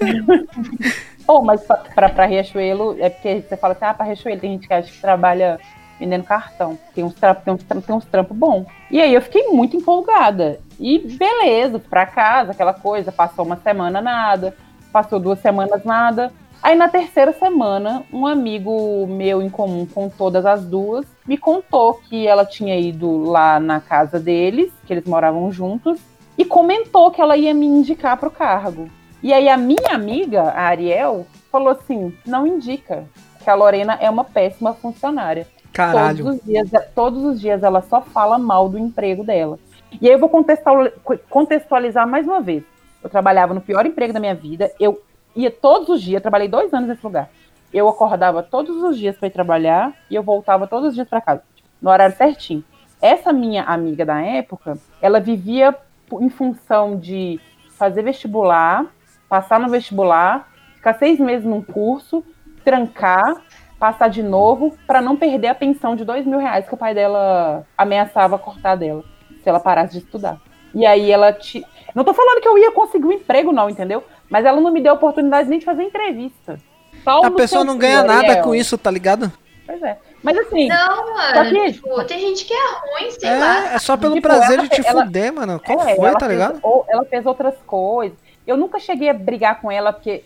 [1.26, 4.52] oh, mas pra, pra, pra Riachuelo, é porque você fala assim, ah, pra Riachuelo tem
[4.52, 5.58] gente que acha que trabalha
[6.04, 6.78] vendendo cartão.
[6.94, 8.66] Tem uns trampos tem uns, tem uns trampos bons.
[8.90, 10.60] E aí eu fiquei muito empolgada.
[10.78, 14.54] E beleza, pra casa, aquela coisa, passou uma semana nada,
[14.92, 16.32] passou duas semanas nada.
[16.62, 21.94] Aí na terceira semana, um amigo meu em comum com todas as duas me contou
[21.94, 26.00] que ela tinha ido lá na casa deles, que eles moravam juntos,
[26.36, 28.88] e comentou que ela ia me indicar para o cargo.
[29.22, 33.04] E aí a minha amiga, a Ariel, falou assim: não indica,
[33.42, 35.46] que a Lorena é uma péssima funcionária.
[35.74, 36.24] Caralho.
[36.24, 39.58] Todos os, dias, todos os dias ela só fala mal do emprego dela.
[40.00, 40.90] E aí eu vou contextual-
[41.28, 42.62] contextualizar mais uma vez.
[43.02, 45.02] Eu trabalhava no pior emprego da minha vida, eu
[45.36, 47.28] ia todos os dias, trabalhei dois anos nesse lugar.
[47.72, 51.20] Eu acordava todos os dias para ir trabalhar e eu voltava todos os dias para
[51.20, 51.42] casa,
[51.82, 55.74] no horário certinho.Essa minha amiga da época, ela vivia
[56.20, 58.86] em função de fazer vestibular,
[59.28, 62.24] passar no vestibular, ficar seis meses num curso,
[62.64, 63.42] trancar,
[63.78, 66.94] passar de novo, para não perder a pensão de dois mil reais que o pai
[66.94, 69.04] dela ameaçava cortar dela,
[69.42, 70.40] se ela parasse de estudar.
[70.74, 71.64] E aí ela te.
[71.94, 74.02] Não tô falando que eu ia conseguir um emprego, não, entendeu?
[74.28, 76.58] Mas ela não me deu oportunidade nem de fazer entrevista.
[77.04, 78.42] Pau A pessoa não ganha nada Ariel.
[78.42, 79.30] com isso, tá ligado?
[79.66, 79.98] Pois é.
[80.22, 80.68] Mas assim.
[80.68, 81.50] Não, mano.
[81.50, 83.74] Que, tipo, tem gente que é ruim, sei é, lá.
[83.74, 85.60] É só pelo tipo, prazer de te ela, fuder, mano.
[85.60, 86.58] Qual é, foi, tá fez, ligado?
[86.62, 88.16] Ou ela fez outras coisas.
[88.46, 90.24] Eu nunca cheguei a brigar com ela, porque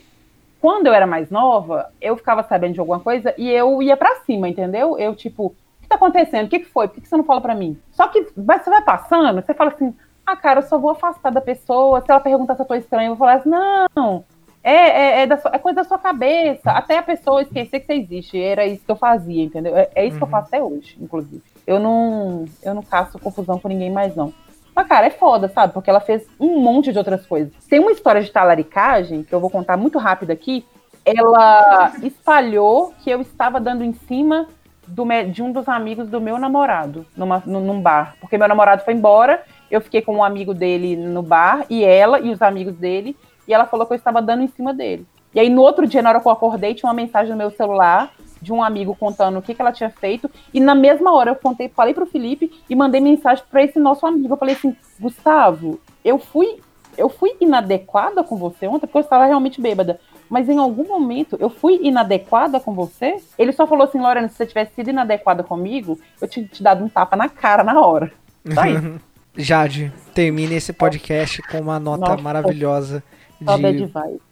[0.61, 4.17] quando eu era mais nova, eu ficava sabendo de alguma coisa e eu ia pra
[4.27, 4.99] cima, entendeu?
[4.99, 6.47] Eu, tipo, o que tá acontecendo?
[6.47, 6.89] O que, que foi?
[6.89, 7.79] Por que, que você não fala pra mim?
[7.93, 9.95] Só que você vai passando, você fala assim,
[10.27, 12.01] ah, cara, eu só vou afastar da pessoa.
[12.01, 14.25] Se ela perguntar se eu tô estranha, eu vou falar assim, não,
[14.63, 16.71] é, é, é, sua, é, coisa da sua cabeça.
[16.71, 18.39] Até a pessoa esquecer que você existe.
[18.39, 19.77] Era isso que eu fazia, entendeu?
[19.77, 20.19] É, é isso uhum.
[20.19, 20.31] que eu uhum.
[20.31, 21.43] faço até hoje, inclusive.
[21.67, 24.33] Eu não, eu não caço confusão com ninguém mais, não.
[24.79, 25.73] Mas, cara, é foda, sabe?
[25.73, 27.53] Porque ela fez um monte de outras coisas.
[27.69, 30.65] Tem uma história de talaricagem, que eu vou contar muito rápido aqui.
[31.05, 34.47] Ela espalhou que eu estava dando em cima
[34.87, 38.15] do, de um dos amigos do meu namorado, numa, num bar.
[38.21, 42.21] Porque meu namorado foi embora, eu fiquei com um amigo dele no bar, e ela
[42.21, 43.17] e os amigos dele
[43.49, 45.05] e ela falou que eu estava dando em cima dele.
[45.35, 47.51] E aí, no outro dia, na hora que eu acordei, tinha uma mensagem no meu
[47.51, 50.31] celular de um amigo contando o que, que ela tinha feito.
[50.53, 54.07] E na mesma hora eu contei, falei pro Felipe e mandei mensagem para esse nosso
[54.07, 54.33] amigo.
[54.33, 56.61] Eu falei assim, Gustavo, eu fui,
[56.97, 60.01] eu fui inadequada com você ontem, porque eu estava realmente bêbada.
[60.29, 63.17] Mas em algum momento eu fui inadequada com você?
[63.39, 66.85] Ele só falou assim, Lorena, se você tivesse sido inadequada comigo, eu tinha te dado
[66.85, 68.13] um tapa na cara na hora.
[68.53, 69.01] Só isso.
[69.41, 73.05] Jade, termine esse podcast com uma nota Nossa, maravilhosa.
[73.41, 73.47] De,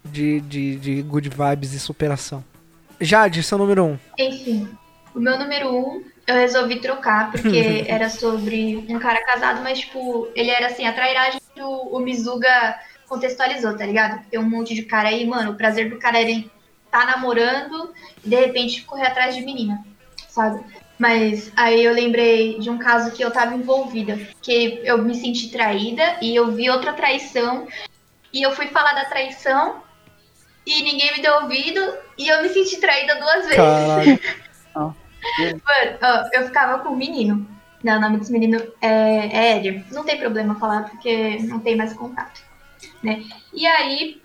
[0.03, 2.43] De, de, de good vibes e superação.
[2.99, 3.99] Jade, seu número um.
[4.17, 4.67] Enfim,
[5.13, 10.27] o meu número um eu resolvi trocar, porque era sobre um cara casado, mas, tipo,
[10.35, 12.77] ele era assim, a trairagem que o, o Mizuga
[13.07, 14.25] contextualizou, tá ligado?
[14.29, 16.51] Tem um monte de cara aí, mano, o prazer do cara era ele
[16.91, 17.93] tá namorando
[18.23, 19.83] e de repente correr atrás de menina,
[20.27, 20.63] sabe?
[20.97, 25.49] Mas aí eu lembrei de um caso que eu tava envolvida, que eu me senti
[25.49, 27.67] traída e eu vi outra traição
[28.33, 29.81] e eu fui falar da traição
[30.67, 31.79] e ninguém me deu ouvido
[32.17, 33.57] e eu me senti traída duas vezes.
[35.39, 37.47] Mano, eu ficava com o menino.
[37.81, 39.85] Não, o nome desse menino é, é Éder.
[39.91, 42.41] Não tem problema falar porque não tem mais contato.
[43.01, 43.23] Né?
[43.53, 44.21] E aí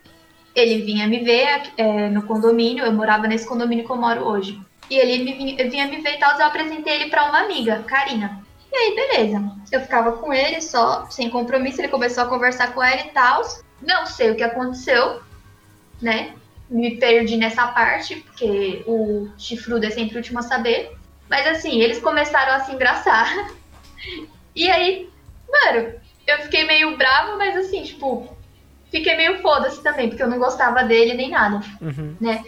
[0.52, 4.60] ele vinha me ver é, no condomínio, eu morava nesse condomínio que eu moro hoje.
[4.90, 7.84] E ele me vinha, vinha me ver e tal, eu apresentei ele para uma amiga,
[7.86, 8.42] Karina.
[8.70, 9.42] E aí, beleza.
[9.70, 13.42] Eu ficava com ele só, sem compromisso, ele começou a conversar com ela e tal.
[13.80, 15.20] Não sei o que aconteceu,
[16.02, 16.34] né?
[16.68, 20.96] Me perdi nessa parte, porque o chifrudo é sempre o último a saber.
[21.28, 23.50] Mas assim, eles começaram a se engraçar.
[24.54, 25.08] E aí,
[25.48, 25.94] mano,
[26.26, 28.36] eu fiquei meio brava, mas assim, tipo,
[28.90, 32.14] fiquei meio foda-se também, porque eu não gostava dele nem nada, uhum.
[32.20, 32.44] né?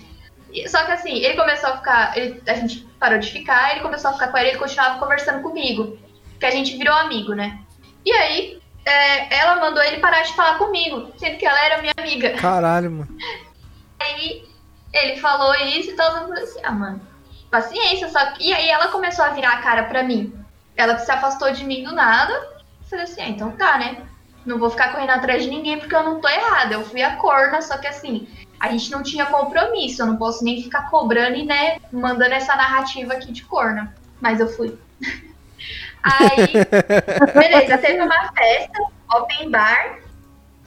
[0.68, 2.16] Só que assim, ele começou a ficar.
[2.16, 5.42] Ele, a gente parou de ficar, ele começou a ficar com ele, ele continuava conversando
[5.42, 5.98] comigo.
[6.38, 7.58] Que a gente virou amigo, né?
[8.04, 11.94] E aí, é, ela mandou ele parar de falar comigo, sendo que ela era minha
[11.96, 12.30] amiga.
[12.34, 13.18] Caralho, mano.
[14.00, 14.44] Aí
[14.92, 17.00] ele falou isso e tal, eu falei assim, ah, mano,
[17.50, 18.48] paciência, só que...
[18.48, 20.32] E aí ela começou a virar a cara pra mim.
[20.76, 22.32] Ela se afastou de mim do nada.
[22.32, 24.02] Eu falei assim, ah, então tá, né?
[24.44, 26.74] Não vou ficar correndo atrás de ninguém porque eu não tô errada.
[26.74, 28.28] Eu fui a corna, só que assim,
[28.60, 30.02] a gente não tinha compromisso.
[30.02, 33.94] Eu não posso nem ficar cobrando e, né, mandando essa narrativa aqui de corna.
[34.20, 34.78] Mas eu fui.
[36.04, 36.52] Aí,
[37.32, 38.78] beleza, teve uma festa,
[39.14, 40.00] open bar,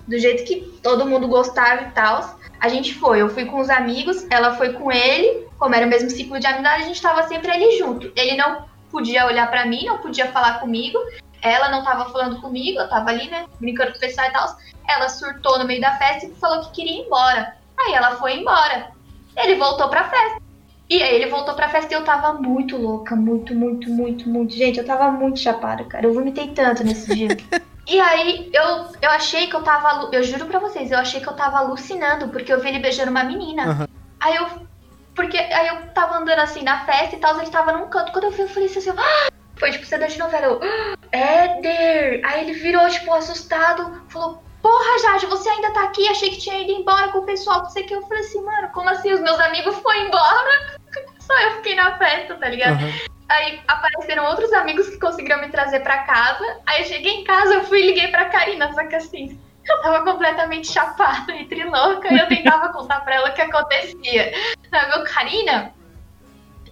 [0.08, 2.40] do jeito que todo mundo gostava e tal.
[2.60, 5.90] A gente foi, eu fui com os amigos, ela foi com ele, como era o
[5.90, 8.12] mesmo ciclo de amizade, a gente tava sempre ali junto.
[8.16, 10.98] Ele não podia olhar para mim, não podia falar comigo.
[11.40, 14.58] Ela não tava falando comigo, eu tava ali, né, brincando com o pessoal e tal.
[14.90, 17.56] Ela surtou no meio da festa e falou que queria ir embora.
[17.78, 18.90] Aí ela foi embora.
[19.36, 20.47] Ele voltou pra festa.
[20.90, 24.54] E aí ele voltou pra festa e eu tava muito louca, muito, muito, muito, muito.
[24.54, 26.06] Gente, eu tava muito chapada, cara.
[26.06, 27.30] Eu vomitei tanto nesse dia.
[27.86, 30.10] e aí eu, eu achei que eu tava.
[30.14, 33.12] Eu juro pra vocês, eu achei que eu tava alucinando, porque eu vi ele beijando
[33.12, 33.68] uma menina.
[33.68, 33.88] Uhum.
[34.20, 34.68] Aí eu.
[35.14, 38.12] Porque aí eu tava andando assim na festa e tal, ele tava num canto.
[38.12, 39.28] Quando eu vi, eu falei assim, ah!
[39.58, 40.46] foi tipo cena de novela.
[40.46, 42.22] Eu, ah, Éder!
[42.24, 46.05] Aí ele virou, tipo, assustado, falou, porra, Jade, você ainda tá aqui?
[46.09, 47.95] Achei que tinha ido embora com o pessoal, não sei o que.
[47.95, 49.13] Eu falei assim, mano, como assim?
[49.13, 50.78] Os meus amigos foram embora?
[51.20, 52.84] Só eu fiquei na festa, tá ligado?
[52.84, 52.93] Uhum.
[53.30, 56.59] Aí apareceram outros amigos que conseguiram me trazer pra casa.
[56.66, 59.82] Aí eu cheguei em casa, eu fui e liguei pra Karina, só que assim, eu
[59.82, 64.33] tava completamente chapada e trilouca e eu tentava contar pra ela o que acontecia.
[64.70, 65.74] Aí eu, Karina,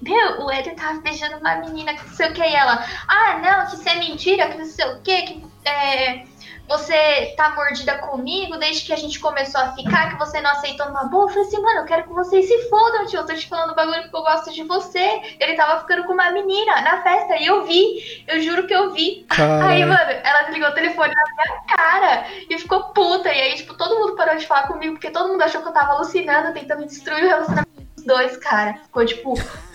[0.01, 3.37] meu, o Éder tava beijando uma menina que não sei o que, e ela, ah,
[3.39, 6.25] não, que isso é mentira, que não sei o que, que é
[6.67, 10.87] você tá mordida comigo desde que a gente começou a ficar, que você não aceitou
[10.87, 11.25] numa boa.
[11.25, 13.19] Eu falei assim, mano, eu quero que vocês se fodam, tio.
[13.19, 15.21] Eu tô te falando bagulho porque eu gosto de você.
[15.39, 18.23] Ele tava ficando com uma menina na festa e eu vi.
[18.27, 19.25] Eu juro que eu vi.
[19.29, 19.67] Caramba.
[19.67, 23.31] Aí, mano, ela desligou o telefone na minha cara e ficou puta.
[23.31, 25.73] E aí, tipo, todo mundo parou de falar comigo porque todo mundo achou que eu
[25.73, 28.75] tava alucinando, tentando destruir o relacionamento dois, cara.
[28.83, 29.33] Ficou, tipo,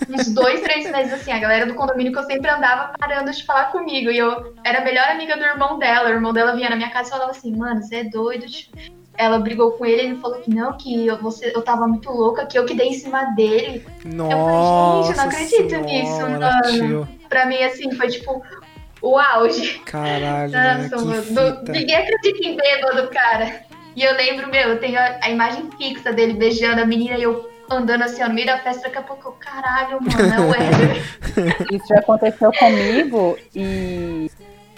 [0.09, 1.31] uns dois, três meses assim.
[1.31, 4.09] A galera do condomínio que eu sempre andava parando de falar comigo.
[4.09, 6.09] E eu era a melhor amiga do irmão dela.
[6.09, 8.45] O irmão dela vinha na minha casa e falava assim, mano, você é doido.
[9.17, 12.45] Ela brigou com ele, ele falou que não, que eu, você, eu tava muito louca,
[12.45, 13.85] que eu que dei em cima dele.
[14.05, 16.61] Nossa, eu falei, gente, eu não acredito senhora, nisso, mano.
[16.87, 17.07] tio.
[17.29, 18.41] Pra mim, assim, foi tipo
[19.01, 19.79] o auge.
[19.85, 23.63] Caralho, Nossa, mano, mano, do- ninguém acredita em bêbado, cara.
[23.95, 27.23] E eu lembro, meu, eu tenho a, a imagem fixa dele beijando a menina e
[27.23, 31.71] eu andando assim, ó, no meio da festa, daqui a pouco eu, caralho, mano, é.
[31.75, 34.29] Isso já aconteceu comigo e.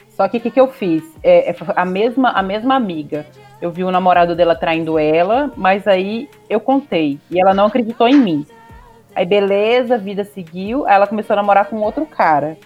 [0.10, 1.04] Só que o que, que eu fiz?
[1.24, 3.26] É, é a, mesma, a mesma amiga.
[3.60, 7.20] Eu vi o namorado dela traindo ela, mas aí eu contei.
[7.32, 8.46] E ela não acreditou em mim.
[9.16, 10.86] Aí, beleza, a vida seguiu.
[10.86, 12.58] Aí ela começou a namorar com outro cara.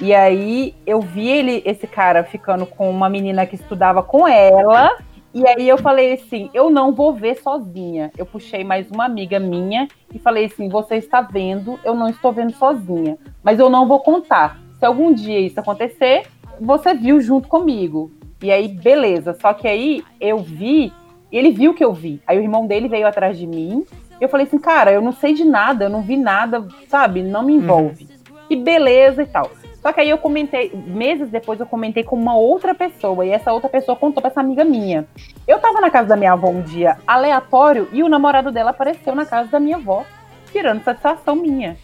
[0.00, 4.96] E aí eu vi ele, esse cara ficando com uma menina que estudava com ela.
[5.34, 8.12] E aí eu falei assim, eu não vou ver sozinha.
[8.16, 12.32] Eu puxei mais uma amiga minha e falei assim, você está vendo, eu não estou
[12.32, 13.18] vendo sozinha.
[13.42, 14.60] Mas eu não vou contar.
[14.78, 16.28] Se algum dia isso acontecer,
[16.60, 18.12] você viu junto comigo.
[18.40, 19.36] E aí, beleza.
[19.40, 20.92] Só que aí eu vi,
[21.32, 22.22] e ele viu que eu vi.
[22.28, 23.84] Aí o irmão dele veio atrás de mim.
[24.20, 27.24] E eu falei assim, cara, eu não sei de nada, eu não vi nada, sabe?
[27.24, 28.06] Não me envolve.
[28.48, 29.50] E beleza e tal.
[29.84, 33.52] Só que aí eu comentei, meses depois eu comentei com uma outra pessoa, e essa
[33.52, 35.06] outra pessoa contou pra essa amiga minha.
[35.46, 39.14] Eu tava na casa da minha avó um dia aleatório e o namorado dela apareceu
[39.14, 40.06] na casa da minha avó,
[40.50, 41.76] tirando satisfação minha.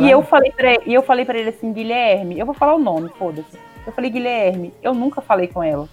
[0.00, 2.76] E eu falei pra ele, e eu falei para ele assim, Guilherme, eu vou falar
[2.76, 3.58] o nome, foda-se.
[3.84, 5.88] Eu falei, Guilherme, eu nunca falei com ela.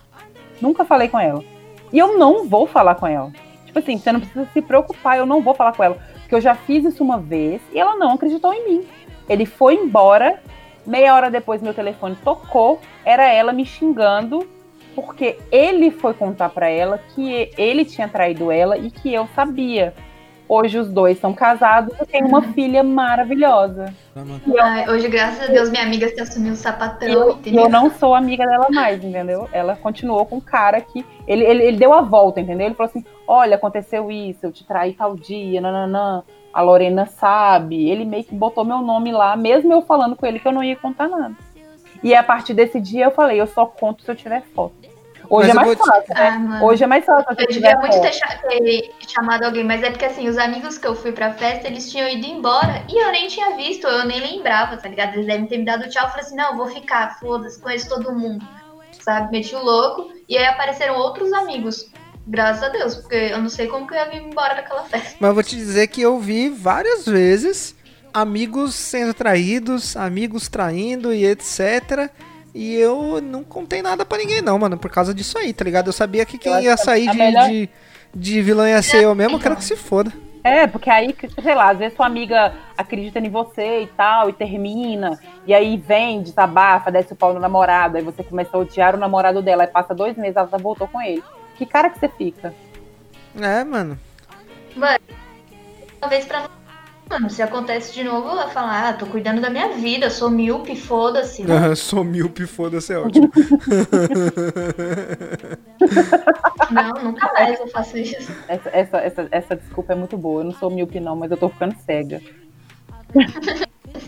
[0.61, 1.43] Nunca falei com ela.
[1.91, 3.31] E eu não vou falar com ela.
[3.65, 5.97] Tipo assim, você não precisa se preocupar, eu não vou falar com ela.
[6.19, 8.87] Porque eu já fiz isso uma vez e ela não acreditou em mim.
[9.27, 10.39] Ele foi embora,
[10.85, 14.47] meia hora depois meu telefone tocou, era ela me xingando,
[14.93, 19.93] porque ele foi contar pra ela que ele tinha traído ela e que eu sabia.
[20.47, 23.93] Hoje os dois são casados e têm uma filha maravilhosa.
[24.61, 27.63] Ai, hoje, graças a Deus, minha amiga se assumiu o sapatão, eu, entendeu?
[27.63, 29.49] eu não sou amiga dela mais, entendeu?
[29.51, 31.03] Ela continuou com o cara que.
[31.27, 32.67] Ele, ele, ele deu a volta, entendeu?
[32.67, 36.23] Ele falou assim: olha, aconteceu isso, eu te traí tal dia, nananã.
[36.53, 37.89] A Lorena sabe.
[37.89, 40.63] Ele meio que botou meu nome lá, mesmo eu falando com ele que eu não
[40.63, 41.35] ia contar nada.
[42.03, 44.94] E a partir desse dia eu falei: eu só conto se eu tiver foto.
[45.29, 46.57] Hoje Mas é mais vou te- fácil, né?
[46.59, 46.63] Ah.
[46.63, 50.37] Hoje é mais fácil eu devia muito ter chamado alguém, mas é porque assim, os
[50.37, 53.87] amigos que eu fui pra festa, eles tinham ido embora e eu nem tinha visto,
[53.87, 55.13] eu nem lembrava, tá ligado?
[55.15, 56.03] Eles devem ter me dado tchau.
[56.03, 58.45] Eu falei assim: não, eu vou ficar, foda-se, conheço todo mundo,
[59.01, 59.31] sabe?
[59.31, 61.89] Meti o louco e aí apareceram outros amigos.
[62.27, 65.15] Graças a Deus, porque eu não sei como que eu ia vir embora daquela festa.
[65.19, 67.75] Mas eu vou te dizer que eu vi várias vezes
[68.11, 72.09] amigos sendo traídos, amigos traindo e etc.
[72.57, 75.87] E eu não contei nada pra ninguém, não, mano, por causa disso aí, tá ligado?
[75.87, 77.69] Eu sabia que quem ia sair de, melhor- de,
[78.15, 80.09] de vilã ia ser eu mesmo, eu quero que se foda.
[80.41, 81.13] É, porque aí,
[81.43, 85.75] sei lá, às vezes sua amiga acredita em você e tal, e termina, e aí
[85.75, 89.63] vem, desabafa, desce o pau no namorado, aí você começa a odiar o namorado dela,
[89.63, 91.21] aí passa dois meses, ela já voltou com ele.
[91.57, 92.53] Que cara que você fica?
[93.37, 93.99] É, mano.
[94.77, 94.97] Uma
[96.07, 96.47] vez pra.
[97.09, 100.29] Mano, se acontece de novo, eu ia falar, ah, tô cuidando da minha vida, sou
[100.29, 101.43] míope, foda-se.
[101.47, 101.75] né?
[101.75, 103.31] Sou míope, foda-se, é ótimo.
[106.71, 108.31] Não, nunca mais eu faço isso.
[108.47, 110.41] Essa, essa, essa, essa desculpa é muito boa.
[110.41, 112.21] Eu não sou míope, não, mas eu tô ficando cega.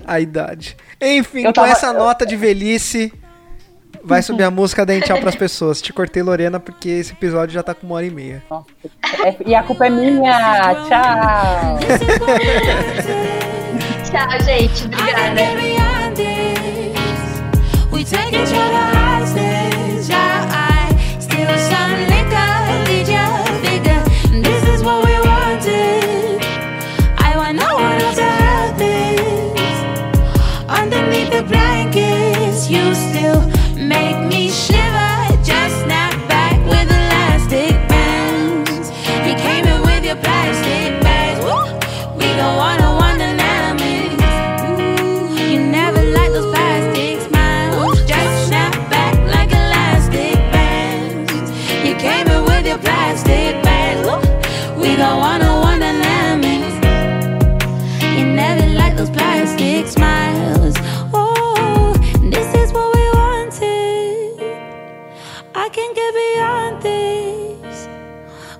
[0.05, 0.75] A idade.
[0.99, 3.13] Enfim, Eu com tava- essa nota de velhice,
[4.03, 5.81] vai subir a música da tchau pras pessoas.
[5.81, 8.43] Te cortei, Lorena, porque esse episódio já tá com uma hora e meia.
[9.23, 10.75] É- e a culpa é minha!
[10.87, 11.79] Tchau!
[14.09, 14.85] Tchau, gente.
[14.85, 15.57] Obrigada.
[17.91, 20.11] We take each other hostage.
[20.11, 20.57] I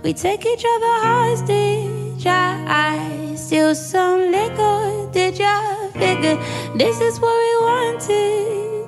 [0.04, 2.26] We take each other hostage.
[2.26, 5.10] I, steal some liquor.
[5.12, 6.38] Did ya figure
[6.76, 8.88] this is what we wanted?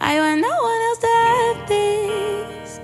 [0.00, 2.80] I want no one else to have this.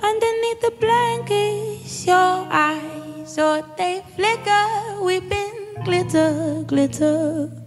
[0.00, 2.80] Underneath the blankets, your eyes,
[3.24, 5.02] so they flicker.
[5.02, 7.65] We've been glitter, glitter.